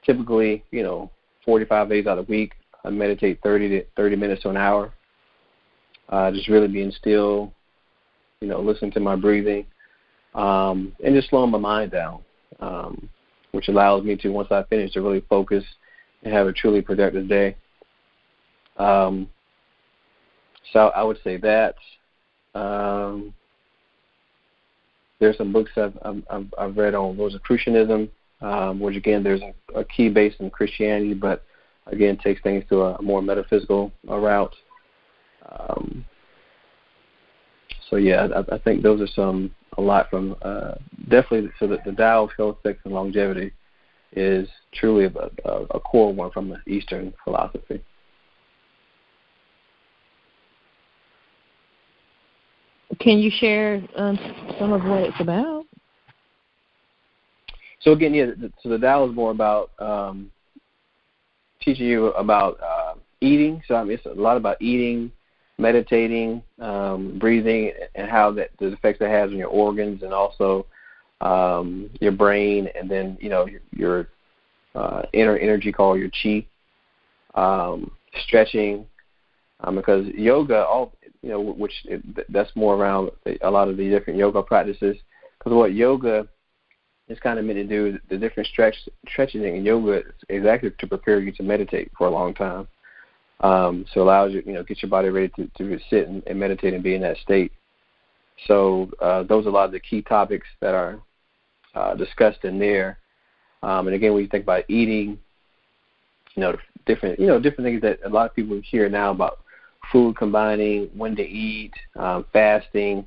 Typically, 0.03 0.63
you 0.71 0.81
know, 0.81 1.11
45 1.45 1.89
days 1.89 2.07
out 2.07 2.17
of 2.17 2.25
the 2.25 2.31
week, 2.31 2.53
I 2.83 2.89
meditate 2.89 3.39
30 3.43 3.69
to 3.69 3.85
30 3.95 4.15
minutes 4.15 4.41
to 4.43 4.49
an 4.49 4.57
hour. 4.57 4.93
Uh, 6.07 6.31
just 6.31 6.47
really 6.47 6.67
being 6.67 6.91
still, 6.91 7.53
you 8.41 8.47
know, 8.47 8.59
listening 8.61 8.91
to 8.91 8.99
my 8.99 9.15
breathing, 9.15 9.65
um, 10.33 10.93
and 11.03 11.15
just 11.15 11.29
slowing 11.29 11.51
my 11.51 11.57
mind 11.57 11.91
down, 11.91 12.21
um, 12.59 13.09
which 13.51 13.67
allows 13.67 14.03
me 14.03 14.15
to 14.17 14.29
once 14.29 14.51
I 14.51 14.63
finish 14.63 14.93
to 14.93 15.01
really 15.01 15.23
focus 15.29 15.63
and 16.23 16.33
have 16.33 16.47
a 16.47 16.53
truly 16.53 16.81
productive 16.81 17.27
day. 17.27 17.55
Um, 18.77 19.29
so 20.71 20.89
I 20.89 21.03
would 21.03 21.19
say 21.23 21.37
that. 21.37 21.75
Um, 22.55 23.33
there's 25.19 25.37
some 25.37 25.51
books 25.51 25.71
I've, 25.75 25.97
I've, 26.29 26.53
I've 26.57 26.77
read 26.77 26.95
on 26.95 27.17
Rosicrucianism, 27.17 28.09
um, 28.41 28.79
which 28.79 28.95
again 28.95 29.21
there's 29.21 29.41
a, 29.41 29.79
a 29.79 29.83
key 29.83 30.09
base 30.09 30.33
in 30.39 30.49
Christianity, 30.49 31.13
but 31.13 31.43
again 31.87 32.17
takes 32.17 32.41
things 32.41 32.63
to 32.69 32.83
a 32.83 33.01
more 33.01 33.21
metaphysical 33.21 33.91
route. 34.05 34.55
Um, 35.49 36.05
so 37.89 37.95
yeah, 37.95 38.27
I, 38.35 38.55
I 38.55 38.57
think 38.59 38.83
those 38.83 39.01
are 39.01 39.07
some 39.07 39.53
a 39.77 39.81
lot 39.81 40.09
from 40.09 40.35
uh, 40.41 40.75
definitely. 41.09 41.51
So 41.59 41.67
that 41.67 41.83
the 41.85 41.91
Tao 41.91 42.25
of 42.25 42.31
health, 42.37 42.57
sex, 42.63 42.79
and 42.85 42.93
longevity 42.93 43.51
is 44.13 44.47
truly 44.73 45.05
a, 45.05 45.49
a, 45.49 45.63
a 45.71 45.79
core 45.79 46.13
one 46.13 46.31
from 46.31 46.49
the 46.49 46.59
Eastern 46.71 47.13
philosophy. 47.23 47.81
Can 52.99 53.19
you 53.19 53.31
share 53.39 53.81
um, 53.95 54.17
some 54.59 54.73
of 54.73 54.83
what 54.83 55.03
it's 55.03 55.19
about? 55.19 55.65
So 57.81 57.93
again, 57.93 58.13
yeah. 58.13 58.31
So 58.61 58.69
the 58.69 58.77
Tao 58.77 59.07
is 59.07 59.15
more 59.15 59.31
about 59.31 59.71
um, 59.79 60.31
teaching 61.61 61.85
you 61.85 62.07
about 62.07 62.59
uh, 62.61 62.95
eating. 63.21 63.61
So 63.67 63.75
I 63.75 63.83
mean, 63.83 63.93
it's 63.93 64.05
a 64.05 64.09
lot 64.09 64.37
about 64.37 64.61
eating, 64.61 65.11
meditating, 65.59 66.41
um, 66.59 67.19
breathing, 67.19 67.71
and 67.95 68.09
how 68.09 68.31
that 68.31 68.49
the 68.59 68.67
effects 68.67 68.99
that 68.99 69.09
has 69.09 69.29
on 69.29 69.37
your 69.37 69.49
organs 69.49 70.03
and 70.03 70.13
also 70.13 70.65
um, 71.21 71.89
your 71.99 72.11
brain, 72.11 72.69
and 72.79 72.89
then 72.89 73.17
you 73.19 73.29
know 73.29 73.45
your, 73.45 73.61
your 73.71 74.07
uh, 74.75 75.03
inner 75.13 75.37
energy 75.37 75.71
called 75.71 75.99
your 75.99 76.09
chi, 76.23 76.45
um, 77.35 77.91
stretching, 78.25 78.85
um, 79.61 79.75
because 79.75 80.07
yoga, 80.07 80.65
all 80.65 80.93
you 81.21 81.29
know, 81.29 81.41
which 81.41 81.73
it, 81.85 82.01
that's 82.31 82.55
more 82.55 82.75
around 82.75 83.11
a 83.41 83.51
lot 83.51 83.67
of 83.67 83.77
the 83.77 83.89
different 83.89 84.17
yoga 84.17 84.41
practices. 84.41 84.95
Because 85.37 85.53
what 85.53 85.73
yoga 85.73 86.27
is 87.09 87.19
kind 87.19 87.39
of 87.39 87.45
meant 87.45 87.57
to 87.57 87.63
do, 87.65 87.99
the 88.09 88.17
different 88.17 88.47
stretch 88.47 88.75
stretching 89.09 89.43
in 89.43 89.65
yoga 89.65 90.03
is 90.29 90.45
actually 90.45 90.71
to 90.79 90.87
prepare 90.87 91.19
you 91.19 91.31
to 91.33 91.43
meditate 91.43 91.91
for 91.97 92.07
a 92.07 92.11
long 92.11 92.33
time. 92.33 92.67
Um, 93.41 93.85
so 93.93 94.01
it 94.01 94.03
allows 94.03 94.33
you, 94.33 94.43
you 94.45 94.53
know, 94.53 94.63
get 94.63 94.81
your 94.81 94.89
body 94.89 95.09
ready 95.09 95.29
to, 95.37 95.47
to 95.57 95.79
sit 95.89 96.07
and, 96.07 96.21
and 96.27 96.39
meditate 96.39 96.73
and 96.73 96.83
be 96.83 96.95
in 96.95 97.01
that 97.01 97.17
state. 97.17 97.51
So 98.47 98.89
uh, 99.01 99.23
those 99.23 99.45
are 99.45 99.49
a 99.49 99.53
lot 99.53 99.65
of 99.65 99.71
the 99.71 99.79
key 99.79 100.01
topics 100.01 100.47
that 100.61 100.73
are 100.73 100.99
uh, 101.75 101.95
discussed 101.95 102.43
in 102.43 102.59
there. 102.59 102.97
Um, 103.63 103.87
and 103.87 103.95
again, 103.95 104.13
when 104.13 104.23
you 104.23 104.29
think 104.29 104.43
about 104.43 104.63
eating, 104.69 105.17
you 106.35 106.41
know, 106.41 106.55
different, 106.85 107.19
you 107.19 107.27
know, 107.27 107.39
different 107.39 107.67
things 107.67 107.81
that 107.81 107.99
a 108.05 108.09
lot 108.09 108.29
of 108.29 108.35
people 108.35 108.59
hear 108.63 108.89
now 108.89 109.11
about 109.11 109.39
food 109.91 110.17
combining, 110.17 110.89
when 110.95 111.15
to 111.15 111.23
eat, 111.23 111.73
um, 111.97 112.25
fasting, 112.31 113.05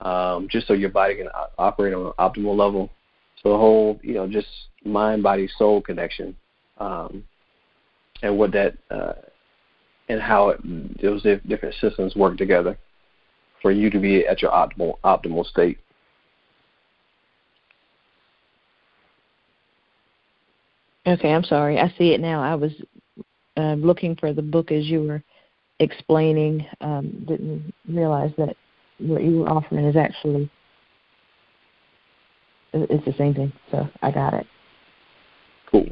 um, 0.00 0.48
just 0.50 0.66
so 0.66 0.72
your 0.72 0.90
body 0.90 1.16
can 1.16 1.28
operate 1.58 1.94
on 1.94 2.06
an 2.06 2.12
optimal 2.18 2.56
level. 2.56 2.90
So 3.42 3.50
the 3.50 3.58
whole, 3.58 4.00
you 4.02 4.14
know, 4.14 4.26
just 4.26 4.48
mind, 4.84 5.22
body, 5.22 5.48
soul 5.58 5.80
connection, 5.80 6.36
um, 6.78 7.24
and 8.22 8.36
what 8.36 8.52
that 8.52 8.76
uh, 8.90 9.12
and 10.08 10.20
how 10.20 10.50
it, 10.50 11.02
those 11.02 11.22
different 11.22 11.74
systems 11.80 12.16
work 12.16 12.36
together 12.36 12.78
for 13.60 13.70
you 13.70 13.90
to 13.90 13.98
be 13.98 14.26
at 14.26 14.40
your 14.42 14.50
optimal 14.50 14.94
optimal 15.04 15.44
state. 15.46 15.78
Okay, 21.06 21.32
I'm 21.32 21.44
sorry. 21.44 21.78
I 21.78 21.92
see 21.96 22.12
it 22.12 22.20
now. 22.20 22.42
I 22.42 22.54
was 22.54 22.72
uh, 23.56 23.74
looking 23.74 24.14
for 24.16 24.32
the 24.32 24.42
book 24.42 24.70
as 24.70 24.86
you 24.86 25.02
were 25.02 25.22
explaining. 25.80 26.66
Um, 26.80 27.24
didn't 27.26 27.72
realize 27.88 28.32
that 28.36 28.56
what 28.98 29.22
you 29.22 29.38
were 29.40 29.48
offering 29.48 29.86
is 29.86 29.96
actually 29.96 30.50
it's 32.72 33.04
the 33.04 33.14
same 33.14 33.34
thing. 33.34 33.52
So 33.70 33.88
I 34.02 34.10
got 34.10 34.34
it. 34.34 34.46
Cool. 35.70 35.86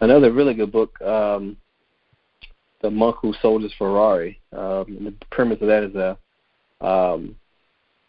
Another 0.00 0.32
really 0.32 0.54
good 0.54 0.72
book, 0.72 1.00
um, 1.02 1.56
The 2.80 2.90
Monk 2.90 3.16
Who 3.20 3.34
Sold 3.42 3.62
His 3.62 3.72
Ferrari. 3.74 4.40
Um, 4.52 4.86
the 5.04 5.14
premise 5.30 5.58
of 5.60 5.68
that 5.68 5.82
is 5.82 5.94
a 5.94 6.16
um, 6.84 7.36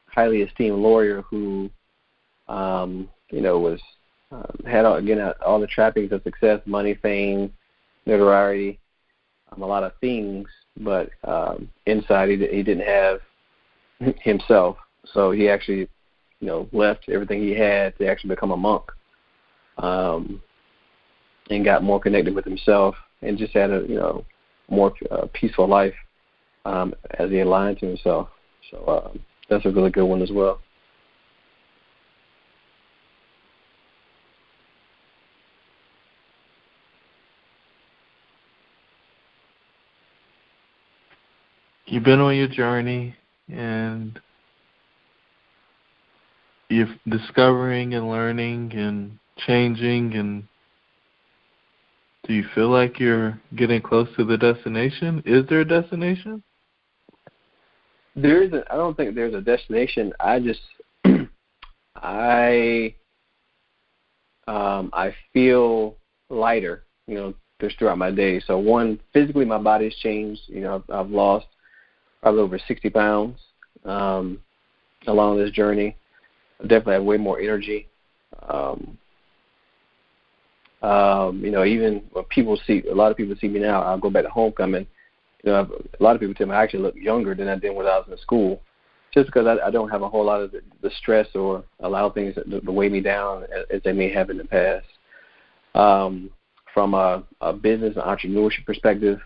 highly 0.08 0.42
esteemed 0.42 0.80
lawyer 0.80 1.22
who, 1.24 1.70
um, 2.48 3.10
you 3.30 3.42
know, 3.42 3.60
was 3.60 3.80
um, 4.32 4.62
had 4.66 4.86
all, 4.86 4.96
again 4.96 5.20
all 5.46 5.60
the 5.60 5.68
trappings 5.68 6.14
of 6.14 6.24
success, 6.24 6.62
money, 6.66 6.96
fame, 7.02 7.52
notoriety, 8.06 8.80
um, 9.52 9.62
a 9.62 9.66
lot 9.66 9.84
of 9.84 9.92
things, 10.00 10.48
but 10.78 11.10
um, 11.26 11.70
inside 11.86 12.30
he, 12.30 12.38
he 12.38 12.64
didn't 12.64 12.88
have 12.88 13.20
himself. 14.22 14.78
So 15.14 15.32
he 15.32 15.50
actually, 15.50 15.90
you 16.40 16.48
know, 16.48 16.70
left 16.72 17.10
everything 17.10 17.42
he 17.42 17.54
had 17.54 17.98
to 17.98 18.08
actually 18.08 18.30
become 18.30 18.52
a 18.52 18.58
monk, 18.58 18.84
um, 19.78 20.42
and 21.52 21.66
got 21.66 21.84
more 21.84 22.00
connected 22.00 22.34
with 22.34 22.46
himself, 22.46 22.96
and 23.22 23.38
just 23.38 23.54
had 23.54 23.72
a 23.72 23.84
you 23.88 23.96
know 23.96 24.26
more 24.70 24.94
uh, 25.12 25.28
peaceful 25.34 25.68
life 25.68 25.94
um, 26.66 26.94
as 27.20 27.30
he 27.30 27.40
aligned 27.42 27.80
to 27.80 27.88
himself. 27.88 28.30
So 28.72 29.12
um, 29.14 29.20
that's 29.50 29.66
a 29.66 29.70
really 29.70 29.92
good 29.92 30.06
one 30.06 30.22
as 30.22 30.32
well. 30.32 30.60
you've 41.92 42.04
been 42.06 42.22
on 42.22 42.36
your 42.36 42.48
journey 42.48 43.14
and 43.50 44.18
you're 46.70 46.88
discovering 47.10 47.94
and 47.94 48.10
learning 48.10 48.72
and 48.74 49.20
changing 49.46 50.16
and 50.16 50.48
do 52.28 52.34
you 52.34 52.46
feel 52.54 52.70
like 52.70 53.00
you're 53.00 53.40
getting 53.56 53.82
close 53.82 54.08
to 54.18 54.26
the 54.26 54.38
destination? 54.38 55.24
Is 55.26 55.46
there 55.50 55.62
a 55.62 55.68
destination? 55.68 56.44
There 58.16 58.44
isn't. 58.44 58.66
I 58.70 58.76
don't 58.76 58.96
think 58.96 59.16
there's 59.16 59.34
a 59.34 59.42
destination. 59.42 60.14
I 60.20 60.40
just, 60.40 60.60
I, 61.96 62.94
um, 64.48 64.90
I 64.94 65.16
feel 65.34 65.98
lighter. 66.30 66.84
You 67.08 67.16
know, 67.16 67.34
just 67.60 67.78
throughout 67.80 67.98
my 67.98 68.12
day. 68.12 68.40
So 68.40 68.58
one, 68.58 69.00
physically, 69.14 69.46
my 69.46 69.58
body's 69.58 69.96
changed. 69.98 70.42
You 70.48 70.62
know, 70.62 70.76
I've, 70.76 70.96
I've 70.96 71.12
lost 71.12 71.48
probably 72.22 72.42
over 72.42 72.60
60 72.60 72.90
pounds 72.90 73.40
um, 73.86 74.40
along 75.08 75.38
this 75.38 75.52
journey. 75.52 75.96
I 76.60 76.64
definitely 76.64 76.94
have 76.94 77.04
way 77.04 77.18
more 77.18 77.40
energy. 77.40 77.88
Um, 78.48 78.98
um, 80.82 81.44
you 81.44 81.52
know, 81.52 81.64
even 81.64 82.04
when 82.12 82.26
people 82.26 82.60
see 82.66 82.84
a 82.90 82.96
lot 82.96 83.12
of 83.12 83.18
people 83.18 83.36
see 83.40 83.48
me 83.48 83.60
now, 83.60 83.82
I'll 83.84 84.00
go 84.00 84.10
back 84.10 84.24
to 84.24 84.30
homecoming. 84.30 84.88
You 85.44 85.52
know, 85.52 85.70
a 86.00 86.04
lot 86.04 86.16
of 86.16 86.22
people 86.22 86.36
tell 86.36 86.48
me 86.48 86.54
I 86.54 86.64
actually 86.64 86.84
look 86.84 86.96
younger 86.96 87.36
than 87.36 87.48
I 87.48 87.56
did 87.58 87.76
when 87.76 87.86
I 87.86 87.98
was 87.98 88.08
in 88.12 88.18
school, 88.18 88.62
just 89.14 89.28
because 89.28 89.48
I, 89.48 89.68
I 89.68 89.72
don't 89.72 89.90
have 89.90 90.02
a 90.02 90.10
whole 90.10 90.26
lot 90.26 90.42
of 90.42 90.52
the, 90.52 90.62
the 90.82 90.92
stress 91.00 91.28
or 91.36 91.64
allow 91.80 92.10
things 92.10 92.36
to, 92.36 92.62
to 92.62 92.72
weigh 92.72 92.90
me 92.90 93.02
down 93.02 93.44
as, 93.44 93.66
as 93.72 93.82
they 93.84 93.94
may 93.94 94.12
have 94.12 94.30
in 94.30 94.38
the 94.38 94.46
past. 94.46 94.86
Um, 95.74 96.30
from 96.74 96.94
a, 96.94 97.24
a 97.42 97.52
business 97.52 97.96
and 97.98 98.04
entrepreneurship 98.06 98.66
perspective, 98.66 99.20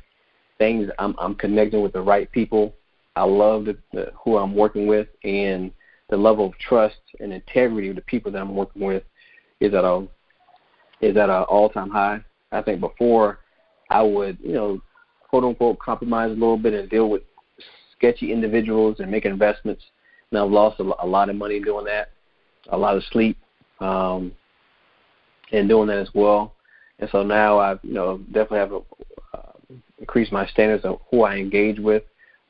things 0.57 0.89
I'm, 0.97 1.15
I'm 1.19 1.35
connecting 1.35 1.81
with 1.81 1.93
the 1.93 2.01
right 2.01 2.31
people 2.31 2.73
I 3.15 3.23
love 3.23 3.65
the, 3.65 3.77
the, 3.93 4.11
who 4.23 4.37
I'm 4.37 4.55
working 4.55 4.87
with, 4.87 5.07
and 5.23 5.71
the 6.09 6.17
level 6.17 6.45
of 6.45 6.57
trust 6.59 6.97
and 7.19 7.33
integrity 7.33 7.89
of 7.89 7.95
the 7.95 8.01
people 8.01 8.31
that 8.31 8.41
I'm 8.41 8.55
working 8.55 8.83
with 8.83 9.03
is 9.59 9.73
at 9.73 9.83
a 9.83 10.05
is 11.01 11.17
at 11.17 11.29
an 11.29 11.43
all 11.43 11.69
time 11.69 11.89
high. 11.89 12.23
I 12.51 12.61
think 12.61 12.79
before 12.79 13.39
I 13.89 14.01
would, 14.01 14.37
you 14.41 14.53
know, 14.53 14.81
quote 15.29 15.43
unquote 15.43 15.79
compromise 15.79 16.31
a 16.31 16.33
little 16.33 16.57
bit 16.57 16.73
and 16.73 16.89
deal 16.89 17.09
with 17.09 17.23
sketchy 17.97 18.31
individuals 18.31 18.97
and 18.99 19.11
make 19.11 19.25
investments. 19.25 19.83
And 20.31 20.39
I've 20.39 20.49
lost 20.49 20.79
a, 20.79 20.83
lot 20.83 21.29
of 21.29 21.35
money 21.35 21.59
doing 21.59 21.85
that, 21.85 22.11
a 22.69 22.77
lot 22.77 22.97
of 22.97 23.03
sleep, 23.11 23.37
um, 23.79 24.31
and 25.51 25.69
doing 25.69 25.87
that 25.87 25.99
as 25.99 26.09
well. 26.13 26.53
And 26.99 27.09
so 27.11 27.23
now 27.23 27.59
I've 27.59 27.79
you 27.83 27.93
know 27.93 28.17
definitely 28.17 28.59
have 28.59 28.71
a, 28.73 28.79
uh, 29.37 29.51
increased 29.99 30.31
my 30.31 30.47
standards 30.47 30.85
of 30.85 30.99
who 31.11 31.23
I 31.23 31.35
engage 31.35 31.79
with 31.79 32.03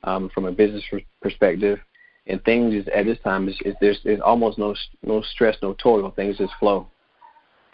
um, 0.03 0.29
from 0.33 0.45
a 0.45 0.51
business 0.51 0.83
perspective. 1.21 1.79
And 2.27 2.43
things 2.43 2.73
is, 2.73 2.87
at 2.95 3.05
this 3.05 3.19
time 3.23 3.47
is, 3.47 3.55
is 3.65 3.75
there's, 3.81 3.99
there's 4.03 4.21
almost 4.21 4.57
no 4.57 4.75
no 5.03 5.21
stress, 5.21 5.57
no 5.61 5.73
toil. 5.73 6.11
Things 6.11 6.37
just 6.37 6.53
flow. 6.59 6.87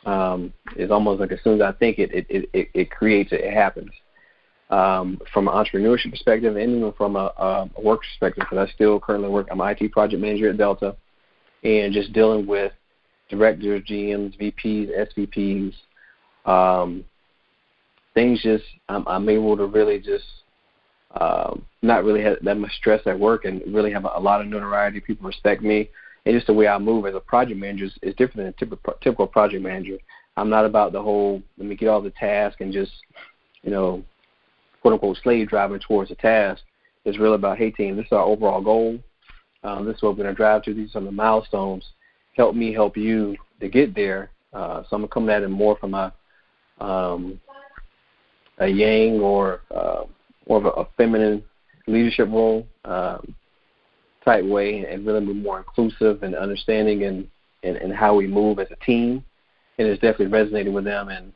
Um, 0.05 0.53
it's 0.75 0.91
almost 0.91 1.19
like 1.19 1.31
as 1.31 1.39
soon 1.43 1.61
as 1.61 1.61
I 1.61 1.71
think 1.73 1.99
it, 1.99 2.11
it 2.13 2.25
it 2.53 2.69
it, 2.73 2.91
creates 2.91 3.31
it, 3.31 3.41
it 3.41 3.53
happens. 3.53 3.91
Um, 4.69 5.19
from 5.33 5.47
an 5.47 5.53
entrepreneurship 5.53 6.11
perspective, 6.11 6.55
and 6.55 6.77
even 6.77 6.93
from 6.93 7.17
a, 7.17 7.31
a 7.37 7.69
work 7.81 8.01
perspective, 8.01 8.45
because 8.49 8.69
I 8.69 8.71
still 8.73 8.99
currently 8.99 9.29
work. 9.29 9.47
I'm 9.51 9.59
an 9.59 9.75
IT 9.77 9.91
project 9.91 10.21
manager 10.21 10.49
at 10.49 10.57
Delta, 10.57 10.95
and 11.63 11.93
just 11.93 12.13
dealing 12.13 12.47
with 12.47 12.71
directors, 13.29 13.83
GMs, 13.83 14.37
VPs, 14.39 15.13
SVPs. 15.17 15.73
Um, 16.49 17.05
things 18.13 18.41
just 18.41 18.63
I'm, 18.89 19.07
I'm 19.07 19.29
able 19.29 19.57
to 19.57 19.65
really 19.65 19.99
just 19.99 20.25
um, 21.19 21.65
not 21.81 22.03
really 22.03 22.21
have 22.23 22.37
that 22.43 22.57
much 22.57 22.71
stress 22.77 23.01
at 23.05 23.19
work 23.19 23.45
and 23.45 23.61
really 23.73 23.91
have 23.91 24.05
a, 24.05 24.11
a 24.15 24.19
lot 24.19 24.41
of 24.41 24.47
notoriety. 24.47 24.99
People 24.99 25.27
respect 25.27 25.61
me, 25.61 25.89
and 26.25 26.35
just 26.35 26.47
the 26.47 26.53
way 26.53 26.67
I 26.67 26.77
move 26.77 27.05
as 27.05 27.15
a 27.15 27.19
project 27.19 27.59
manager 27.59 27.85
is, 27.85 27.93
is 28.01 28.15
different 28.15 28.37
than 28.37 28.47
a 28.47 28.51
typical, 28.53 28.93
typical 29.01 29.27
project 29.27 29.63
manager. 29.63 29.97
I'm 30.37 30.49
not 30.49 30.65
about 30.65 30.91
the 30.91 31.01
whole 31.01 31.41
let 31.57 31.67
me 31.67 31.75
get 31.75 31.89
all 31.89 32.01
the 32.01 32.11
tasks 32.11 32.61
and 32.61 32.71
just 32.71 32.91
you 33.63 33.71
know 33.71 34.03
quote 34.81 34.93
unquote 34.93 35.17
slave 35.23 35.49
driving 35.49 35.79
towards 35.79 36.09
the 36.09 36.15
task. 36.15 36.61
It's 37.05 37.19
really 37.19 37.35
about 37.35 37.57
hey 37.57 37.71
team, 37.71 37.95
this 37.95 38.05
is 38.05 38.11
our 38.11 38.23
overall 38.23 38.61
goal. 38.61 38.99
Um, 39.63 39.85
this 39.85 39.97
is 39.97 40.01
what 40.01 40.17
we're 40.17 40.23
to 40.23 40.33
drive 40.33 40.63
to. 40.63 40.73
These 40.73 40.89
are 40.89 40.93
some 40.93 41.03
of 41.03 41.11
the 41.11 41.15
milestones 41.15 41.85
help 42.35 42.55
me 42.55 42.73
help 42.73 42.97
you 42.97 43.35
to 43.59 43.69
get 43.69 43.93
there. 43.95 44.31
Uh, 44.53 44.83
so 44.89 44.95
I'm 44.95 45.07
coming 45.07 45.29
at 45.29 45.43
it 45.43 45.49
more 45.49 45.77
from 45.77 45.93
a 45.93 46.13
um, 46.79 47.39
a 48.57 48.67
yang 48.67 49.19
or 49.19 49.61
uh, 49.73 50.03
more 50.47 50.57
of 50.57 50.65
a, 50.65 50.69
a 50.69 50.87
feminine 50.97 51.43
leadership 51.87 52.27
role 52.29 52.67
um, 52.85 53.35
type 54.23 54.45
way, 54.45 54.85
and 54.85 55.05
really 55.05 55.25
be 55.25 55.33
more 55.33 55.57
inclusive 55.57 56.23
and 56.23 56.35
understanding 56.35 57.03
and, 57.03 57.27
and 57.63 57.77
and 57.77 57.93
how 57.93 58.15
we 58.15 58.27
move 58.27 58.59
as 58.59 58.67
a 58.71 58.85
team. 58.85 59.23
And 59.77 59.87
it's 59.87 60.01
definitely 60.01 60.27
resonated 60.27 60.73
with 60.73 60.83
them, 60.83 61.09
and 61.09 61.33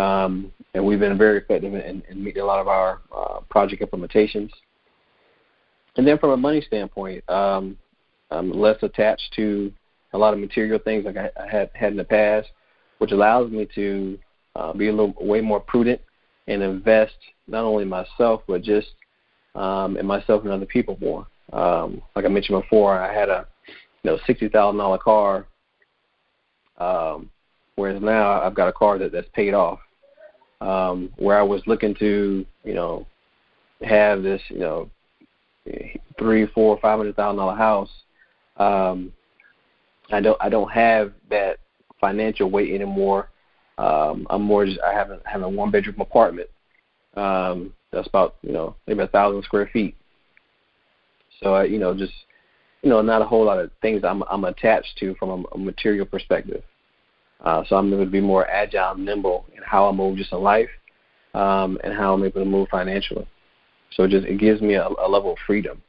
um, 0.00 0.52
and 0.74 0.84
we've 0.84 1.00
been 1.00 1.18
very 1.18 1.38
effective 1.38 1.74
in, 1.74 2.02
in 2.08 2.24
meeting 2.24 2.42
a 2.42 2.46
lot 2.46 2.60
of 2.60 2.68
our 2.68 3.00
uh, 3.14 3.40
project 3.50 3.82
implementations. 3.82 4.50
And 5.96 6.06
then 6.06 6.18
from 6.18 6.30
a 6.30 6.36
money 6.36 6.62
standpoint, 6.62 7.28
um, 7.28 7.76
I'm 8.30 8.50
less 8.50 8.82
attached 8.82 9.32
to 9.36 9.72
a 10.14 10.18
lot 10.18 10.32
of 10.32 10.40
material 10.40 10.78
things 10.78 11.04
like 11.04 11.16
I, 11.16 11.30
I 11.38 11.46
had 11.46 11.70
had 11.74 11.92
in 11.92 11.98
the 11.98 12.04
past, 12.04 12.48
which 12.98 13.12
allows 13.12 13.50
me 13.50 13.68
to 13.74 14.18
uh, 14.56 14.72
be 14.72 14.88
a 14.88 14.92
little 14.92 15.14
way 15.20 15.40
more 15.40 15.60
prudent 15.60 16.00
and 16.48 16.62
invest 16.62 17.14
not 17.46 17.64
only 17.64 17.84
myself 17.84 18.42
but 18.46 18.62
just 18.62 18.88
um, 19.54 19.96
in 19.96 20.06
myself 20.06 20.42
and 20.44 20.52
other 20.52 20.66
people 20.66 20.96
more. 21.00 21.26
Um, 21.52 22.02
like 22.16 22.24
I 22.24 22.28
mentioned 22.28 22.60
before, 22.60 22.98
I 22.98 23.12
had 23.12 23.28
a 23.28 23.46
you 24.02 24.10
know 24.10 24.18
sixty 24.26 24.48
thousand 24.48 24.78
dollar 24.78 24.98
car, 24.98 25.46
um, 26.78 27.30
whereas 27.76 28.00
now 28.02 28.40
I've 28.42 28.54
got 28.54 28.68
a 28.68 28.72
car 28.72 28.98
that 28.98 29.12
that's 29.12 29.28
paid 29.34 29.54
off. 29.54 29.80
Um, 30.60 31.12
where 31.16 31.38
I 31.38 31.42
was 31.42 31.62
looking 31.66 31.94
to 31.96 32.46
you 32.64 32.74
know 32.74 33.06
have 33.82 34.22
this 34.22 34.40
you 34.48 34.60
know 34.60 34.90
three, 36.18 36.46
four, 36.48 36.78
five 36.80 36.98
hundred 36.98 37.16
thousand 37.16 37.38
dollar 37.38 37.56
house. 37.56 37.90
Um, 38.56 39.12
I 40.10 40.20
don't 40.20 40.36
I 40.40 40.48
don't 40.48 40.70
have 40.70 41.12
that 41.30 41.58
financial 42.00 42.50
weight 42.50 42.74
anymore. 42.74 43.28
Um, 43.78 44.26
I'm 44.30 44.42
more 44.42 44.66
just 44.66 44.80
I 44.80 44.92
have 44.92 45.10
a, 45.10 45.20
have 45.24 45.42
a 45.42 45.48
one 45.48 45.70
bedroom 45.70 46.00
apartment. 46.00 46.48
Um, 47.14 47.72
that's 47.90 48.08
about 48.08 48.36
you 48.42 48.52
know 48.52 48.76
maybe 48.86 49.02
a 49.02 49.08
thousand 49.08 49.42
square 49.44 49.68
feet. 49.72 49.96
So 51.42 51.54
I 51.54 51.64
you 51.64 51.78
know 51.78 51.94
just 51.94 52.12
you 52.82 52.90
know 52.90 53.02
not 53.02 53.22
a 53.22 53.24
whole 53.24 53.44
lot 53.44 53.58
of 53.58 53.70
things 53.80 54.02
I'm 54.04 54.22
I'm 54.30 54.44
attached 54.44 54.96
to 55.00 55.14
from 55.16 55.30
a, 55.30 55.54
a 55.54 55.58
material 55.58 56.06
perspective. 56.06 56.62
Uh, 57.40 57.64
so 57.68 57.76
I'm 57.76 57.92
able 57.92 58.04
to 58.04 58.10
be 58.10 58.20
more 58.20 58.48
agile, 58.48 58.94
nimble 58.94 59.46
in 59.56 59.62
how 59.64 59.88
I 59.88 59.92
move 59.92 60.16
just 60.16 60.32
in 60.32 60.40
life, 60.40 60.70
um, 61.34 61.76
and 61.82 61.92
how 61.92 62.14
I'm 62.14 62.22
able 62.22 62.40
to 62.40 62.48
move 62.48 62.68
financially. 62.68 63.26
So 63.92 64.04
it 64.04 64.10
just 64.10 64.26
it 64.26 64.38
gives 64.38 64.60
me 64.60 64.74
a, 64.74 64.86
a 64.86 65.08
level 65.08 65.32
of 65.32 65.38
freedom 65.46 65.82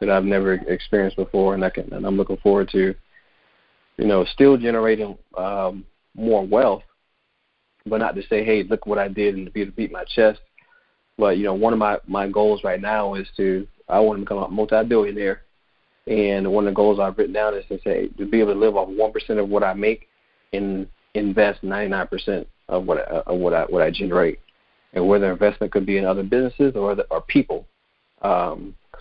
that 0.00 0.10
I've 0.10 0.24
never 0.24 0.54
experienced 0.54 1.16
before, 1.16 1.54
and 1.54 1.64
I 1.64 1.70
can 1.70 1.92
and 1.92 2.06
I'm 2.06 2.16
looking 2.16 2.36
forward 2.38 2.68
to 2.72 2.94
you 3.98 4.06
know, 4.06 4.24
still 4.24 4.56
generating 4.56 5.18
um, 5.36 5.84
more 6.14 6.46
wealth, 6.46 6.82
but 7.84 7.98
not 7.98 8.14
to 8.14 8.22
say, 8.28 8.44
hey, 8.44 8.62
look 8.62 8.86
what 8.86 8.98
I 8.98 9.08
did 9.08 9.34
and 9.34 9.46
to 9.46 9.52
be 9.52 9.64
to 9.64 9.72
beat 9.72 9.92
my 9.92 10.04
chest. 10.04 10.40
But 11.18 11.36
you 11.36 11.44
know, 11.44 11.54
one 11.54 11.72
of 11.72 11.78
my 11.78 11.98
my 12.06 12.28
goals 12.28 12.62
right 12.64 12.80
now 12.80 13.14
is 13.14 13.26
to 13.36 13.66
I 13.88 14.00
want 14.00 14.18
to 14.18 14.24
become 14.24 14.38
a 14.38 14.48
multi-billionaire, 14.48 15.42
and 16.06 16.52
one 16.52 16.66
of 16.66 16.72
the 16.72 16.76
goals 16.76 17.00
I've 17.00 17.16
written 17.16 17.34
down 17.34 17.54
is 17.54 17.64
to 17.68 17.80
say 17.82 18.08
to 18.18 18.26
be 18.26 18.40
able 18.40 18.54
to 18.54 18.58
live 18.58 18.76
off 18.76 18.88
one 18.88 19.12
percent 19.12 19.38
of 19.38 19.48
what 19.48 19.64
I 19.64 19.74
make 19.74 20.08
and 20.52 20.86
invest 21.14 21.62
99% 21.62 22.46
of 22.68 22.86
what 22.86 22.98
I, 22.98 23.22
of 23.26 23.38
what 23.38 23.54
I 23.54 23.64
what 23.64 23.82
I 23.82 23.90
generate, 23.90 24.40
and 24.94 25.06
whether 25.06 25.30
investment 25.30 25.72
could 25.72 25.86
be 25.86 25.98
in 25.98 26.04
other 26.04 26.22
businesses 26.22 26.74
or 26.76 26.94
the, 26.94 27.04
or 27.10 27.20
people. 27.22 27.66
Because 28.20 28.54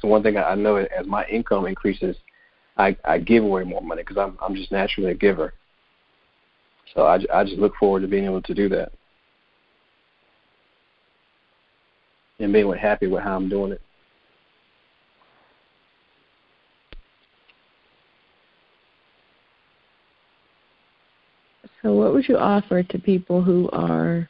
um, 0.03 0.09
one 0.09 0.23
thing 0.23 0.37
I 0.37 0.55
know 0.55 0.77
is 0.77 0.87
as 0.97 1.05
my 1.05 1.25
income 1.27 1.65
increases, 1.65 2.15
I, 2.77 2.95
I 3.03 3.17
give 3.17 3.43
away 3.43 3.63
more 3.63 3.81
money 3.81 4.03
because 4.03 4.17
I'm 4.17 4.37
I'm 4.41 4.55
just 4.55 4.71
naturally 4.71 5.11
a 5.11 5.15
giver. 5.15 5.53
So 6.95 7.05
I, 7.05 7.19
I 7.33 7.43
just 7.43 7.57
look 7.57 7.75
forward 7.75 8.01
to 8.01 8.07
being 8.07 8.25
able 8.25 8.41
to 8.41 8.53
do 8.53 8.69
that 8.69 8.91
and 12.39 12.53
being 12.53 12.71
happy 12.73 13.07
with 13.07 13.23
how 13.23 13.35
I'm 13.35 13.49
doing 13.49 13.71
it. 13.73 13.81
So, 21.81 21.93
what 21.93 22.13
would 22.13 22.27
you 22.27 22.37
offer 22.37 22.83
to 22.83 22.99
people 22.99 23.41
who 23.41 23.69
are 23.71 24.27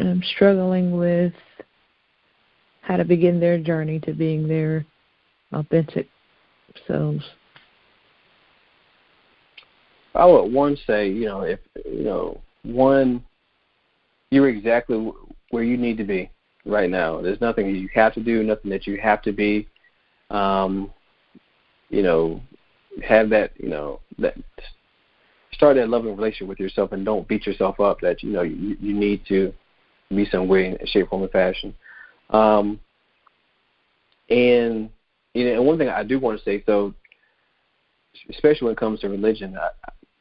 um, 0.00 0.22
struggling 0.34 0.96
with 0.96 1.34
how 2.80 2.96
to 2.96 3.04
begin 3.04 3.38
their 3.40 3.58
journey 3.58 4.00
to 4.00 4.12
being 4.12 4.48
their 4.48 4.84
authentic 5.52 6.08
selves? 6.86 7.24
I 10.14 10.26
would 10.26 10.52
one 10.52 10.76
say, 10.86 11.08
you 11.08 11.26
know, 11.26 11.42
if 11.42 11.60
you 11.84 12.04
know, 12.04 12.40
one, 12.64 13.24
you're 14.30 14.48
exactly 14.48 15.10
where 15.50 15.62
you 15.62 15.76
need 15.76 15.98
to 15.98 16.04
be 16.04 16.30
right 16.64 16.90
now. 16.90 17.20
There's 17.20 17.40
nothing 17.40 17.72
that 17.72 17.78
you 17.78 17.88
have 17.94 18.14
to 18.14 18.22
do, 18.22 18.42
nothing 18.42 18.70
that 18.70 18.86
you 18.86 19.00
have 19.00 19.22
to 19.22 19.32
be. 19.32 19.68
Um, 20.30 20.90
you 21.92 22.02
know, 22.02 22.40
have 23.06 23.30
that, 23.30 23.52
you 23.58 23.68
know, 23.68 24.00
that 24.18 24.34
start 25.52 25.76
that 25.76 25.88
loving 25.88 26.16
relationship 26.16 26.48
with 26.48 26.58
yourself, 26.58 26.90
and 26.92 27.04
don't 27.04 27.28
beat 27.28 27.46
yourself 27.46 27.78
up 27.78 28.00
that 28.00 28.22
you 28.22 28.30
know 28.30 28.42
you, 28.42 28.76
you 28.80 28.94
need 28.94 29.24
to 29.28 29.52
be 30.08 30.26
some 30.26 30.48
way, 30.48 30.66
in 30.66 30.86
shape, 30.86 31.08
form, 31.08 31.22
or 31.22 31.28
fashion. 31.28 31.74
Um, 32.30 32.80
and 34.28 34.90
you 35.34 35.44
know, 35.44 35.52
and 35.52 35.66
one 35.66 35.78
thing 35.78 35.88
I 35.88 36.02
do 36.02 36.18
want 36.18 36.38
to 36.38 36.44
say, 36.44 36.62
so 36.66 36.94
especially 38.30 38.66
when 38.66 38.72
it 38.72 38.78
comes 38.78 39.00
to 39.00 39.08
religion, 39.08 39.56
I, 39.56 39.68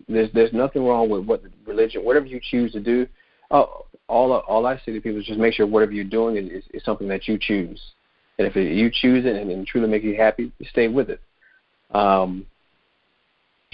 there's 0.08 0.30
there's 0.34 0.54
nothing 0.54 0.86
wrong 0.86 1.10
with 1.10 1.26
what 1.26 1.42
religion, 1.66 2.04
whatever 2.04 2.26
you 2.26 2.42
choose 2.42 2.74
to 2.74 2.82
do. 2.82 3.08
Uh, 3.50 3.66
all 4.08 4.34
all 4.34 4.66
I 4.66 4.76
say 4.86 4.92
to 4.92 5.02
people 5.02 5.20
is 5.20 5.26
just 5.26 5.40
make 5.40 5.54
sure 5.54 5.66
whatever 5.66 5.94
you're 5.94 6.04
doing 6.04 6.36
is, 6.36 6.52
is, 6.52 6.64
is 6.74 6.84
something 6.84 7.08
that 7.08 7.30
you 7.30 7.38
choose, 7.40 7.82
and 8.38 8.46
if 8.46 8.58
you 8.58 8.92
choose 8.94 9.26
it 9.26 9.36
and, 9.38 9.50
and 9.50 9.66
truly 9.66 9.88
make 9.88 10.04
you 10.04 10.18
happy, 10.18 10.52
stay 10.70 10.90
with 10.90 11.10
it. 11.10 11.22
Um, 11.94 12.46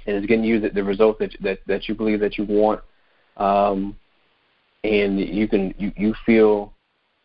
and 0.05 0.15
it's 0.15 0.26
getting 0.26 0.45
you 0.45 0.59
the, 0.59 0.70
the 0.70 0.84
result 0.84 1.20
that 1.20 1.36
that 1.41 1.59
that 1.68 1.88
you 1.88 1.95
believe 1.95 2.20
that 2.22 2.38
you 2.38 2.45
want, 2.45 2.82
um, 3.38 3.95
and 4.84 5.20
you 5.20 5.47
can 5.47 5.74
you 5.78 5.91
you 5.95 6.13
feel 6.26 6.74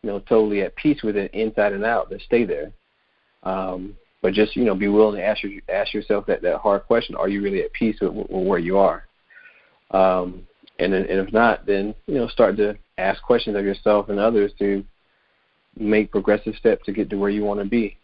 you 0.03 0.09
know, 0.09 0.19
totally 0.19 0.61
at 0.61 0.75
peace 0.75 1.01
with 1.01 1.15
it 1.15 1.33
inside 1.33 1.73
and 1.73 1.85
out, 1.85 2.09
then 2.09 2.19
stay 2.19 2.43
there. 2.43 2.71
Um, 3.43 3.95
but 4.21 4.33
just 4.33 4.55
you 4.55 4.65
know, 4.65 4.75
be 4.75 4.87
willing 4.87 5.15
to 5.15 5.25
ask 5.25 5.43
your, 5.43 5.61
ask 5.69 5.93
yourself 5.93 6.25
that 6.27 6.41
that 6.41 6.59
hard 6.59 6.85
question: 6.85 7.15
Are 7.15 7.29
you 7.29 7.41
really 7.41 7.63
at 7.63 7.73
peace 7.73 7.97
with, 8.01 8.13
with 8.13 8.27
where 8.29 8.59
you 8.59 8.77
are? 8.77 9.05
Um, 9.91 10.45
and 10.79 10.93
and 10.93 11.07
if 11.09 11.33
not, 11.33 11.65
then 11.65 11.95
you 12.07 12.15
know, 12.15 12.27
start 12.27 12.57
to 12.57 12.77
ask 12.97 13.21
questions 13.23 13.57
of 13.57 13.65
yourself 13.65 14.09
and 14.09 14.19
others 14.19 14.51
to 14.59 14.83
make 15.77 16.11
progressive 16.11 16.55
steps 16.55 16.85
to 16.85 16.91
get 16.91 17.09
to 17.09 17.17
where 17.17 17.29
you 17.29 17.43
want 17.43 17.59
to 17.59 17.65
be. 17.65 17.97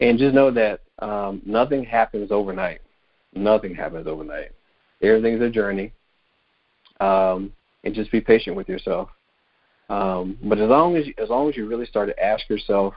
And 0.00 0.18
just 0.18 0.34
know 0.34 0.50
that 0.50 0.80
um, 0.98 1.42
nothing 1.44 1.84
happens 1.84 2.30
overnight. 2.30 2.80
Nothing 3.34 3.74
happens 3.74 4.06
overnight. 4.06 4.50
Everything's 5.02 5.42
a 5.42 5.50
journey. 5.50 5.92
Um, 7.00 7.52
and 7.84 7.94
just 7.94 8.10
be 8.10 8.20
patient 8.20 8.56
with 8.56 8.68
yourself. 8.68 9.08
Um, 9.90 10.38
but 10.42 10.58
as 10.58 10.68
long 10.68 10.96
as 10.96 11.04
as 11.18 11.28
long 11.28 11.48
as 11.48 11.56
you 11.56 11.68
really 11.68 11.84
start 11.84 12.08
to 12.08 12.24
ask 12.24 12.48
yourself, 12.48 12.94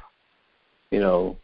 you 0.92 1.00
know, 1.00 1.36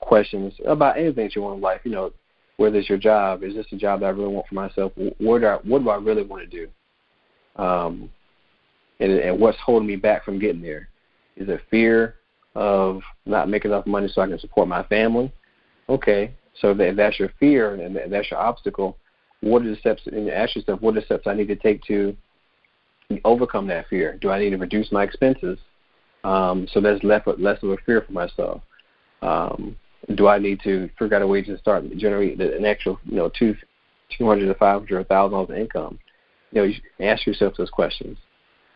questions 0.00 0.52
about 0.66 0.98
anything 0.98 1.24
that 1.24 1.36
you 1.36 1.42
want 1.42 1.56
in 1.56 1.62
life, 1.62 1.80
you 1.84 1.92
know, 1.92 2.12
whether 2.56 2.78
it's 2.78 2.88
your 2.88 2.98
job, 2.98 3.42
is 3.42 3.54
this 3.54 3.66
a 3.72 3.76
job 3.76 4.00
that 4.00 4.06
I 4.06 4.10
really 4.10 4.34
want 4.34 4.46
for 4.48 4.54
myself? 4.54 4.92
What 5.18 5.40
do 5.40 5.46
I, 5.46 5.54
what 5.62 5.82
do 5.82 5.90
I 5.90 5.96
really 5.96 6.24
want 6.24 6.48
to 6.50 6.66
do? 6.66 7.62
Um, 7.62 8.10
and, 9.00 9.12
and 9.12 9.40
what's 9.40 9.58
holding 9.64 9.86
me 9.86 9.96
back 9.96 10.24
from 10.24 10.38
getting 10.38 10.62
there? 10.62 10.88
Is 11.36 11.48
it 11.48 11.60
fear 11.70 12.16
of 12.54 13.00
not 13.26 13.48
making 13.48 13.70
enough 13.70 13.86
money 13.86 14.08
so 14.08 14.22
I 14.22 14.28
can 14.28 14.38
support 14.38 14.68
my 14.68 14.82
family? 14.84 15.32
Okay, 15.88 16.32
so 16.60 16.74
if 16.78 16.96
that's 16.96 17.18
your 17.18 17.30
fear 17.40 17.74
and 17.74 18.12
that's 18.12 18.30
your 18.30 18.40
obstacle, 18.40 18.96
what 19.40 19.62
are 19.62 19.70
the 19.70 19.76
steps? 19.76 20.02
And 20.06 20.30
ask 20.30 20.54
yourself, 20.54 20.80
what 20.80 20.96
are 20.96 21.00
the 21.00 21.06
steps 21.06 21.26
I 21.26 21.34
need 21.34 21.48
to 21.48 21.56
take 21.56 21.82
to 21.84 22.16
overcome 23.24 23.66
that 23.68 23.88
fear? 23.88 24.16
Do 24.20 24.30
I 24.30 24.38
need 24.38 24.50
to 24.50 24.56
reduce 24.56 24.92
my 24.92 25.02
expenses 25.02 25.58
um, 26.24 26.68
so 26.72 26.80
there's 26.80 27.02
less 27.02 27.22
less 27.38 27.62
of 27.62 27.70
a 27.70 27.76
fear 27.78 28.02
for 28.02 28.12
myself? 28.12 28.62
Um, 29.22 29.76
do 30.14 30.28
I 30.28 30.38
need 30.38 30.60
to 30.64 30.88
figure 30.98 31.16
out 31.16 31.22
a 31.22 31.26
way 31.26 31.42
to 31.42 31.58
start 31.58 31.84
generate 31.96 32.40
an 32.40 32.64
actual 32.64 32.98
you 33.04 33.16
know, 33.16 33.30
two, 33.36 33.56
two 34.16 34.26
hundred 34.26 34.46
to 34.46 34.54
five 34.54 34.80
hundred, 34.80 35.08
thousand 35.08 35.32
dollars 35.32 35.58
income? 35.58 35.98
You 36.52 36.60
know, 36.60 36.66
you 36.66 36.74
ask 37.00 37.26
yourself 37.26 37.54
those 37.56 37.70
questions. 37.70 38.18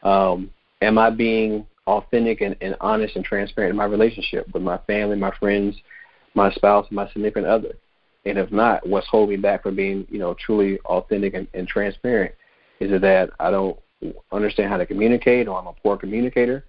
Um, 0.03 0.51
am 0.83 0.99
I 0.99 1.11
being 1.11 1.67
authentic 1.87 2.41
and, 2.41 2.57
and 2.61 2.77
honest 2.81 3.17
and 3.17 3.25
transparent 3.25 3.71
in 3.71 3.77
my 3.77 3.85
relationship 3.85 4.47
with 4.53 4.63
my 4.63 4.79
family, 4.87 5.17
my 5.17 5.33
friends, 5.39 5.77
my 6.35 6.51
spouse, 6.53 6.87
my 6.91 7.09
significant 7.13 7.47
other? 7.47 7.77
And 8.25 8.39
if 8.39 8.51
not, 8.51 8.87
what's 8.87 9.07
holding 9.07 9.37
me 9.37 9.43
back 9.43 9.63
from 9.63 9.77
being, 9.77 10.07
you 10.11 10.19
know, 10.19 10.35
truly 10.35 10.79
authentic 10.81 11.35
and, 11.35 11.47
and 11.55 11.69
transparent? 11.69 12.35
Is 12.81 12.91
it 12.91 13.01
that 13.03 13.31
I 13.39 13.51
don't 13.51 13.79
understand 14.33 14.71
how 14.71 14.77
to 14.77 14.87
communicate, 14.87 15.49
or 15.49 15.59
I'm 15.59 15.69
a 15.69 15.73
poor 15.73 15.97
communicator? 15.97 16.65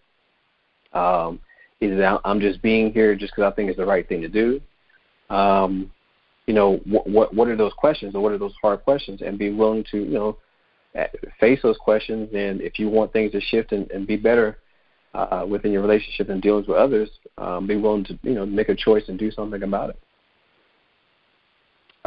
Um, 0.94 1.40
is 1.82 1.98
that 1.98 2.22
I'm 2.24 2.40
just 2.40 2.62
being 2.62 2.94
here 2.94 3.16
just 3.16 3.34
because 3.36 3.52
I 3.52 3.56
think 3.56 3.70
it's 3.70 3.78
the 3.78 3.86
right 3.86 4.08
thing 4.08 4.22
to 4.22 4.30
do? 4.30 4.62
Um, 5.30 5.92
you 6.46 6.54
know, 6.54 6.80
what, 6.86 7.08
what 7.10 7.34
what 7.34 7.48
are 7.50 7.58
those 7.58 7.74
questions, 7.74 8.16
or 8.16 8.22
what 8.22 8.32
are 8.32 8.38
those 8.38 8.54
hard 8.62 8.84
questions, 8.84 9.22
and 9.22 9.38
be 9.38 9.52
willing 9.52 9.84
to, 9.92 9.98
you 9.98 10.14
know, 10.14 10.38
face 11.40 11.60
those 11.62 11.78
questions. 11.78 12.30
And 12.34 12.62
if 12.62 12.80
you 12.80 12.90
want 12.90 13.12
things 13.14 13.34
to 13.34 13.42
shift 13.42 13.74
and, 13.74 13.90
and 13.92 14.08
be 14.08 14.16
better 14.16 14.60
uh, 15.18 15.46
within 15.48 15.72
your 15.72 15.82
relationship 15.82 16.30
and 16.30 16.42
dealings 16.42 16.68
with 16.68 16.78
others, 16.78 17.10
um, 17.38 17.66
be 17.66 17.76
willing 17.76 18.04
to, 18.06 18.18
you 18.22 18.36
know, 18.36 18.46
make 18.46 18.70
a 18.70 18.76
choice 18.76 19.04
and 19.08 19.18
do 19.18 19.32
something 19.32 19.64
about 19.64 19.90
it. 19.90 20.00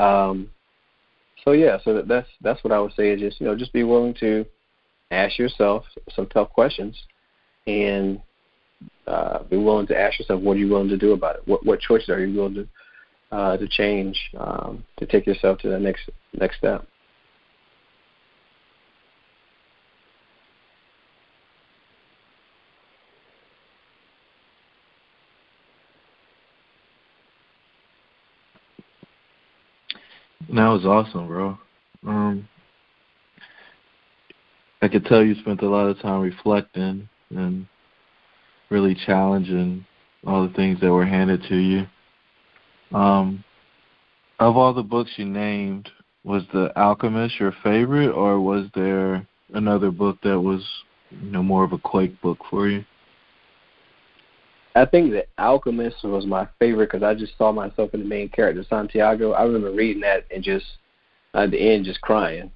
Um, 0.00 0.50
so 1.44 1.52
yeah, 1.52 1.78
so 1.84 1.94
that, 1.94 2.08
that's 2.08 2.28
that's 2.40 2.62
what 2.62 2.72
I 2.72 2.80
would 2.80 2.92
say 2.94 3.10
is 3.10 3.20
just 3.20 3.40
you 3.40 3.46
know 3.46 3.56
just 3.56 3.72
be 3.72 3.82
willing 3.82 4.14
to 4.20 4.46
ask 5.10 5.38
yourself 5.38 5.84
some 6.14 6.26
tough 6.26 6.50
questions 6.50 6.96
and 7.66 8.20
uh, 9.06 9.42
be 9.44 9.56
willing 9.56 9.86
to 9.88 9.98
ask 9.98 10.18
yourself 10.18 10.40
what 10.40 10.56
are 10.56 10.60
you 10.60 10.68
willing 10.68 10.88
to 10.88 10.96
do 10.96 11.12
about 11.12 11.36
it. 11.36 11.42
What 11.46 11.64
what 11.66 11.80
choices 11.80 12.08
are 12.08 12.24
you 12.24 12.36
willing 12.36 12.54
to 12.54 12.68
uh, 13.32 13.56
to 13.56 13.68
change 13.68 14.18
um, 14.38 14.84
to 14.98 15.06
take 15.06 15.26
yourself 15.26 15.58
to 15.60 15.68
the 15.68 15.78
next 15.78 16.08
next 16.34 16.58
step. 16.58 16.86
That 30.52 30.59
was 30.72 30.84
awesome, 30.84 31.26
bro. 31.26 31.58
Um, 32.06 32.48
I 34.82 34.88
could 34.88 35.04
tell 35.04 35.22
you 35.24 35.34
spent 35.36 35.62
a 35.62 35.68
lot 35.68 35.86
of 35.86 36.00
time 36.00 36.20
reflecting 36.20 37.08
and 37.30 37.66
really 38.70 38.96
challenging 39.06 39.84
all 40.26 40.46
the 40.46 40.54
things 40.54 40.80
that 40.80 40.92
were 40.92 41.06
handed 41.06 41.42
to 41.48 41.56
you. 41.56 41.86
Um, 42.96 43.44
of 44.38 44.56
all 44.56 44.72
the 44.72 44.82
books 44.82 45.12
you 45.16 45.26
named, 45.26 45.90
was 46.24 46.42
The 46.52 46.72
Alchemist 46.78 47.40
your 47.40 47.54
favorite, 47.62 48.10
or 48.10 48.40
was 48.40 48.66
there 48.74 49.26
another 49.54 49.90
book 49.90 50.18
that 50.22 50.38
was, 50.38 50.62
you 51.10 51.30
know, 51.30 51.42
more 51.42 51.64
of 51.64 51.72
a 51.72 51.78
quake 51.78 52.20
book 52.20 52.38
for 52.50 52.68
you? 52.68 52.84
I 54.74 54.84
think 54.84 55.10
The 55.10 55.26
Alchemist 55.38 56.04
was 56.04 56.26
my 56.26 56.46
favorite 56.58 56.90
because 56.90 57.02
I 57.02 57.14
just 57.14 57.36
saw 57.36 57.50
myself 57.50 57.92
in 57.92 58.00
the 58.00 58.06
main 58.06 58.28
character, 58.28 58.64
Santiago. 58.68 59.32
I 59.32 59.42
remember 59.42 59.72
reading 59.72 60.02
that 60.02 60.26
and 60.32 60.44
just 60.44 60.64
at 61.34 61.50
the 61.50 61.58
end 61.58 61.84
just 61.84 62.00
crying. 62.00 62.50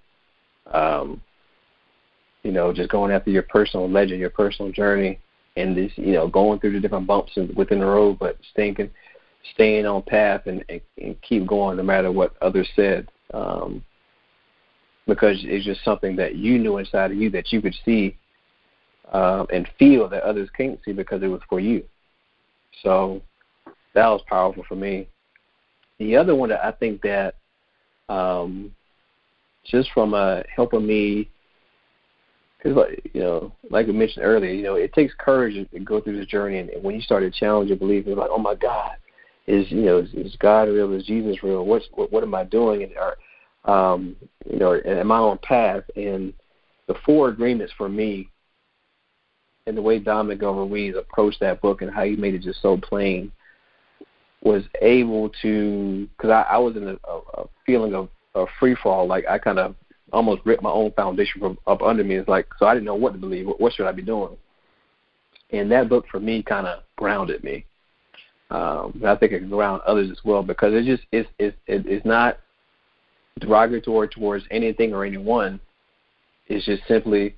Um, 0.73 1.21
you 2.43 2.53
know, 2.53 2.73
just 2.73 2.91
going 2.91 3.11
after 3.11 3.31
your 3.31 3.43
personal 3.43 3.91
legend, 3.91 4.21
your 4.21 4.31
personal 4.31 4.71
journey, 4.71 5.19
and 5.57 5.77
this, 5.77 5.93
you 5.97 6.13
know, 6.13 6.29
going 6.29 6.61
through 6.61 6.73
the 6.73 6.81
different 6.81 7.07
bumps 7.07 7.33
within 7.57 7.81
the 7.81 7.87
road, 7.87 8.19
but 8.19 8.39
staying 8.53 8.77
staying 9.53 9.87
on 9.87 10.03
path 10.03 10.43
and, 10.47 10.65
and, 10.69 10.81
and 11.03 11.21
keep 11.23 11.47
going 11.47 11.77
no 11.77 11.83
matter 11.83 12.11
what 12.11 12.35
others 12.41 12.69
said. 12.77 13.09
Um, 13.33 13.85
because 15.07 15.37
it's 15.43 15.67
just 15.67 15.85
something 15.85 16.17
that 16.17 16.37
you 16.37 16.59
knew 16.59 16.79
inside 16.79 17.11
of 17.11 17.19
you 17.19 17.29
that 17.31 17.53
you 17.53 17.61
could 17.61 17.75
see 17.85 18.17
um, 19.13 19.47
and 19.53 19.69
feel 19.79 20.09
that 20.09 20.23
others 20.23 20.49
can't 20.57 20.81
see 20.85 20.93
because 20.93 21.23
it 21.23 21.27
was 21.27 21.43
for 21.49 21.61
you. 21.61 21.85
So 22.83 23.23
that 23.95 24.09
was 24.09 24.23
powerful 24.29 24.65
for 24.69 24.75
me. 24.75 25.09
The 25.99 26.17
other 26.17 26.35
one 26.35 26.49
that 26.49 26.65
I 26.65 26.73
think 26.73 27.03
that 27.03 27.37
um, 28.09 28.75
just 29.65 29.91
from 29.93 30.15
uh, 30.15 30.43
helping 30.55 30.87
me, 30.87 31.31
because 32.59 32.77
like 32.77 33.11
you 33.13 33.21
know, 33.21 33.53
like 33.71 33.87
we 33.87 33.93
mentioned 33.93 34.25
earlier, 34.25 34.53
you 34.53 34.63
know, 34.63 34.75
it 34.75 34.93
takes 34.93 35.15
courage 35.19 35.55
to 35.71 35.81
go 35.81 36.01
through 36.01 36.19
this 36.19 36.27
journey, 36.27 36.59
and, 36.59 36.71
when 36.83 36.95
you 36.95 37.01
start 37.01 37.23
to 37.23 37.31
challenge 37.31 37.69
your 37.69 37.79
belief, 37.79 38.07
it's 38.07 38.19
like, 38.19 38.31
oh 38.31 38.39
my 38.39 38.55
God, 38.55 38.93
is 39.47 39.71
you 39.71 39.83
know, 39.83 39.99
is, 39.99 40.13
is 40.15 40.37
God 40.41 40.69
real? 40.69 40.93
Is 40.93 41.05
Jesus 41.05 41.43
real? 41.43 41.65
What's 41.65 41.87
what, 41.95 42.13
what 42.13 42.23
am 42.23 42.35
I 42.35 42.45
doing? 42.45 42.83
And 42.83 42.93
are, 42.97 43.93
um, 43.95 44.17
you 44.51 44.59
know, 44.59 44.79
am 44.85 45.13
I 45.13 45.19
on 45.19 45.39
path? 45.39 45.85
And 45.97 46.33
the 46.89 46.95
four 47.07 47.29
agreements 47.29 47.73
for 47.79 47.89
me 47.89 48.29
and 49.67 49.77
the 49.77 49.83
way 49.83 49.99
Don 49.99 50.29
Miguel 50.29 50.55
Ruiz 50.55 50.95
approached 50.97 51.41
that 51.41 51.63
book 51.63 51.81
and 51.81 51.91
how 51.91 52.05
he 52.05 52.17
made 52.17 52.35
it 52.35 52.43
just 52.43 52.61
so 52.61 52.77
plain 52.77 53.33
was 54.43 54.63
able 54.83 55.31
to 55.41 56.07
because 56.17 56.31
I, 56.31 56.43
I 56.43 56.59
was 56.59 56.77
in 56.77 56.89
a, 56.89 56.97
a, 57.09 57.45
feeling 57.65 57.95
of, 57.95 58.11
of 58.35 58.49
free 58.61 58.77
fall 58.83 59.07
like 59.07 59.25
I 59.27 59.39
kind 59.39 59.59
of 59.59 59.75
almost 60.13 60.43
ripped 60.45 60.63
my 60.63 60.71
own 60.71 60.93
foundation 60.93 61.41
from 61.41 61.59
up 61.67 61.81
under 61.81 62.05
me. 62.05 62.17
It's 62.17 62.29
like 62.29 62.47
so 62.59 62.67
I 62.67 62.75
didn't 62.75 62.85
know 62.85 62.95
what 62.95 63.15
to 63.15 63.19
believe 63.19 63.47
what, 63.47 63.59
what 63.61 63.73
should 63.73 63.87
I 63.87 63.93
be 63.93 64.03
doing? 64.03 64.37
And 65.51 65.71
that 65.73 65.89
book 65.89 66.05
for 66.11 66.21
me 66.21 66.43
kind 66.43 66.67
of 66.67 66.83
grounded 66.97 67.43
me. 67.43 67.65
Um, 68.51 69.03
I 69.07 69.17
think 69.17 69.33
it 69.33 69.39
can 69.41 69.49
ground 69.49 69.81
others 69.87 70.11
as 70.11 70.19
well 70.25 70.43
because 70.43 70.75
it 70.75 70.85
just 70.85 71.05
it's 71.11 71.29
it's 71.39 71.57
it's 71.67 72.05
not 72.05 72.39
derogatory 73.41 74.09
towards 74.09 74.45
anything 74.51 74.93
or 74.93 75.07
anyone. 75.07 75.59
It's 76.49 76.67
just 76.67 76.83
simply 76.87 77.35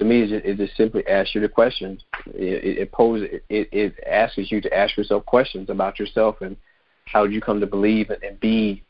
to 0.00 0.06
me, 0.06 0.22
it 0.22 0.28
just, 0.28 0.44
it 0.46 0.56
just 0.56 0.76
simply 0.78 1.06
asks 1.06 1.34
you 1.34 1.42
the 1.42 1.48
questions. 1.48 2.02
It, 2.28 2.78
it, 2.78 2.92
poses, 2.92 3.28
it, 3.50 3.68
it 3.70 3.94
asks 4.10 4.50
you 4.50 4.60
to 4.62 4.76
ask 4.76 4.96
yourself 4.96 5.26
questions 5.26 5.68
about 5.68 5.98
yourself 5.98 6.40
and 6.40 6.56
how 7.04 7.26
did 7.26 7.34
you 7.34 7.40
come 7.42 7.60
to 7.60 7.66
believe 7.66 8.08
and, 8.08 8.22
and 8.22 8.40
be 8.40 8.82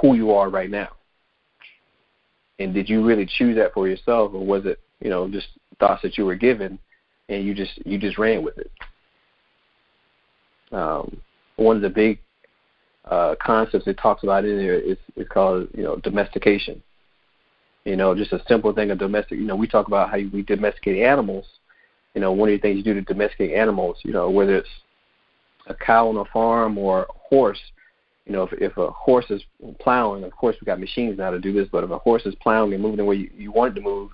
who 0.00 0.14
you 0.14 0.32
are 0.32 0.50
right 0.50 0.68
now. 0.68 0.88
And 2.58 2.74
did 2.74 2.88
you 2.88 3.04
really 3.04 3.24
choose 3.24 3.56
that 3.56 3.72
for 3.72 3.86
yourself, 3.86 4.34
or 4.34 4.44
was 4.44 4.66
it, 4.66 4.80
you 5.00 5.10
know, 5.10 5.28
just 5.28 5.46
thoughts 5.78 6.02
that 6.02 6.18
you 6.18 6.26
were 6.26 6.34
given, 6.34 6.76
and 7.28 7.44
you 7.44 7.54
just 7.54 7.84
you 7.86 7.98
just 7.98 8.18
ran 8.18 8.42
with 8.42 8.58
it? 8.58 8.70
Um, 10.72 11.20
one 11.56 11.76
of 11.76 11.82
the 11.82 11.90
big 11.90 12.18
uh, 13.04 13.36
concepts 13.40 13.86
it 13.86 13.98
talks 13.98 14.24
about 14.24 14.44
in 14.44 14.58
there 14.58 14.78
is, 14.78 14.96
is 15.16 15.26
called, 15.28 15.68
you 15.74 15.82
know, 15.84 15.96
domestication 15.96 16.82
you 17.84 17.96
know, 17.96 18.14
just 18.14 18.32
a 18.32 18.42
simple 18.46 18.72
thing 18.72 18.90
of 18.90 18.98
domestic. 18.98 19.38
You 19.38 19.46
know, 19.46 19.56
we 19.56 19.66
talk 19.66 19.88
about 19.88 20.10
how 20.10 20.18
we 20.32 20.42
domesticate 20.42 21.02
animals. 21.02 21.46
You 22.14 22.20
know, 22.20 22.32
one 22.32 22.48
of 22.48 22.52
the 22.52 22.58
things 22.58 22.76
you 22.76 22.82
do 22.84 22.94
to 22.94 23.02
domesticate 23.02 23.52
animals, 23.52 23.98
you 24.02 24.12
know, 24.12 24.30
whether 24.30 24.56
it's 24.56 24.68
a 25.66 25.74
cow 25.74 26.08
on 26.08 26.16
a 26.16 26.24
farm 26.26 26.76
or 26.76 27.02
a 27.02 27.06
horse, 27.28 27.60
you 28.26 28.32
know, 28.32 28.42
if, 28.44 28.52
if 28.52 28.76
a 28.76 28.90
horse 28.90 29.24
is 29.30 29.42
plowing, 29.80 30.22
of 30.22 30.32
course 30.32 30.56
we 30.60 30.64
got 30.64 30.78
machines 30.78 31.18
now 31.18 31.30
to 31.30 31.40
do 31.40 31.52
this, 31.52 31.68
but 31.72 31.84
if 31.84 31.90
a 31.90 31.98
horse 31.98 32.22
is 32.26 32.34
plowing 32.36 32.72
and 32.72 32.82
moving 32.82 32.98
the 32.98 33.04
way 33.04 33.16
you, 33.16 33.30
you 33.36 33.50
want 33.50 33.72
it 33.72 33.80
to 33.80 33.80
move, 33.80 34.10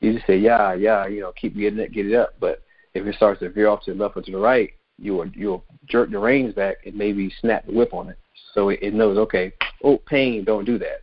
you 0.00 0.12
just 0.12 0.26
say, 0.26 0.36
yeah, 0.36 0.74
yeah, 0.74 1.06
you 1.06 1.20
know, 1.20 1.32
keep 1.32 1.56
getting 1.56 1.78
it, 1.78 1.92
get 1.92 2.06
it 2.06 2.14
up. 2.14 2.34
But 2.38 2.62
if 2.94 3.06
it 3.06 3.14
starts 3.16 3.40
to 3.40 3.50
veer 3.50 3.68
off 3.68 3.84
to 3.84 3.94
the 3.94 4.02
left 4.02 4.16
or 4.16 4.22
to 4.22 4.30
the 4.30 4.38
right, 4.38 4.70
you 4.98 5.14
will 5.14 5.28
you'll 5.28 5.64
jerk 5.86 6.10
the 6.10 6.18
reins 6.18 6.54
back 6.54 6.76
and 6.84 6.94
maybe 6.94 7.32
snap 7.40 7.66
the 7.66 7.72
whip 7.72 7.94
on 7.94 8.10
it, 8.10 8.18
so 8.54 8.68
it, 8.68 8.80
it 8.82 8.94
knows, 8.94 9.16
okay, 9.16 9.52
oh, 9.82 9.96
pain, 9.96 10.44
don't 10.44 10.64
do 10.64 10.78
that. 10.78 11.02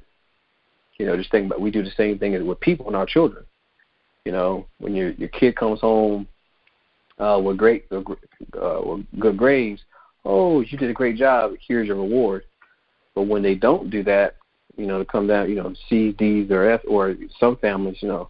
You 0.99 1.05
know, 1.05 1.17
just 1.17 1.31
think 1.31 1.45
about 1.45 1.61
we 1.61 1.71
do 1.71 1.83
the 1.83 1.91
same 1.91 2.17
thing 2.17 2.45
with 2.45 2.59
people 2.59 2.87
and 2.87 2.95
our 2.95 3.05
children. 3.05 3.45
You 4.25 4.31
know, 4.31 4.67
when 4.79 4.95
your 4.95 5.11
your 5.11 5.29
kid 5.29 5.55
comes 5.55 5.79
home 5.79 6.27
uh, 7.19 7.39
with 7.43 7.57
great 7.57 7.85
uh, 7.91 8.01
with 8.83 9.05
good 9.19 9.37
grades, 9.37 9.81
oh, 10.25 10.61
you 10.61 10.77
did 10.77 10.89
a 10.89 10.93
great 10.93 11.15
job. 11.15 11.53
Here's 11.67 11.87
your 11.87 11.97
reward. 11.97 12.43
But 13.15 13.23
when 13.23 13.41
they 13.41 13.55
don't 13.55 13.89
do 13.89 14.03
that, 14.03 14.35
you 14.75 14.85
know, 14.85 14.99
to 14.99 15.05
come 15.05 15.27
down, 15.27 15.49
you 15.49 15.55
know, 15.55 15.73
C, 15.89 16.11
D's 16.11 16.51
or 16.51 16.69
F, 16.69 16.81
or 16.87 17.15
some 17.39 17.57
families, 17.57 17.97
you 18.01 18.07
know, 18.07 18.29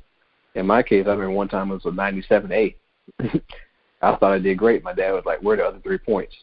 in 0.55 0.65
my 0.65 0.82
case, 0.82 1.05
I 1.07 1.11
remember 1.11 1.32
one 1.32 1.49
time 1.49 1.72
it 1.72 1.76
was 1.76 1.86
a 1.86 1.91
97 1.91 2.51
A. 2.51 2.76
I 4.01 4.15
thought 4.15 4.24
I 4.24 4.39
did 4.39 4.57
great. 4.57 4.84
My 4.84 4.93
dad 4.93 5.11
was 5.11 5.24
like, 5.26 5.41
"Where 5.41 5.55
are 5.55 5.57
the 5.57 5.65
other 5.65 5.80
three 5.80 5.97
points?" 5.97 6.36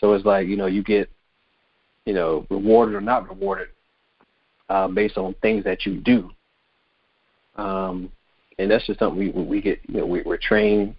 So 0.00 0.14
it's 0.14 0.24
like, 0.24 0.48
you 0.48 0.56
know, 0.56 0.66
you 0.66 0.82
get 0.82 1.10
you 2.04 2.14
know, 2.14 2.46
rewarded 2.50 2.94
or 2.94 3.00
not 3.00 3.28
rewarded 3.28 3.68
uh, 4.68 4.88
based 4.88 5.18
on 5.18 5.34
things 5.42 5.64
that 5.64 5.84
you 5.86 5.96
do. 5.96 6.30
Um, 7.56 8.10
and 8.58 8.70
that's 8.70 8.86
just 8.86 8.98
something 8.98 9.18
we 9.18 9.30
we 9.30 9.60
get. 9.60 9.80
You 9.88 10.00
know, 10.00 10.06
we, 10.06 10.22
we're 10.22 10.38
trained. 10.38 10.94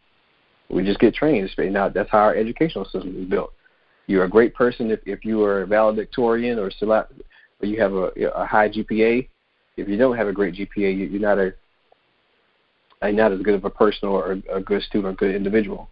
We 0.69 0.83
just 0.83 0.99
get 0.99 1.13
trained. 1.13 1.49
Now 1.57 1.89
that's 1.89 2.09
how 2.09 2.19
our 2.19 2.35
educational 2.35 2.85
system 2.85 3.15
is 3.23 3.29
built. 3.29 3.53
You're 4.07 4.25
a 4.25 4.29
great 4.29 4.53
person 4.53 4.91
if 4.91 4.99
if 5.05 5.23
you 5.23 5.43
are 5.43 5.63
a 5.63 5.67
valedictorian 5.67 6.59
or 6.59 6.71
or 6.81 7.07
you 7.61 7.79
have 7.81 7.93
a, 7.93 8.11
a 8.35 8.45
high 8.45 8.69
GPA. 8.69 9.27
If 9.77 9.87
you 9.87 9.97
don't 9.97 10.17
have 10.17 10.27
a 10.27 10.33
great 10.33 10.55
GPA, 10.55 10.97
you, 10.97 11.05
you're 11.05 11.21
not 11.21 11.39
a 11.39 11.53
not 13.11 13.31
as 13.31 13.41
good 13.41 13.55
of 13.55 13.65
a 13.65 13.69
person 13.69 14.07
or 14.07 14.33
a, 14.33 14.57
a 14.57 14.61
good 14.61 14.81
student 14.83 15.13
or 15.13 15.15
good 15.15 15.35
individual. 15.35 15.89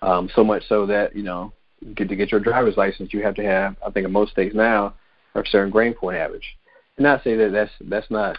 Um, 0.00 0.28
so 0.34 0.42
much 0.42 0.64
so 0.68 0.86
that 0.86 1.14
you 1.14 1.22
know, 1.22 1.52
get 1.94 2.08
to 2.08 2.16
get 2.16 2.30
your 2.30 2.40
driver's 2.40 2.76
license, 2.76 3.12
you 3.12 3.22
have 3.22 3.34
to 3.36 3.44
have. 3.44 3.76
I 3.86 3.90
think 3.90 4.06
in 4.06 4.12
most 4.12 4.32
states 4.32 4.54
now, 4.54 4.94
a 5.34 5.42
certain 5.46 5.70
grade 5.70 5.96
point 5.96 6.16
average. 6.16 6.56
Not 6.98 7.24
say 7.24 7.36
that 7.36 7.52
that's 7.52 7.72
that's 7.82 8.10
not 8.10 8.36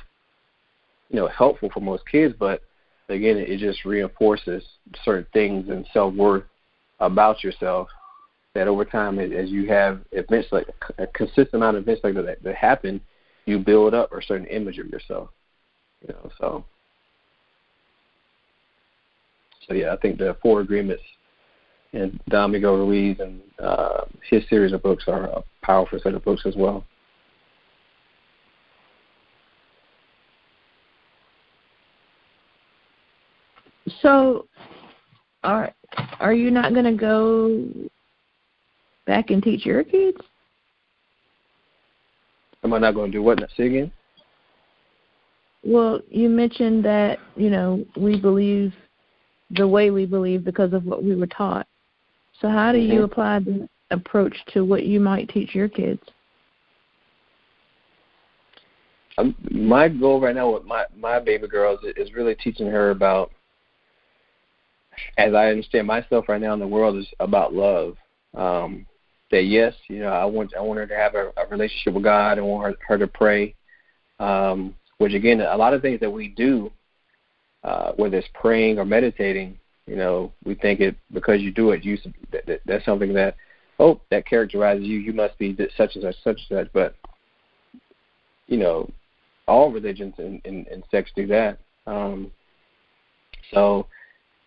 you 1.09 1.17
know 1.17 1.27
helpful 1.27 1.69
for 1.73 1.79
most 1.79 2.03
kids, 2.09 2.35
but 2.37 2.61
again, 3.09 3.37
it 3.37 3.57
just 3.59 3.85
reinforces 3.85 4.63
certain 5.03 5.27
things 5.33 5.69
and 5.69 5.85
self 5.93 6.13
worth 6.13 6.43
about 6.99 7.43
yourself. 7.43 7.87
That 8.53 8.67
over 8.67 8.85
time, 8.85 9.17
as 9.17 9.49
you 9.49 9.67
have 9.69 10.01
events 10.11 10.49
like 10.51 10.67
a 10.99 11.07
consistent 11.07 11.55
amount 11.55 11.77
of 11.77 11.83
events 11.83 12.01
like 12.03 12.13
that 12.13 12.43
that 12.43 12.55
happen, 12.55 13.01
you 13.45 13.57
build 13.57 13.95
up 13.95 14.11
a 14.11 14.21
certain 14.21 14.45
image 14.45 14.77
of 14.77 14.87
yourself. 14.89 15.29
You 16.07 16.13
know, 16.13 16.31
so 16.39 16.65
so 19.67 19.73
yeah, 19.73 19.93
I 19.93 19.97
think 19.97 20.19
the 20.19 20.37
four 20.41 20.61
agreements 20.61 21.03
and 21.93 22.19
Miguel 22.27 22.77
Ruiz 22.77 23.17
and 23.19 23.41
uh, 23.59 24.05
his 24.29 24.43
series 24.49 24.73
of 24.73 24.83
books 24.83 25.05
are 25.07 25.25
a 25.25 25.43
powerful 25.61 25.99
set 25.99 26.13
of 26.13 26.23
books 26.23 26.43
as 26.45 26.55
well. 26.55 26.83
So, 34.03 34.47
are 35.43 35.73
are 36.19 36.33
you 36.33 36.51
not 36.51 36.73
going 36.73 36.85
to 36.85 36.91
go 36.91 37.89
back 39.07 39.29
and 39.29 39.41
teach 39.41 39.65
your 39.65 39.83
kids? 39.83 40.17
Am 42.63 42.73
I 42.73 42.79
not 42.79 42.93
going 42.93 43.11
to 43.11 43.17
do 43.17 43.23
what? 43.23 43.39
Say 43.57 43.67
again. 43.67 43.91
Well, 45.63 46.01
you 46.09 46.29
mentioned 46.29 46.83
that 46.85 47.17
you 47.35 47.49
know 47.49 47.85
we 47.95 48.19
believe 48.19 48.73
the 49.51 49.67
way 49.67 49.89
we 49.89 50.05
believe 50.05 50.43
because 50.43 50.73
of 50.73 50.85
what 50.85 51.03
we 51.03 51.15
were 51.15 51.27
taught. 51.27 51.65
So, 52.41 52.49
how 52.49 52.73
do 52.73 52.79
mm-hmm. 52.79 52.91
you 52.91 53.03
apply 53.03 53.39
the 53.39 53.69
approach 53.89 54.35
to 54.53 54.65
what 54.65 54.85
you 54.85 54.99
might 54.99 55.29
teach 55.29 55.55
your 55.55 55.69
kids? 55.69 56.01
Um, 59.17 59.35
my 59.51 59.87
goal 59.87 60.19
right 60.19 60.35
now 60.35 60.51
with 60.51 60.65
my 60.65 60.85
my 60.97 61.19
baby 61.19 61.47
girls 61.47 61.79
is 61.95 62.13
really 62.13 62.35
teaching 62.35 62.67
her 62.67 62.89
about 62.89 63.31
as 65.17 65.33
I 65.33 65.47
understand 65.47 65.87
myself 65.87 66.25
right 66.27 66.41
now 66.41 66.53
in 66.53 66.59
the 66.59 66.67
world 66.67 66.97
is 66.97 67.07
about 67.19 67.53
love. 67.53 67.95
Um, 68.35 68.85
that 69.31 69.43
yes, 69.45 69.73
you 69.87 69.99
know, 69.99 70.09
I 70.09 70.25
want 70.25 70.53
I 70.55 70.61
want 70.61 70.79
her 70.79 70.87
to 70.87 70.95
have 70.95 71.15
a, 71.15 71.31
a 71.37 71.47
relationship 71.49 71.93
with 71.93 72.03
God. 72.03 72.37
I 72.37 72.41
want 72.41 72.65
her, 72.65 72.75
her 72.87 72.97
to 72.97 73.07
pray. 73.07 73.55
Um, 74.19 74.75
which 74.99 75.13
again, 75.13 75.41
a 75.41 75.57
lot 75.57 75.73
of 75.73 75.81
things 75.81 75.99
that 75.99 76.09
we 76.09 76.29
do, 76.29 76.71
uh, 77.63 77.93
whether 77.93 78.17
it's 78.17 78.27
praying 78.33 78.77
or 78.77 78.85
meditating, 78.85 79.57
you 79.87 79.95
know, 79.95 80.31
we 80.45 80.55
think 80.55 80.79
it 80.79 80.95
because 81.11 81.41
you 81.41 81.51
do 81.51 81.71
it, 81.71 81.83
you 81.83 81.97
that, 82.31 82.45
that, 82.45 82.61
that's 82.65 82.85
something 82.85 83.13
that 83.13 83.35
oh 83.79 83.99
that 84.11 84.27
characterizes 84.27 84.85
you. 84.85 84.99
You 84.99 85.13
must 85.13 85.37
be 85.37 85.57
such 85.75 85.95
and 85.95 86.03
such, 86.03 86.15
such 86.23 86.39
and 86.49 86.59
such. 86.59 86.73
But 86.73 86.95
you 88.47 88.57
know, 88.57 88.89
all 89.47 89.71
religions 89.71 90.13
and, 90.17 90.41
and, 90.45 90.67
and 90.67 90.83
sects 90.91 91.11
do 91.15 91.25
that. 91.27 91.57
Um, 91.87 92.31
so 93.51 93.87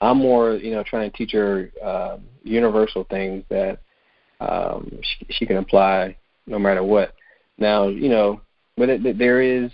I'm 0.01 0.19
more, 0.19 0.55
you 0.55 0.73
know, 0.73 0.83
trying 0.83 1.11
to 1.11 1.17
teach 1.17 1.33
her 1.33 1.71
uh, 1.83 2.19
universal 2.43 3.05
things 3.05 3.45
that 3.49 3.79
um, 4.41 4.91
she, 5.03 5.27
she 5.31 5.47
can 5.47 5.57
apply 5.57 6.17
no 6.47 6.59
matter 6.59 6.83
what. 6.83 7.15
Now, 7.59 7.89
you 7.89 8.09
know, 8.09 8.41
but 8.77 8.89
it, 8.91 9.19
there 9.19 9.41
is, 9.41 9.71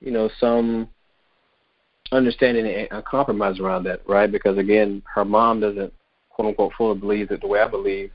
you 0.00 0.10
know, 0.10 0.28
some 0.40 0.88
understanding 2.12 2.66
and 2.66 2.88
a 2.90 3.02
compromise 3.02 3.60
around 3.60 3.84
that, 3.84 4.00
right? 4.08 4.30
Because 4.30 4.58
again, 4.58 5.02
her 5.12 5.24
mom 5.24 5.60
doesn't 5.60 5.92
quote 6.30 6.48
unquote 6.48 6.72
fully 6.76 6.98
believe 6.98 7.30
it 7.30 7.40
the 7.40 7.46
way 7.46 7.60
I 7.60 7.68
believe, 7.68 8.10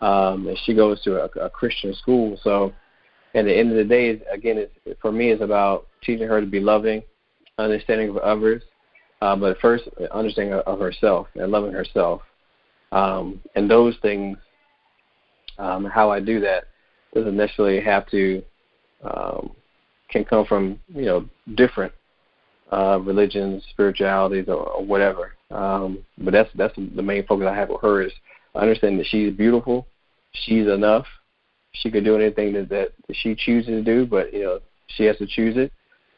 um, 0.00 0.48
and 0.48 0.58
she 0.64 0.74
goes 0.74 1.02
to 1.02 1.22
a, 1.22 1.44
a 1.44 1.50
Christian 1.50 1.94
school. 1.94 2.38
So, 2.42 2.72
at 3.34 3.44
the 3.44 3.56
end 3.56 3.70
of 3.70 3.76
the 3.76 3.84
day, 3.84 4.20
again, 4.32 4.58
it's, 4.58 5.00
for 5.00 5.12
me, 5.12 5.30
it's 5.30 5.42
about 5.42 5.86
teaching 6.02 6.26
her 6.26 6.40
to 6.40 6.46
be 6.46 6.58
loving, 6.58 7.02
understanding 7.58 8.08
of 8.08 8.16
others, 8.16 8.62
uh, 9.20 9.36
but 9.36 9.58
first 9.58 9.84
understanding 10.12 10.54
of 10.54 10.78
herself 10.78 11.28
and 11.34 11.50
loving 11.50 11.72
herself. 11.72 12.22
Um, 12.92 13.40
and 13.54 13.70
those 13.70 13.96
things, 14.02 14.36
um, 15.58 15.84
how 15.84 16.10
I 16.10 16.20
do 16.20 16.40
that, 16.40 16.64
doesn't 17.14 17.36
necessarily 17.36 17.80
have 17.80 18.08
to 18.10 18.42
um, 19.02 19.50
can 20.10 20.24
come 20.24 20.44
from 20.44 20.78
you 20.88 21.06
know 21.06 21.28
different 21.54 21.92
uh, 22.72 22.98
religions, 23.00 23.64
spiritualities, 23.70 24.46
or, 24.48 24.68
or 24.68 24.84
whatever. 24.84 25.34
Um, 25.50 26.04
but 26.18 26.32
that's 26.32 26.50
that's 26.54 26.74
the 26.76 27.02
main 27.02 27.26
focus 27.26 27.46
I 27.48 27.54
have 27.54 27.68
with 27.68 27.80
her 27.82 28.02
is 28.02 28.12
understanding 28.54 28.98
that 28.98 29.06
she's 29.06 29.32
beautiful, 29.32 29.86
she's 30.32 30.66
enough, 30.66 31.06
she 31.72 31.90
could 31.90 32.04
do 32.04 32.16
anything 32.16 32.52
that, 32.52 32.68
that 32.68 32.92
she 33.12 33.34
chooses 33.34 33.68
to 33.68 33.82
do, 33.82 34.06
but 34.06 34.32
you 34.32 34.44
know 34.44 34.60
she 34.88 35.04
has 35.04 35.16
to 35.18 35.26
choose 35.26 35.56
it. 35.56 35.72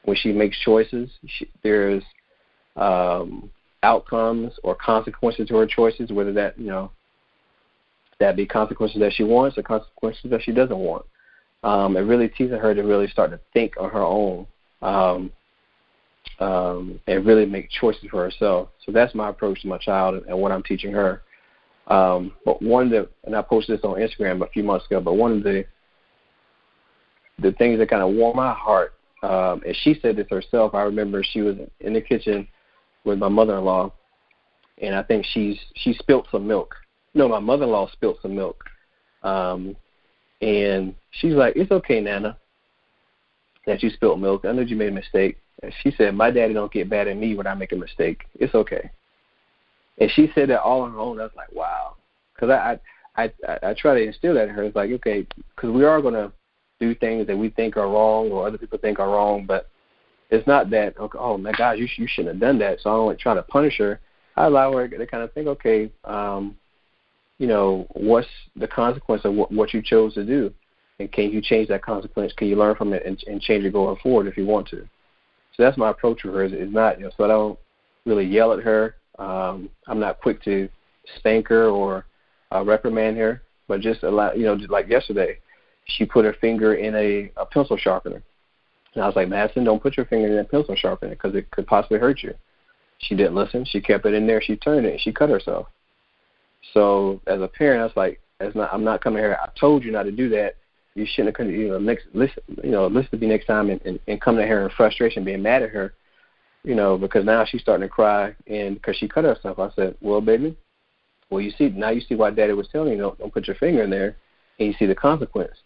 When 0.04 0.16
she 0.16 0.32
makes 0.32 0.58
choices, 0.60 1.10
she, 1.26 1.48
there's 1.62 2.02
um, 2.76 3.50
outcomes 3.82 4.52
or 4.62 4.74
consequences 4.74 5.48
to 5.48 5.56
her 5.56 5.66
choices, 5.66 6.12
whether 6.12 6.32
that 6.32 6.58
you 6.58 6.66
know 6.66 6.90
that 8.20 8.36
be 8.36 8.46
consequences 8.46 9.00
that 9.00 9.12
she 9.12 9.24
wants 9.24 9.58
or 9.58 9.62
consequences 9.62 10.30
that 10.30 10.42
she 10.42 10.52
doesn't 10.52 10.78
want. 10.78 11.04
Um, 11.64 11.96
and 11.96 12.08
really 12.08 12.28
teaching 12.28 12.58
her 12.58 12.74
to 12.74 12.82
really 12.82 13.06
start 13.06 13.30
to 13.30 13.38
think 13.52 13.74
on 13.78 13.88
her 13.90 14.02
own 14.02 14.46
um, 14.82 15.30
um, 16.40 17.00
and 17.06 17.24
really 17.24 17.46
make 17.46 17.70
choices 17.70 18.04
for 18.10 18.24
herself. 18.24 18.70
So 18.84 18.90
that's 18.90 19.14
my 19.14 19.28
approach 19.28 19.62
to 19.62 19.68
my 19.68 19.78
child 19.78 20.24
and, 20.26 20.38
what 20.38 20.50
I'm 20.50 20.64
teaching 20.64 20.92
her. 20.92 21.22
Um, 21.86 22.32
but 22.44 22.60
one 22.62 22.86
of 22.86 22.90
the, 22.90 23.08
and 23.24 23.36
I 23.36 23.42
posted 23.42 23.78
this 23.78 23.84
on 23.84 23.94
Instagram 23.94 24.44
a 24.44 24.50
few 24.50 24.64
months 24.64 24.86
ago, 24.86 25.00
but 25.00 25.14
one 25.14 25.32
of 25.32 25.42
the 25.42 25.64
the 27.38 27.52
things 27.52 27.78
that 27.78 27.88
kind 27.88 28.02
of 28.02 28.14
warmed 28.14 28.36
my 28.36 28.52
heart, 28.52 28.94
um, 29.22 29.62
and 29.66 29.76
she 29.82 29.98
said 30.00 30.16
this 30.16 30.26
herself. 30.30 30.74
I 30.74 30.82
remember 30.82 31.24
she 31.24 31.40
was 31.40 31.56
in 31.80 31.92
the 31.92 32.00
kitchen 32.00 32.46
with 33.04 33.18
my 33.18 33.28
mother-in-law, 33.28 33.92
and 34.78 34.94
I 34.94 35.02
think 35.02 35.24
she's 35.26 35.58
she 35.74 35.92
spilt 35.94 36.26
some 36.30 36.46
milk. 36.46 36.74
No, 37.14 37.28
my 37.28 37.40
mother-in-law 37.40 37.90
spilt 37.92 38.18
some 38.22 38.34
milk, 38.34 38.64
um, 39.22 39.76
and 40.40 40.94
she's 41.10 41.34
like, 41.34 41.54
"It's 41.56 41.70
okay, 41.70 42.00
Nana, 42.00 42.36
that 43.66 43.82
you 43.82 43.90
spilt 43.90 44.18
milk. 44.18 44.44
I 44.44 44.52
know 44.52 44.62
you 44.62 44.76
made 44.76 44.88
a 44.88 44.92
mistake." 44.92 45.38
And 45.62 45.72
she 45.82 45.92
said, 45.92 46.14
"My 46.14 46.30
daddy 46.30 46.54
don't 46.54 46.72
get 46.72 46.90
mad 46.90 47.08
at 47.08 47.16
me 47.16 47.34
when 47.34 47.46
I 47.46 47.54
make 47.54 47.72
a 47.72 47.76
mistake. 47.76 48.24
It's 48.34 48.54
okay." 48.54 48.90
And 49.98 50.10
she 50.10 50.30
said 50.34 50.48
that 50.48 50.62
all 50.62 50.82
on 50.82 50.92
her 50.92 50.98
own. 50.98 51.20
I 51.20 51.24
was 51.24 51.32
like, 51.36 51.52
"Wow," 51.52 51.96
because 52.34 52.50
I, 52.50 52.78
I 53.16 53.32
I 53.46 53.58
I 53.70 53.74
try 53.74 53.94
to 53.94 54.06
instill 54.06 54.34
that 54.34 54.48
in 54.48 54.54
her. 54.54 54.64
It's 54.64 54.76
like, 54.76 54.90
okay, 54.90 55.26
because 55.54 55.70
we 55.70 55.84
are 55.84 56.00
gonna 56.00 56.32
do 56.80 56.94
things 56.94 57.26
that 57.26 57.36
we 57.36 57.50
think 57.50 57.76
are 57.76 57.88
wrong 57.88 58.30
or 58.32 58.46
other 58.46 58.58
people 58.58 58.78
think 58.78 58.98
are 58.98 59.08
wrong, 59.08 59.46
but 59.46 59.68
it's 60.32 60.46
not 60.46 60.70
that 60.70 60.98
okay, 60.98 61.18
oh 61.18 61.36
my 61.36 61.52
gosh, 61.52 61.76
you 61.78 61.86
you 61.96 62.08
shouldn't 62.08 62.34
have 62.34 62.40
done 62.40 62.58
that. 62.58 62.80
So 62.80 62.90
I 62.90 62.94
don't 62.94 63.06
like 63.06 63.18
try 63.18 63.34
to 63.34 63.42
punish 63.42 63.76
her. 63.78 64.00
I 64.34 64.46
allow 64.46 64.72
her 64.72 64.88
to 64.88 65.06
kind 65.06 65.22
of 65.22 65.30
think, 65.34 65.46
okay, 65.46 65.92
um, 66.04 66.56
you 67.38 67.46
know, 67.46 67.86
what's 67.90 68.26
the 68.56 68.66
consequence 68.66 69.26
of 69.26 69.34
what, 69.34 69.52
what 69.52 69.74
you 69.74 69.82
chose 69.82 70.14
to 70.14 70.24
do, 70.24 70.50
and 70.98 71.12
can 71.12 71.30
you 71.30 71.42
change 71.42 71.68
that 71.68 71.82
consequence? 71.82 72.32
Can 72.34 72.48
you 72.48 72.56
learn 72.56 72.74
from 72.76 72.94
it 72.94 73.04
and, 73.04 73.22
and 73.26 73.42
change 73.42 73.64
it 73.64 73.74
going 73.74 73.98
forward 74.02 74.26
if 74.26 74.38
you 74.38 74.46
want 74.46 74.66
to? 74.68 74.88
So 75.54 75.62
that's 75.62 75.76
my 75.76 75.90
approach 75.90 76.24
with 76.24 76.34
her. 76.34 76.44
Is, 76.44 76.52
is 76.52 76.72
not 76.72 76.98
you 76.98 77.04
know, 77.04 77.10
so 77.16 77.24
I 77.24 77.28
don't 77.28 77.58
really 78.06 78.24
yell 78.24 78.54
at 78.54 78.60
her. 78.60 78.96
Um, 79.18 79.68
I'm 79.86 80.00
not 80.00 80.22
quick 80.22 80.42
to 80.44 80.66
spank 81.18 81.48
her 81.48 81.68
or 81.68 82.06
uh, 82.54 82.64
reprimand 82.64 83.18
her, 83.18 83.42
but 83.68 83.82
just 83.82 84.02
allow 84.02 84.32
you 84.32 84.44
know, 84.44 84.56
just 84.56 84.70
like 84.70 84.88
yesterday, 84.88 85.38
she 85.84 86.06
put 86.06 86.24
her 86.24 86.34
finger 86.40 86.76
in 86.76 86.94
a, 86.94 87.30
a 87.36 87.44
pencil 87.44 87.76
sharpener 87.76 88.22
and 88.94 89.02
I 89.02 89.06
was 89.06 89.16
like, 89.16 89.28
Madison, 89.28 89.64
don't 89.64 89.82
put 89.82 89.96
your 89.96 90.06
finger 90.06 90.28
in 90.28 90.36
that 90.36 90.50
pencil 90.50 90.76
sharpener 90.76 91.10
because 91.10 91.34
it 91.34 91.50
could 91.50 91.66
possibly 91.66 91.98
hurt 91.98 92.22
you. 92.22 92.34
She 92.98 93.14
didn't 93.14 93.34
listen. 93.34 93.64
She 93.64 93.80
kept 93.80 94.06
it 94.06 94.14
in 94.14 94.26
there. 94.26 94.40
She 94.40 94.56
turned 94.56 94.86
it. 94.86 95.00
She 95.00 95.12
cut 95.12 95.30
herself. 95.30 95.66
So 96.74 97.20
as 97.26 97.40
a 97.40 97.48
parent, 97.48 97.80
I 97.80 97.84
was 97.84 97.96
like, 97.96 98.20
as 98.40 98.54
not, 98.54 98.72
I'm 98.72 98.84
not 98.84 99.02
coming 99.02 99.22
here. 99.22 99.38
I 99.42 99.48
told 99.58 99.84
you 99.84 99.90
not 99.90 100.04
to 100.04 100.12
do 100.12 100.28
that. 100.30 100.56
You 100.94 101.06
shouldn't 101.06 101.28
have, 101.28 101.46
come. 101.46 101.50
you 101.50 101.68
know, 101.68 101.78
next 101.78 102.04
listen, 102.12 102.42
you 102.62 102.70
know, 102.70 102.86
listen 102.86 103.10
to 103.12 103.16
me 103.16 103.26
next 103.26 103.46
time 103.46 103.70
and, 103.70 103.80
and, 103.82 103.98
and 104.08 104.20
come 104.20 104.36
to 104.36 104.46
her 104.46 104.62
in 104.62 104.70
frustration, 104.76 105.24
being 105.24 105.42
mad 105.42 105.62
at 105.62 105.70
her, 105.70 105.94
you 106.64 106.74
know, 106.74 106.98
because 106.98 107.24
now 107.24 107.44
she's 107.46 107.62
starting 107.62 107.88
to 107.88 107.92
cry 107.92 108.34
and 108.46 108.74
because 108.74 108.96
she 108.96 109.08
cut 109.08 109.24
herself. 109.24 109.58
I 109.58 109.70
said, 109.74 109.96
well, 110.02 110.20
baby, 110.20 110.56
well, 111.30 111.40
you 111.40 111.50
see 111.56 111.70
now 111.70 111.88
you 111.88 112.02
see 112.02 112.14
why 112.14 112.30
Daddy 112.30 112.52
was 112.52 112.68
telling 112.68 112.92
you 112.92 112.98
don't 112.98 113.18
don't 113.18 113.32
put 113.32 113.46
your 113.46 113.56
finger 113.56 113.82
in 113.82 113.90
there, 113.90 114.16
and 114.58 114.68
you 114.68 114.74
see 114.78 114.84
the 114.84 114.94
consequence. 114.94 115.56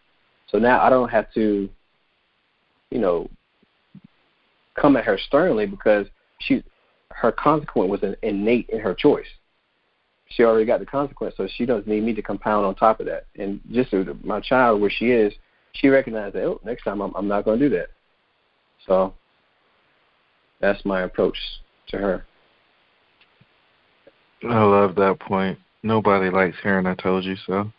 So 0.49 0.59
now 0.59 0.81
I 0.81 0.89
don't 0.89 1.09
have 1.09 1.33
to, 1.35 1.69
you 2.91 2.99
know, 2.99 3.29
come 4.75 4.97
at 4.97 5.05
her 5.05 5.19
sternly 5.19 5.67
because 5.67 6.07
she 6.41 6.63
her 7.11 7.33
consequence 7.33 7.91
was 7.91 8.03
an 8.03 8.17
innate 8.23 8.69
in 8.69 8.81
her 8.81 8.95
choice. 8.95 9.27
She 10.29 10.43
already 10.43 10.67
got 10.67 10.81
the 10.81 10.87
consequence, 10.87 11.35
so 11.37 11.49
she 11.57 11.65
doesn't 11.65 11.87
need 11.87 12.03
me 12.03 12.13
to 12.15 12.23
compound 12.23 12.67
on 12.67 12.75
top 12.75 13.01
of 13.01 13.07
that. 13.07 13.27
And 13.37 13.61
just 13.71 13.93
my 14.25 14.41
child, 14.41 14.81
where 14.81 14.91
she 14.91 15.13
is, 15.13 15.33
she 15.73 15.89
recognized 15.89 16.35
that. 16.35 16.45
Oh, 16.45 16.61
next 16.65 16.83
time 16.83 17.01
I'm, 17.01 17.15
I'm 17.15 17.29
not 17.29 17.45
going 17.45 17.59
to 17.59 17.69
do 17.69 17.77
that. 17.77 17.89
So 18.87 19.15
that's 20.61 20.85
my 20.85 21.03
approach 21.03 21.39
to 21.89 21.99
her. 21.99 22.27
I 24.49 24.63
love 24.63 24.95
that 24.97 25.19
point. 25.21 25.59
Nobody 25.83 26.31
likes 26.31 26.57
hearing 26.63 26.87
"I 26.87 26.95
told 26.95 27.25
you 27.25 27.37
so." 27.47 27.71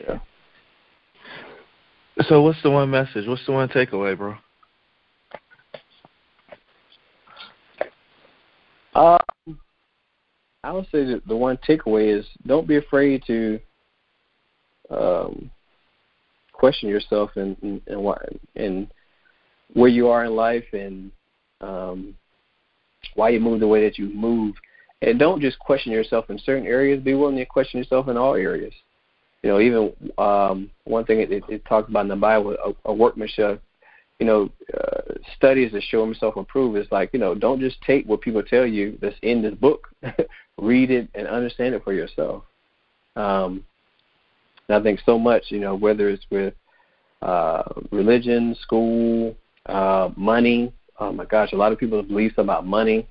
Yeah. 0.00 0.18
So, 2.22 2.40
what's 2.42 2.62
the 2.62 2.70
one 2.70 2.90
message? 2.90 3.26
What's 3.26 3.44
the 3.44 3.52
one 3.52 3.68
takeaway, 3.68 4.16
bro? 4.16 4.36
Um, 8.94 9.58
I 10.64 10.72
would 10.72 10.86
say 10.90 11.04
that 11.04 11.22
the 11.28 11.36
one 11.36 11.58
takeaway 11.58 12.18
is 12.18 12.26
don't 12.46 12.66
be 12.66 12.76
afraid 12.76 13.22
to 13.26 13.60
um, 14.90 15.50
question 16.52 16.88
yourself 16.88 17.30
and 17.36 17.56
and, 17.62 17.82
and 17.86 18.00
what 18.00 18.26
and 18.54 18.88
where 19.74 19.90
you 19.90 20.08
are 20.08 20.24
in 20.24 20.34
life 20.34 20.64
and 20.72 21.10
um, 21.60 22.16
why 23.14 23.28
you 23.28 23.40
move 23.40 23.60
the 23.60 23.68
way 23.68 23.84
that 23.84 23.98
you 23.98 24.08
move. 24.08 24.54
And 25.02 25.18
don't 25.18 25.42
just 25.42 25.58
question 25.58 25.92
yourself 25.92 26.30
in 26.30 26.38
certain 26.38 26.66
areas. 26.66 27.02
Be 27.02 27.14
willing 27.14 27.36
to 27.36 27.44
question 27.44 27.78
yourself 27.78 28.08
in 28.08 28.16
all 28.16 28.34
areas. 28.34 28.72
You 29.46 29.52
know, 29.52 29.60
even 29.60 29.92
um, 30.18 30.70
one 30.86 31.04
thing 31.04 31.20
it, 31.20 31.30
it, 31.30 31.64
talks 31.66 31.88
about 31.88 32.00
in 32.00 32.08
the 32.08 32.16
Bible, 32.16 32.56
a, 32.64 32.90
a 32.90 32.92
workmanship. 32.92 33.62
You 34.18 34.26
know, 34.26 34.50
uh, 34.74 35.12
studies 35.36 35.70
that 35.70 35.84
show 35.84 36.04
himself 36.04 36.36
improve. 36.36 36.74
It's 36.74 36.90
like 36.90 37.10
you 37.12 37.20
know, 37.20 37.32
don't 37.32 37.60
just 37.60 37.80
take 37.82 38.06
what 38.06 38.22
people 38.22 38.42
tell 38.42 38.66
you 38.66 38.98
that's 39.00 39.14
in 39.22 39.42
this 39.42 39.54
book. 39.54 39.86
Read 40.58 40.90
it 40.90 41.08
and 41.14 41.28
understand 41.28 41.76
it 41.76 41.84
for 41.84 41.92
yourself. 41.92 42.42
Um, 43.14 43.64
and 44.66 44.78
I 44.78 44.82
think 44.82 44.98
so 45.06 45.16
much, 45.16 45.44
you 45.50 45.60
know, 45.60 45.76
whether 45.76 46.08
it's 46.08 46.26
with 46.28 46.54
uh, 47.22 47.62
religion, 47.92 48.56
school, 48.62 49.36
uh, 49.66 50.08
money. 50.16 50.72
Oh 50.98 51.12
my 51.12 51.24
gosh, 51.24 51.52
a 51.52 51.56
lot 51.56 51.70
of 51.70 51.78
people 51.78 52.02
believe 52.02 52.32
about 52.36 52.66
money. 52.66 53.06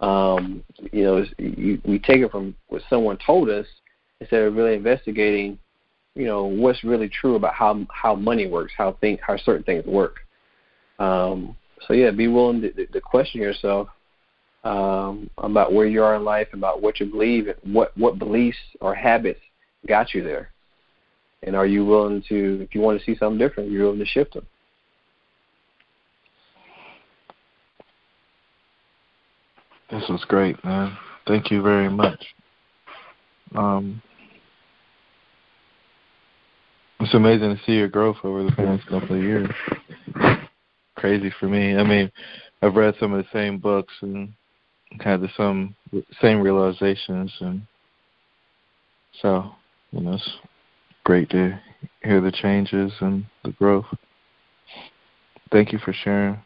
Um, 0.00 0.64
you 0.92 1.04
know, 1.04 1.26
you, 1.36 1.78
we 1.84 1.98
take 1.98 2.22
it 2.22 2.30
from 2.30 2.54
what 2.68 2.80
someone 2.88 3.18
told 3.18 3.50
us 3.50 3.66
instead 4.20 4.42
of 4.42 4.54
really 4.54 4.74
investigating, 4.74 5.58
you 6.14 6.26
know, 6.26 6.44
what's 6.44 6.82
really 6.82 7.08
true 7.08 7.36
about 7.36 7.54
how 7.54 7.86
how 7.90 8.14
money 8.14 8.46
works, 8.46 8.72
how 8.76 8.92
things, 9.00 9.18
how 9.24 9.36
certain 9.36 9.62
things 9.62 9.84
work. 9.86 10.16
Um, 10.98 11.56
so 11.86 11.94
yeah, 11.94 12.10
be 12.10 12.26
willing 12.26 12.60
to, 12.62 12.86
to 12.86 13.00
question 13.00 13.40
yourself 13.40 13.88
um, 14.64 15.30
about 15.38 15.72
where 15.72 15.86
you 15.86 16.02
are 16.02 16.16
in 16.16 16.24
life, 16.24 16.48
about 16.52 16.82
what 16.82 16.98
you 16.98 17.06
believe, 17.06 17.48
what 17.62 17.96
what 17.96 18.18
beliefs 18.18 18.58
or 18.80 18.94
habits 18.94 19.40
got 19.86 20.12
you 20.12 20.24
there, 20.24 20.50
and 21.44 21.54
are 21.54 21.66
you 21.66 21.84
willing 21.84 22.22
to, 22.28 22.60
if 22.62 22.74
you 22.74 22.80
want 22.80 22.98
to 22.98 23.04
see 23.04 23.16
something 23.16 23.38
different, 23.38 23.70
you're 23.70 23.84
willing 23.84 24.00
to 24.00 24.04
shift 24.04 24.34
them. 24.34 24.46
This 29.90 30.04
was 30.08 30.22
great, 30.26 30.62
man. 30.64 30.98
Thank 31.26 31.50
you 31.50 31.62
very 31.62 31.88
much. 31.88 32.22
Um, 33.54 34.02
it's 37.00 37.14
amazing 37.14 37.56
to 37.56 37.62
see 37.64 37.72
your 37.72 37.88
growth 37.88 38.16
over 38.24 38.42
the 38.42 38.52
past 38.52 38.86
couple 38.88 39.16
of 39.16 39.22
years. 39.22 39.48
Crazy 40.96 41.32
for 41.38 41.48
me. 41.48 41.76
I 41.76 41.84
mean, 41.84 42.10
I've 42.62 42.74
read 42.74 42.94
some 42.98 43.12
of 43.12 43.24
the 43.24 43.30
same 43.32 43.58
books 43.58 43.94
and 44.00 44.32
had 45.00 45.20
the 45.20 45.28
some 45.36 45.76
same 46.20 46.40
realizations, 46.40 47.32
and 47.40 47.62
so 49.20 49.52
you 49.92 50.00
know, 50.00 50.14
it's 50.14 50.30
great 51.04 51.30
to 51.30 51.58
hear 52.02 52.20
the 52.20 52.32
changes 52.32 52.92
and 53.00 53.24
the 53.44 53.52
growth. 53.52 53.86
Thank 55.52 55.72
you 55.72 55.78
for 55.78 55.92
sharing. 55.92 56.38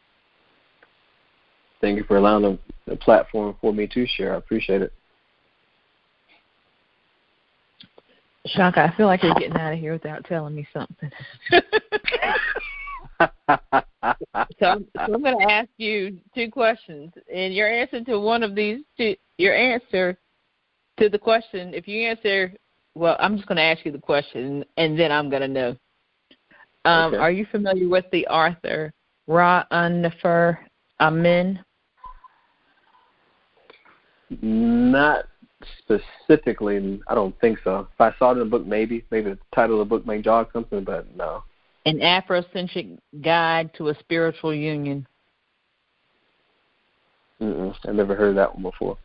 Thank 1.81 1.97
you 1.97 2.05
for 2.05 2.17
allowing 2.17 2.43
the, 2.43 2.59
the 2.87 2.97
platform 2.97 3.57
for 3.61 3.73
me 3.73 3.89
to 3.89 4.07
share. 4.07 4.35
I 4.35 4.39
appreciate 4.39 4.83
it. 4.83 4.93
Shaka, 8.47 8.82
I 8.93 8.97
feel 8.97 9.07
like 9.07 9.22
you're 9.22 9.34
getting 9.34 9.57
out 9.57 9.72
of 9.72 9.78
here 9.78 9.93
without 9.93 10.24
telling 10.24 10.55
me 10.55 10.66
something. 10.72 11.11
so, 11.51 11.61
I'm, 14.66 14.86
so 14.97 15.14
I'm 15.14 15.22
going 15.22 15.38
to 15.38 15.51
ask 15.51 15.68
you 15.76 16.18
two 16.34 16.51
questions, 16.51 17.12
and 17.32 17.55
your 17.55 17.72
answer 17.72 18.03
to 18.03 18.18
one 18.18 18.43
of 18.43 18.55
these 18.55 18.80
two, 18.97 19.14
your 19.38 19.55
answer 19.55 20.18
to 20.99 21.09
the 21.09 21.18
question, 21.18 21.72
if 21.72 21.86
you 21.86 22.03
answer, 22.07 22.53
well, 22.95 23.16
I'm 23.20 23.36
just 23.36 23.49
going 23.49 23.57
to 23.57 23.62
ask 23.62 23.84
you 23.84 23.93
the 23.93 23.99
question, 23.99 24.64
and 24.76 24.99
then 24.99 25.12
I'm 25.12 25.30
going 25.30 25.43
to 25.43 25.49
know. 25.49 25.76
Um, 26.84 27.14
okay. 27.14 27.22
Are 27.22 27.30
you 27.30 27.47
familiar 27.51 27.88
with 27.88 28.07
the 28.11 28.26
author 28.26 28.93
Ra 29.28 29.64
Un 29.70 30.03
Nefer 30.03 30.59
Amen? 31.01 31.64
Not 34.40 35.26
specifically, 35.79 37.01
I 37.09 37.15
don't 37.15 37.39
think 37.41 37.59
so. 37.65 37.89
If 37.93 38.01
I 38.01 38.15
saw 38.19 38.31
it 38.31 38.35
in 38.35 38.39
the 38.41 38.45
book, 38.45 38.67
maybe, 38.67 39.05
maybe 39.11 39.31
the 39.31 39.39
title 39.55 39.81
of 39.81 39.89
the 39.89 39.97
book 39.97 40.07
may 40.07 40.21
jog 40.23 40.49
something, 40.53 40.85
but 40.85 41.15
no. 41.17 41.45
An 41.87 41.99
Afrocentric 41.99 42.99
Guide 43.23 43.73
to 43.75 43.89
a 43.89 43.95
Spiritual 43.99 44.55
Union. 44.55 45.07
Mm-mm, 47.41 47.75
I've 47.87 47.95
never 47.95 48.15
heard 48.15 48.37
that 48.37 48.55
one 48.55 48.63
before. 48.63 48.97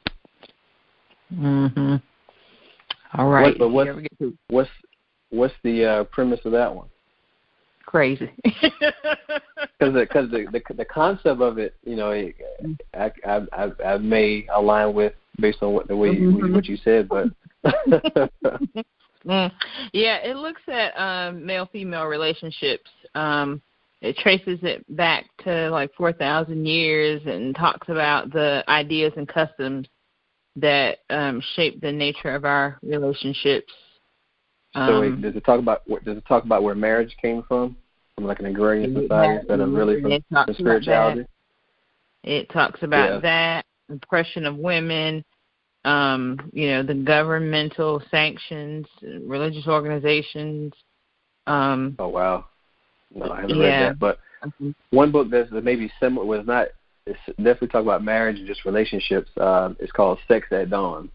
Mhm. 1.33 2.01
All 3.17 3.29
right. 3.29 3.57
What, 3.59 3.59
but 3.59 3.69
what's, 3.69 4.35
what's 4.49 4.69
what's 5.29 5.53
the 5.63 5.85
uh, 5.85 6.03
premise 6.05 6.39
of 6.45 6.51
that 6.51 6.73
one? 6.73 6.87
Crazy. 7.85 8.31
Because 9.79 9.93
because 9.93 10.31
the, 10.31 10.47
the 10.51 10.73
the 10.73 10.85
concept 10.85 11.39
of 11.39 11.59
it, 11.59 11.75
you 11.83 11.95
know, 11.95 12.11
I, 12.11 12.33
I 13.23 13.41
I 13.53 13.71
I 13.85 13.97
may 13.97 14.47
align 14.53 14.93
with 14.93 15.13
based 15.39 15.59
on 15.61 15.73
what 15.73 15.87
the 15.87 15.95
way 15.95 16.09
you, 16.11 16.31
Mhm. 16.31 16.53
what 16.53 16.65
you 16.67 16.77
said, 16.77 17.07
but 17.09 17.29
Mm. 19.25 19.51
Yeah, 19.93 20.17
it 20.17 20.37
looks 20.37 20.61
at 20.67 20.97
um, 20.97 21.45
male-female 21.45 22.05
relationships. 22.05 22.89
Um, 23.15 23.61
it 24.01 24.15
traces 24.17 24.59
it 24.61 24.85
back 24.95 25.25
to 25.43 25.69
like 25.69 25.93
4,000 25.95 26.65
years 26.65 27.21
and 27.25 27.55
talks 27.55 27.89
about 27.89 28.31
the 28.31 28.63
ideas 28.69 29.11
and 29.17 29.27
customs 29.27 29.87
that 30.55 30.99
um, 31.09 31.41
shape 31.55 31.81
the 31.81 31.91
nature 31.91 32.33
of 32.35 32.45
our 32.45 32.77
relationships. 32.83 33.73
so 34.75 35.01
wait, 35.01 35.13
Um, 35.13 35.21
does 35.21 35.35
it 35.35 35.43
talk 35.43 35.59
about 35.59 35.81
what 35.87 36.05
does 36.05 36.17
it 36.17 36.25
talk 36.25 36.45
about 36.45 36.63
where 36.63 36.75
marriage 36.75 37.15
came 37.21 37.43
from? 37.43 37.75
From 38.15 38.25
like 38.25 38.39
an 38.39 38.45
agrarian 38.45 38.93
society 38.93 39.39
instead 39.39 39.59
of 39.59 39.73
really 39.73 40.01
from 40.01 40.13
it 40.13 40.23
talks 40.31 40.47
the 40.47 40.51
about 40.53 40.59
spirituality. 40.59 41.25
It 42.23 42.49
talks 42.49 42.81
about 42.81 43.13
Yeah. 43.15 43.19
that 43.19 43.65
oppression 43.89 44.45
of 44.45 44.55
women, 44.57 45.23
um, 45.85 46.37
you 46.53 46.69
know, 46.69 46.83
the 46.83 46.93
governmental 46.93 48.01
sanctions, 48.11 48.85
religious 49.21 49.67
organizations. 49.67 50.73
Um, 51.45 51.95
Oh 51.99 52.09
wow, 52.09 52.45
no, 53.13 53.31
I 53.31 53.41
haven't 53.41 53.57
Yeah. 53.57 53.63
read 53.63 53.91
that. 53.91 53.99
But 53.99 54.19
one 54.89 55.11
book 55.11 55.29
that's 55.29 55.51
maybe 55.51 55.91
similar 55.99 56.25
was 56.25 56.45
not. 56.45 56.67
It's 57.05 57.19
definitely 57.37 57.69
talk 57.69 57.83
about 57.83 58.03
marriage 58.03 58.37
and 58.37 58.47
just 58.47 58.65
relationships. 58.65 59.29
Uh, 59.37 59.73
it's 59.79 59.93
called 59.93 60.19
Sex 60.27 60.47
at 60.51 60.69
Dawn. 60.69 61.09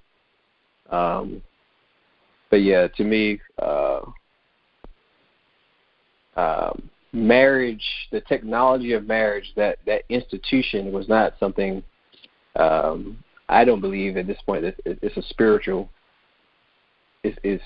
Um, 0.88 1.42
but 2.50 2.62
yeah, 2.62 2.88
to 2.88 3.04
me, 3.04 3.40
uh, 3.58 4.00
um, 6.36 6.90
marriage, 7.12 7.84
the 8.10 8.22
technology 8.22 8.92
of 8.92 9.06
marriage, 9.06 9.52
that 9.56 9.78
that 9.86 10.02
institution 10.08 10.92
was 10.92 11.08
not 11.08 11.34
something. 11.38 11.82
Um, 12.56 13.22
I 13.48 13.64
don't 13.64 13.80
believe 13.80 14.16
at 14.16 14.26
this 14.26 14.40
point 14.44 14.62
that 14.62 14.76
it's 14.84 15.16
a 15.16 15.22
spiritual. 15.22 15.88
Is 17.24 17.36
is 17.44 17.60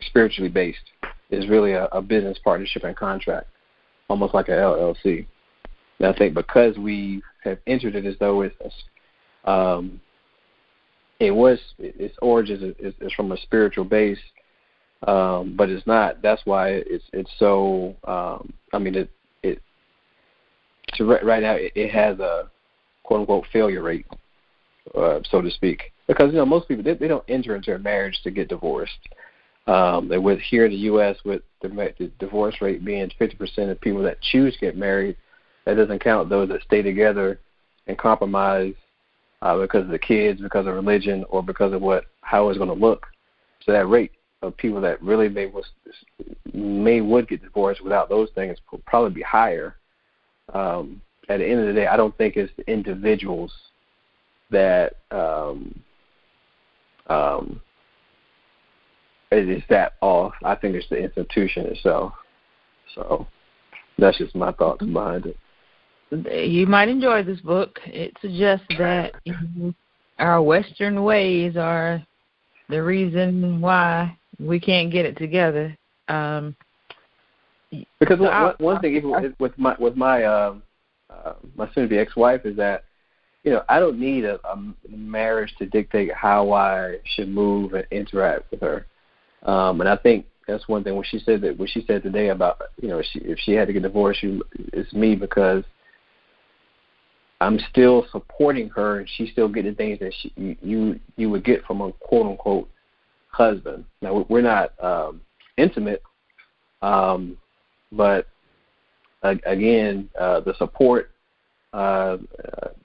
spiritually 0.00 0.50
based. 0.50 0.90
It's 1.30 1.48
really 1.48 1.72
a, 1.72 1.86
a 1.86 2.02
business 2.02 2.38
partnership 2.42 2.84
and 2.84 2.96
contract, 2.96 3.48
almost 4.08 4.34
like 4.34 4.48
a 4.48 4.52
LLC. 4.52 5.26
And 5.98 6.08
I 6.08 6.18
think 6.18 6.34
because 6.34 6.76
we 6.76 7.22
have 7.44 7.58
entered 7.66 7.94
it 7.94 8.04
as 8.04 8.16
though 8.18 8.42
it's, 8.42 8.56
um, 9.44 10.00
it 11.20 11.30
was 11.30 11.58
its 11.78 12.16
origins 12.20 12.62
is, 12.62 12.74
is, 12.78 12.94
is 13.00 13.12
from 13.12 13.32
a 13.32 13.36
spiritual 13.38 13.84
base, 13.84 14.18
um, 15.06 15.54
but 15.56 15.70
it's 15.70 15.86
not. 15.86 16.20
That's 16.20 16.42
why 16.44 16.70
it's 16.70 17.04
it's 17.12 17.30
so. 17.38 17.94
Um, 18.04 18.52
I 18.72 18.78
mean, 18.78 18.96
it 18.96 19.10
it 19.42 19.62
to 20.94 21.04
right, 21.04 21.24
right 21.24 21.42
now 21.42 21.54
it, 21.54 21.72
it 21.74 21.90
has 21.90 22.18
a 22.18 22.50
quote 23.12 23.20
unquote 23.20 23.44
failure 23.52 23.82
rate, 23.82 24.06
uh, 24.96 25.20
so 25.30 25.42
to 25.42 25.50
speak, 25.50 25.92
because 26.08 26.32
you 26.32 26.38
know 26.38 26.46
most 26.46 26.66
people 26.66 26.82
they, 26.82 26.94
they 26.94 27.08
don't 27.08 27.24
enter 27.28 27.54
into 27.54 27.74
a 27.74 27.78
marriage 27.78 28.18
to 28.24 28.30
get 28.30 28.48
divorced. 28.48 29.08
Um, 29.66 30.10
and 30.10 30.24
with 30.24 30.40
here 30.40 30.64
in 30.64 30.72
the 30.72 30.78
U.S., 30.78 31.16
with 31.24 31.42
the, 31.60 31.68
the 31.98 32.10
divorce 32.18 32.56
rate 32.60 32.84
being 32.84 33.10
50% 33.20 33.70
of 33.70 33.80
people 33.80 34.02
that 34.02 34.20
choose 34.20 34.54
to 34.54 34.60
get 34.60 34.76
married, 34.76 35.16
that 35.66 35.74
doesn't 35.74 36.02
count 36.02 36.30
those 36.30 36.48
that 36.48 36.62
stay 36.62 36.82
together 36.82 37.38
and 37.86 37.96
compromise 37.96 38.74
uh, 39.42 39.56
because 39.58 39.82
of 39.82 39.90
the 39.90 39.98
kids, 39.98 40.40
because 40.40 40.66
of 40.66 40.74
religion, 40.74 41.24
or 41.28 41.42
because 41.42 41.72
of 41.74 41.82
what 41.82 42.06
how 42.22 42.48
it's 42.48 42.58
going 42.58 42.70
to 42.70 42.74
look. 42.74 43.06
So 43.64 43.72
that 43.72 43.88
rate 43.88 44.12
of 44.40 44.56
people 44.56 44.80
that 44.80 45.02
really 45.02 45.28
may 45.28 45.46
was 45.46 45.66
may 46.54 47.02
would 47.02 47.28
get 47.28 47.42
divorced 47.42 47.82
without 47.82 48.08
those 48.08 48.30
things 48.34 48.56
will 48.70 48.80
probably 48.86 49.10
be 49.10 49.22
higher. 49.22 49.76
Um, 50.54 51.02
at 51.28 51.38
the 51.38 51.46
end 51.46 51.60
of 51.60 51.66
the 51.66 51.72
day, 51.72 51.86
I 51.86 51.96
don't 51.96 52.16
think 52.18 52.36
it's 52.36 52.52
the 52.56 52.70
individuals 52.70 53.52
that 54.50 54.94
um, 55.10 55.78
um, 57.08 57.60
it 59.30 59.48
is 59.48 59.62
that 59.70 59.94
off. 60.00 60.34
I 60.44 60.54
think 60.54 60.74
it's 60.74 60.88
the 60.88 60.96
institution 60.96 61.66
itself. 61.66 62.12
So 62.94 63.26
that's 63.98 64.18
just 64.18 64.34
my 64.34 64.52
thoughts 64.52 64.84
behind 64.84 65.26
it. 65.26 65.36
You 66.50 66.66
might 66.66 66.88
enjoy 66.88 67.22
this 67.22 67.40
book. 67.40 67.78
It 67.86 68.14
suggests 68.20 68.66
that 68.78 69.14
our 70.18 70.42
Western 70.42 71.04
ways 71.04 71.56
are 71.56 72.04
the 72.68 72.82
reason 72.82 73.60
why 73.60 74.16
we 74.38 74.60
can't 74.60 74.92
get 74.92 75.06
it 75.06 75.16
together. 75.16 75.76
Um, 76.08 76.54
because 77.98 78.18
so 78.18 78.24
one, 78.24 78.54
one 78.58 78.80
thing, 78.80 78.96
even 78.96 79.34
with 79.38 79.56
my 79.56 79.74
with 79.78 79.96
my 79.96 80.24
uh, 80.24 80.54
uh, 81.24 81.34
my 81.56 81.68
soon-to-be 81.72 81.98
ex-wife, 81.98 82.44
is 82.44 82.56
that 82.56 82.84
you 83.44 83.50
know 83.50 83.62
I 83.68 83.80
don't 83.80 83.98
need 83.98 84.24
a, 84.24 84.38
a 84.46 84.56
marriage 84.88 85.52
to 85.58 85.66
dictate 85.66 86.12
how 86.12 86.52
I 86.52 86.96
should 87.04 87.28
move 87.28 87.74
and 87.74 87.86
interact 87.90 88.50
with 88.50 88.60
her. 88.60 88.86
Um, 89.44 89.80
and 89.80 89.88
I 89.88 89.96
think 89.96 90.26
that's 90.46 90.68
one 90.68 90.84
thing 90.84 90.94
when 90.94 91.04
she 91.04 91.18
said 91.20 91.40
that 91.42 91.58
what 91.58 91.70
she 91.70 91.84
said 91.86 92.02
today 92.02 92.28
about 92.28 92.60
you 92.80 92.88
know 92.88 93.02
she, 93.12 93.20
if 93.20 93.38
she 93.38 93.52
had 93.52 93.66
to 93.68 93.72
get 93.72 93.82
divorced, 93.82 94.20
it's 94.22 94.92
me 94.92 95.14
because 95.14 95.64
I'm 97.42 97.58
still 97.70 98.06
supporting 98.12 98.68
her 98.70 99.00
and 99.00 99.08
she's 99.16 99.30
still 99.32 99.48
getting 99.48 99.74
things 99.74 99.98
that 99.98 100.14
she, 100.20 100.56
you 100.62 101.00
you 101.16 101.30
would 101.30 101.44
get 101.44 101.64
from 101.64 101.80
a 101.80 101.92
quote 101.92 102.26
unquote 102.26 102.70
husband. 103.28 103.84
Now 104.00 104.24
we're 104.28 104.42
not 104.42 104.72
um, 104.82 105.20
intimate, 105.56 106.02
um, 106.82 107.36
but 107.90 108.28
again, 109.22 110.08
uh, 110.18 110.40
the 110.40 110.54
support 110.58 111.10
uh, 111.72 112.18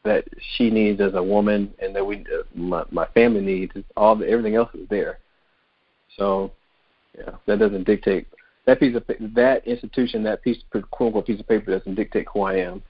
that 0.03 0.23
she 0.55 0.69
needs 0.69 1.01
as 1.01 1.13
a 1.15 1.23
woman 1.23 1.73
and 1.79 1.95
that 1.95 2.05
we 2.05 2.17
uh, 2.17 2.43
my, 2.55 2.83
my 2.91 3.05
family 3.07 3.41
needs 3.41 3.73
all 3.95 4.15
the, 4.15 4.27
everything 4.27 4.55
else 4.55 4.69
is 4.73 4.87
there. 4.89 5.19
So, 6.17 6.51
yeah, 7.17 7.31
that 7.47 7.59
doesn't 7.59 7.85
dictate 7.85 8.27
that 8.67 8.81
piece 8.81 8.95
of 8.95 9.03
that 9.33 9.65
institution, 9.65 10.23
that 10.23 10.43
piece, 10.43 10.57
quote 10.69 11.07
unquote, 11.07 11.25
piece 11.25 11.39
of 11.39 11.47
paper 11.47 11.71
doesn't 11.71 11.95
dictate 11.95 12.27
who 12.31 12.41
I 12.41 12.55
am. 12.55 12.83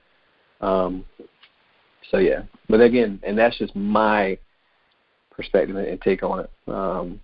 Um, 0.60 1.04
so 2.10 2.18
yeah, 2.18 2.42
but 2.68 2.80
again, 2.80 3.20
and 3.22 3.38
that's 3.38 3.56
just 3.58 3.74
my 3.76 4.38
perspective 5.30 5.76
and 5.76 6.02
take 6.02 6.22
on 6.22 6.40
it. 6.40 6.50
Um, 6.66 7.20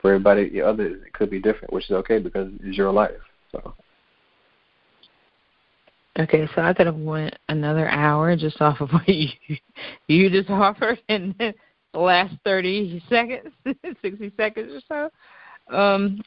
for 0.00 0.12
everybody, 0.12 0.50
the 0.50 0.60
other 0.60 0.86
it 0.86 1.12
could 1.12 1.30
be 1.30 1.40
different, 1.40 1.72
which 1.72 1.84
is 1.84 1.92
okay 1.92 2.18
because 2.18 2.50
it's 2.62 2.76
your 2.76 2.92
life. 2.92 3.12
So. 3.52 3.74
Okay, 6.18 6.48
so 6.54 6.62
I 6.62 6.72
could 6.72 6.86
have 6.86 6.96
went 6.96 7.36
another 7.48 7.88
hour 7.88 8.36
just 8.36 8.60
off 8.60 8.80
of 8.80 8.90
what 8.92 9.08
you 9.08 9.28
you 10.06 10.30
just 10.30 10.50
offered 10.50 11.00
in 11.08 11.34
the 11.38 11.54
last 11.98 12.34
thirty 12.44 13.02
seconds, 13.08 13.52
sixty 14.02 14.32
seconds 14.36 14.72
or 14.88 15.10
so. 15.68 15.76
Um, 15.76 16.20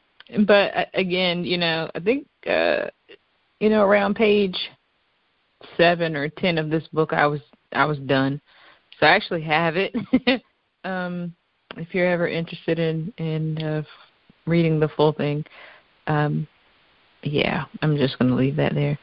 but 0.46 0.76
uh, 0.76 0.86
again, 0.94 1.46
you 1.46 1.58
know, 1.58 1.90
I 1.96 2.00
think 2.00 2.28
uh, 2.48 2.88
you 3.60 3.70
know 3.70 3.84
around 3.84 4.16
page 4.16 4.58
seven 5.78 6.16
or 6.16 6.28
ten 6.28 6.58
of 6.58 6.70
this 6.70 6.88
book, 6.92 7.14
I 7.14 7.26
was 7.26 7.42
I 7.72 7.86
was 7.86 8.00
done. 8.00 8.42
So 9.00 9.06
I 9.06 9.10
actually 9.12 9.44
have 9.44 9.76
it. 9.78 9.96
um, 10.84 11.34
if 11.78 11.94
you're 11.94 12.10
ever 12.10 12.28
interested 12.28 12.78
in 12.78 13.14
in 13.18 13.64
uh, 13.64 13.84
reading 14.46 14.82
the 14.82 14.90
full 14.90 15.14
thing, 15.14 15.46
um, 16.08 16.46
yeah, 17.24 17.66
I'm 17.82 17.96
just 17.96 18.20
going 18.20 18.30
to 18.30 18.36
leave 18.36 18.58
that 18.58 18.74
there. 18.74 19.00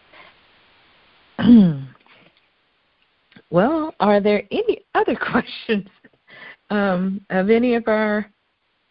well, 3.50 3.94
are 4.00 4.20
there 4.20 4.42
any 4.50 4.84
other 4.94 5.16
questions 5.32 5.88
um, 6.70 7.20
of 7.30 7.50
any 7.50 7.74
of 7.74 7.88
our 7.88 8.30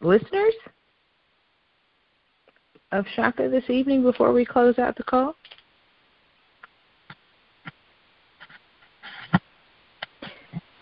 listeners 0.02 0.54
of 2.92 3.06
Shaka 3.16 3.50
this 3.50 3.70
evening 3.70 4.04
before 4.04 4.34
we 4.34 4.46
close 4.46 4.78
out 4.78 4.96
the 4.96 5.04
call? 5.04 5.36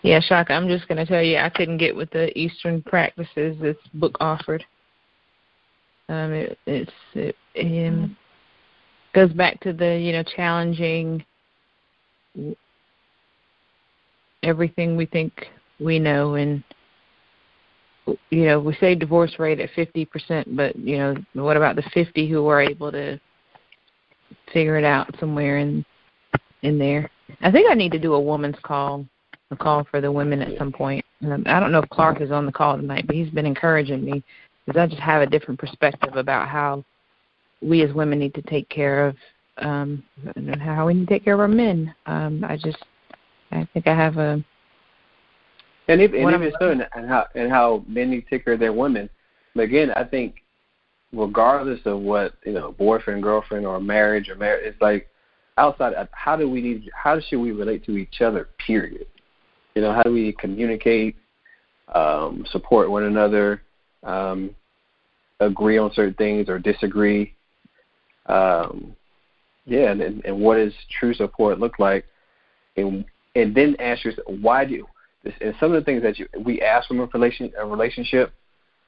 Yeah, 0.02 0.20
Shaka, 0.20 0.52
I'm 0.52 0.66
just 0.66 0.88
going 0.88 0.98
to 0.98 1.06
tell 1.06 1.22
you, 1.22 1.38
I 1.38 1.48
couldn't 1.48 1.78
get 1.78 1.94
with 1.94 2.10
the 2.10 2.36
Eastern 2.36 2.82
practices 2.82 3.56
this 3.60 3.76
book 3.94 4.16
offered. 4.20 4.64
Um, 6.08 6.32
it, 6.32 6.58
it's 6.66 6.92
it, 7.14 7.36
it 7.54 8.10
goes 9.14 9.32
back 9.32 9.60
to 9.60 9.72
the 9.72 9.96
you 9.98 10.12
know 10.12 10.24
challenging 10.24 11.24
everything 14.42 14.96
we 14.96 15.06
think 15.06 15.46
we 15.80 15.98
know, 15.98 16.34
and 16.34 16.62
you 18.30 18.44
know 18.44 18.60
we 18.60 18.74
say 18.74 18.94
divorce 18.94 19.38
rate 19.38 19.60
at 19.60 19.70
50%, 19.70 20.56
but 20.56 20.76
you 20.76 20.98
know 20.98 21.16
what 21.34 21.56
about 21.56 21.76
the 21.76 21.82
50 21.94 22.28
who 22.28 22.46
are 22.48 22.60
able 22.60 22.90
to 22.92 23.20
figure 24.52 24.78
it 24.78 24.84
out 24.84 25.14
somewhere 25.18 25.58
in 25.58 25.84
in 26.62 26.78
there? 26.78 27.10
I 27.40 27.50
think 27.50 27.70
I 27.70 27.74
need 27.74 27.92
to 27.92 27.98
do 27.98 28.14
a 28.14 28.20
woman's 28.20 28.56
call 28.62 29.06
a 29.52 29.56
call 29.56 29.84
for 29.90 30.00
the 30.00 30.10
women 30.10 30.42
at 30.42 30.58
some 30.58 30.72
point. 30.72 31.04
Um, 31.22 31.44
I 31.46 31.60
don't 31.60 31.72
know 31.72 31.80
if 31.80 31.88
Clark 31.90 32.20
is 32.20 32.32
on 32.32 32.46
the 32.46 32.52
call 32.52 32.76
tonight, 32.76 33.06
but 33.06 33.14
he's 33.14 33.30
been 33.30 33.46
encouraging 33.46 34.04
me 34.04 34.24
because 34.66 34.80
I 34.80 34.86
just 34.86 35.00
have 35.00 35.22
a 35.22 35.26
different 35.26 35.60
perspective 35.60 36.16
about 36.16 36.48
how 36.48 36.84
we 37.60 37.82
as 37.82 37.94
women 37.94 38.18
need 38.18 38.34
to 38.34 38.42
take 38.42 38.68
care 38.68 39.06
of 39.06 39.16
um 39.58 40.02
how 40.60 40.86
we 40.86 40.94
need 40.94 41.08
to 41.08 41.14
take 41.14 41.24
care 41.24 41.34
of 41.34 41.40
our 41.40 41.48
men. 41.48 41.94
Um 42.06 42.44
I 42.44 42.56
just 42.56 42.82
I 43.50 43.68
think 43.72 43.86
I 43.86 43.94
have 43.94 44.16
a 44.16 44.42
and, 45.88 46.00
if, 46.00 46.12
and 46.12 46.30
even 46.30 46.52
so, 46.58 46.70
and 46.70 47.08
how 47.08 47.26
and 47.34 47.50
how 47.50 47.84
men 47.86 48.10
need 48.10 48.22
to 48.22 48.30
take 48.30 48.44
care 48.44 48.54
of 48.54 48.60
their 48.60 48.72
women. 48.72 49.10
But 49.54 49.62
again, 49.62 49.90
I 49.90 50.04
think 50.04 50.36
regardless 51.12 51.80
of 51.84 52.00
what 52.00 52.34
you 52.46 52.52
know, 52.52 52.72
boyfriend, 52.72 53.22
girlfriend, 53.22 53.66
or 53.66 53.80
marriage 53.80 54.28
or 54.28 54.36
marriage, 54.36 54.64
it's 54.64 54.80
like 54.80 55.08
outside. 55.58 55.94
Of, 55.94 56.08
how 56.12 56.36
do 56.36 56.48
we 56.48 56.60
need? 56.60 56.90
How 56.94 57.20
should 57.20 57.40
we 57.40 57.52
relate 57.52 57.84
to 57.86 57.96
each 57.96 58.20
other? 58.20 58.48
Period. 58.64 59.06
You 59.74 59.82
know, 59.82 59.92
how 59.92 60.02
do 60.02 60.12
we 60.12 60.32
communicate, 60.38 61.16
um, 61.94 62.44
support 62.50 62.90
one 62.90 63.04
another, 63.04 63.62
um, 64.02 64.54
agree 65.40 65.78
on 65.78 65.92
certain 65.94 66.14
things 66.14 66.48
or 66.48 66.58
disagree? 66.58 67.34
Um, 68.26 68.94
yeah, 69.66 69.92
and, 69.92 70.24
and 70.24 70.40
what 70.40 70.56
does 70.56 70.72
true 70.98 71.14
support 71.14 71.58
look 71.58 71.78
like? 71.78 72.04
And 72.76 73.04
and 73.34 73.54
then 73.54 73.76
ask 73.78 74.04
yourself, 74.04 74.26
why 74.26 74.64
do 74.64 74.86
this? 75.24 75.34
And 75.40 75.54
some 75.58 75.72
of 75.72 75.80
the 75.80 75.84
things 75.84 76.02
that 76.02 76.18
you, 76.18 76.26
we 76.44 76.60
ask 76.60 76.88
from 76.88 77.00
a 77.00 77.06
relation 77.06 77.52
a 77.58 77.66
relationship, 77.66 78.32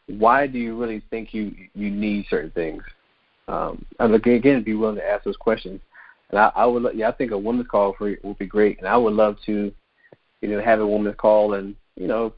why 0.06 0.46
do 0.46 0.58
you 0.58 0.78
really 0.78 1.02
think 1.10 1.32
you 1.32 1.54
you 1.74 1.90
need 1.90 2.26
certain 2.28 2.50
things? 2.50 2.82
Um, 3.46 3.84
and 3.98 4.14
again, 4.14 4.62
be 4.62 4.74
willing 4.74 4.96
to 4.96 5.06
ask 5.06 5.24
those 5.24 5.36
questions. 5.36 5.80
And 6.30 6.38
I, 6.38 6.50
I 6.56 6.64
would, 6.64 6.94
yeah, 6.94 7.08
I 7.08 7.12
think 7.12 7.30
a 7.30 7.38
women's 7.38 7.68
call 7.68 7.94
for 7.96 8.16
would 8.22 8.38
be 8.38 8.46
great, 8.46 8.78
and 8.78 8.88
I 8.88 8.96
would 8.96 9.12
love 9.12 9.36
to 9.46 9.72
you 10.44 10.50
know, 10.50 10.62
have 10.62 10.80
a 10.80 10.86
woman 10.86 11.14
call 11.14 11.54
and 11.54 11.74
you 11.96 12.06
know 12.06 12.34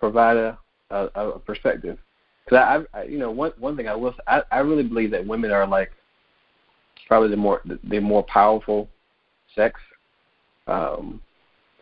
provide 0.00 0.38
a 0.38 0.58
a, 0.90 1.08
a 1.14 1.38
perspective. 1.38 1.98
Because 2.44 2.84
I, 2.94 2.98
I, 2.98 3.02
you 3.04 3.18
know, 3.18 3.30
one 3.30 3.52
one 3.58 3.76
thing 3.76 3.88
I 3.88 3.94
will, 3.94 4.14
I, 4.26 4.42
I 4.50 4.58
really 4.60 4.82
believe 4.82 5.10
that 5.10 5.26
women 5.26 5.50
are 5.52 5.66
like 5.66 5.92
probably 7.06 7.28
the 7.28 7.36
more 7.36 7.62
the 7.64 8.00
more 8.00 8.24
powerful 8.24 8.88
sex 9.54 9.80
um, 10.66 11.20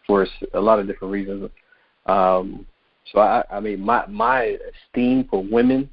for 0.06 0.26
a 0.54 0.60
lot 0.60 0.78
of 0.78 0.86
different 0.86 1.12
reasons. 1.12 1.50
Um, 2.06 2.66
so 3.12 3.20
I, 3.20 3.44
I 3.50 3.60
mean, 3.60 3.80
my 3.80 4.06
my 4.06 4.56
esteem 4.88 5.26
for 5.30 5.42
women 5.42 5.88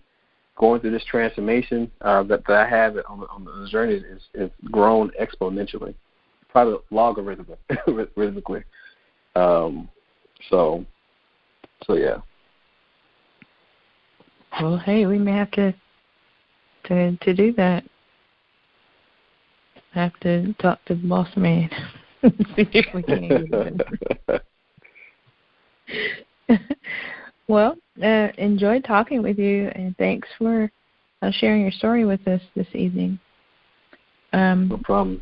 going 0.58 0.82
through 0.82 0.92
this 0.92 1.06
transformation 1.06 1.90
uh, 2.02 2.24
that, 2.24 2.46
that 2.48 2.58
I 2.58 2.68
have 2.68 2.98
on 3.08 3.20
the, 3.20 3.28
on 3.28 3.46
the 3.46 3.68
journey 3.70 3.94
is, 3.94 4.22
is 4.34 4.50
grown 4.72 5.12
exponentially, 5.22 5.94
probably 6.50 6.80
logarithmically. 6.92 8.64
Um, 9.36 9.88
so, 10.50 10.84
so 11.86 11.94
yeah. 11.94 12.18
Well, 14.60 14.78
hey, 14.78 15.06
we 15.06 15.20
may 15.20 15.34
have 15.34 15.52
to 15.52 15.76
to 16.86 17.16
to 17.18 17.34
do 17.36 17.54
that. 17.54 17.84
Have 19.98 20.20
to 20.20 20.54
talk 20.62 20.84
to 20.86 20.94
the 20.94 21.08
boss 21.08 21.28
man. 21.36 21.70
See 22.56 22.68
if 22.72 22.94
we 22.94 23.02
can. 23.02 23.82
well, 27.48 27.76
uh, 28.04 28.28
enjoyed 28.38 28.84
talking 28.84 29.24
with 29.24 29.40
you, 29.40 29.72
and 29.74 29.98
thanks 29.98 30.28
for 30.38 30.72
uh, 31.24 31.32
sharing 31.32 31.62
your 31.62 31.72
story 31.72 32.06
with 32.06 32.28
us 32.28 32.42
this 32.56 32.68
evening. 32.74 33.20
Um, 34.34 34.68
no 34.68 34.78
problem. 34.84 35.20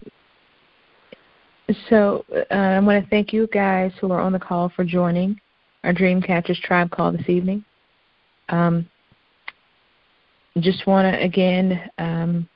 So 1.89 2.25
uh, 2.35 2.53
I 2.53 2.79
want 2.79 3.01
to 3.01 3.09
thank 3.09 3.31
you 3.31 3.47
guys 3.47 3.93
who 4.01 4.11
are 4.11 4.19
on 4.19 4.33
the 4.33 4.39
call 4.39 4.69
for 4.75 4.83
joining 4.83 5.39
our 5.85 5.93
Dreamcatchers 5.93 6.59
Tribe 6.61 6.91
call 6.91 7.13
this 7.13 7.29
evening. 7.29 7.63
Um, 8.49 8.89
just 10.59 10.85
want 10.85 11.13
to 11.13 11.21
again 11.21 11.89
um, 11.97 12.49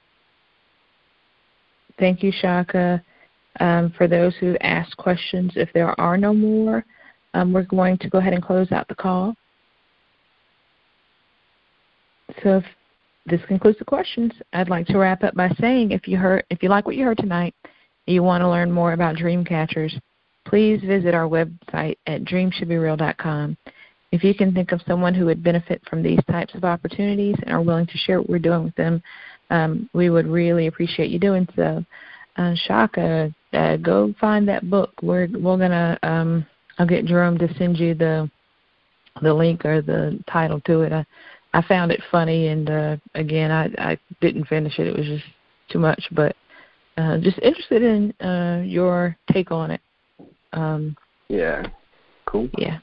thank 2.00 2.24
you, 2.24 2.32
Shaka, 2.32 3.04
um, 3.60 3.94
for 3.98 4.08
those 4.08 4.36
who 4.40 4.58
asked 4.62 4.98
questions. 4.98 5.52
If 5.56 5.70
there 5.74 6.00
are 6.00 6.18
no 6.18 6.34
more, 6.34 6.86
um, 7.34 7.54
we're 7.54 7.64
going 7.64 7.98
to 8.00 8.10
go 8.10 8.18
ahead 8.18 8.34
and 8.34 8.44
close 8.44 8.72
out 8.72 8.88
the 8.88 8.96
call. 8.96 9.36
So 12.44 12.62
this 13.26 13.42
concludes 13.48 13.80
the 13.80 13.86
questions. 13.86 14.32
I'd 14.54 14.70
like 14.70 14.88
to 14.88 14.98
wrap 14.98 15.24
up 15.24 15.36
by 15.36 15.50
saying 15.60 15.92
if 15.92 16.08
you 16.08 16.18
heard 16.18 16.44
if 16.50 16.64
you 16.64 16.70
like 16.70 16.86
what 16.86 16.96
you 16.96 17.06
heard 17.06 17.18
tonight 17.18 17.54
and 18.08 18.14
you 18.14 18.24
want 18.24 18.42
to 18.42 18.50
learn 18.50 18.72
more 18.72 18.94
about 18.94 19.16
dream 19.16 19.44
catchers, 19.44 19.96
please 20.46 20.82
visit 20.82 21.14
our 21.14 21.28
website 21.28 21.98
at 22.08 22.24
dreamshouldbereal.com. 22.24 23.58
If 24.12 24.24
you 24.24 24.34
can 24.34 24.54
think 24.54 24.72
of 24.72 24.82
someone 24.88 25.14
who 25.14 25.26
would 25.26 25.44
benefit 25.44 25.82
from 25.88 26.02
these 26.02 26.20
types 26.32 26.56
of 26.56 26.64
opportunities 26.64 27.36
and 27.44 27.54
are 27.54 27.62
willing 27.62 27.86
to 27.86 27.98
share 27.98 28.20
what 28.20 28.30
we're 28.30 28.40
doing 28.40 28.64
with 28.64 28.76
them, 28.76 29.04
um, 29.50 29.90
we 29.94 30.10
would 30.10 30.28
really 30.28 30.68
appreciate 30.68 31.10
you 31.10 31.20
doing 31.20 31.48
so. 31.56 31.84
Uh, 32.38 32.54
Shaka, 32.56 33.34
uh, 33.54 33.78
go 33.78 34.14
find 34.20 34.48
that 34.48 34.70
book. 34.70 34.92
We're 35.02 35.28
we're 35.28 35.58
gonna 35.58 35.98
um, 36.04 36.46
I'll 36.78 36.86
get 36.86 37.06
Jerome 37.06 37.38
to 37.40 37.54
send 37.56 37.78
you 37.78 37.94
the 37.94 38.30
the 39.22 39.34
link 39.34 39.66
or 39.66 39.82
the 39.82 40.24
title 40.32 40.62
to 40.62 40.82
it. 40.82 40.94
I, 40.94 41.06
I 41.54 41.62
found 41.64 41.92
it 41.92 42.02
funny, 42.12 42.48
and 42.48 42.70
uh, 42.70 42.98
again, 43.16 43.52
I 43.52 43.66
I 43.78 43.98
didn't 44.22 44.48
finish 44.48 44.80
it. 44.80 44.88
It 44.88 44.98
was 44.98 45.08
just 45.08 45.26
too 45.70 45.80
much, 45.80 46.02
but 46.12 46.36
uh, 46.98 47.18
just 47.18 47.40
interested 47.40 47.82
in 47.82 48.12
uh, 48.26 48.62
your 48.64 49.18
take 49.32 49.52
on 49.52 49.72
it. 49.72 49.82
Um, 50.54 50.96
yeah, 51.28 51.68
cool. 52.26 52.50
Yeah. 52.58 52.80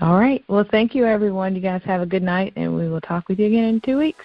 All 0.00 0.18
right. 0.18 0.44
Well, 0.48 0.64
thank 0.70 0.94
you, 0.94 1.06
everyone. 1.06 1.54
You 1.54 1.62
guys 1.62 1.82
have 1.84 2.00
a 2.00 2.06
good 2.06 2.22
night, 2.22 2.52
and 2.56 2.74
we 2.74 2.88
will 2.88 3.00
talk 3.00 3.28
with 3.28 3.38
you 3.38 3.46
again 3.46 3.64
in 3.64 3.80
two 3.80 3.98
weeks. 3.98 4.24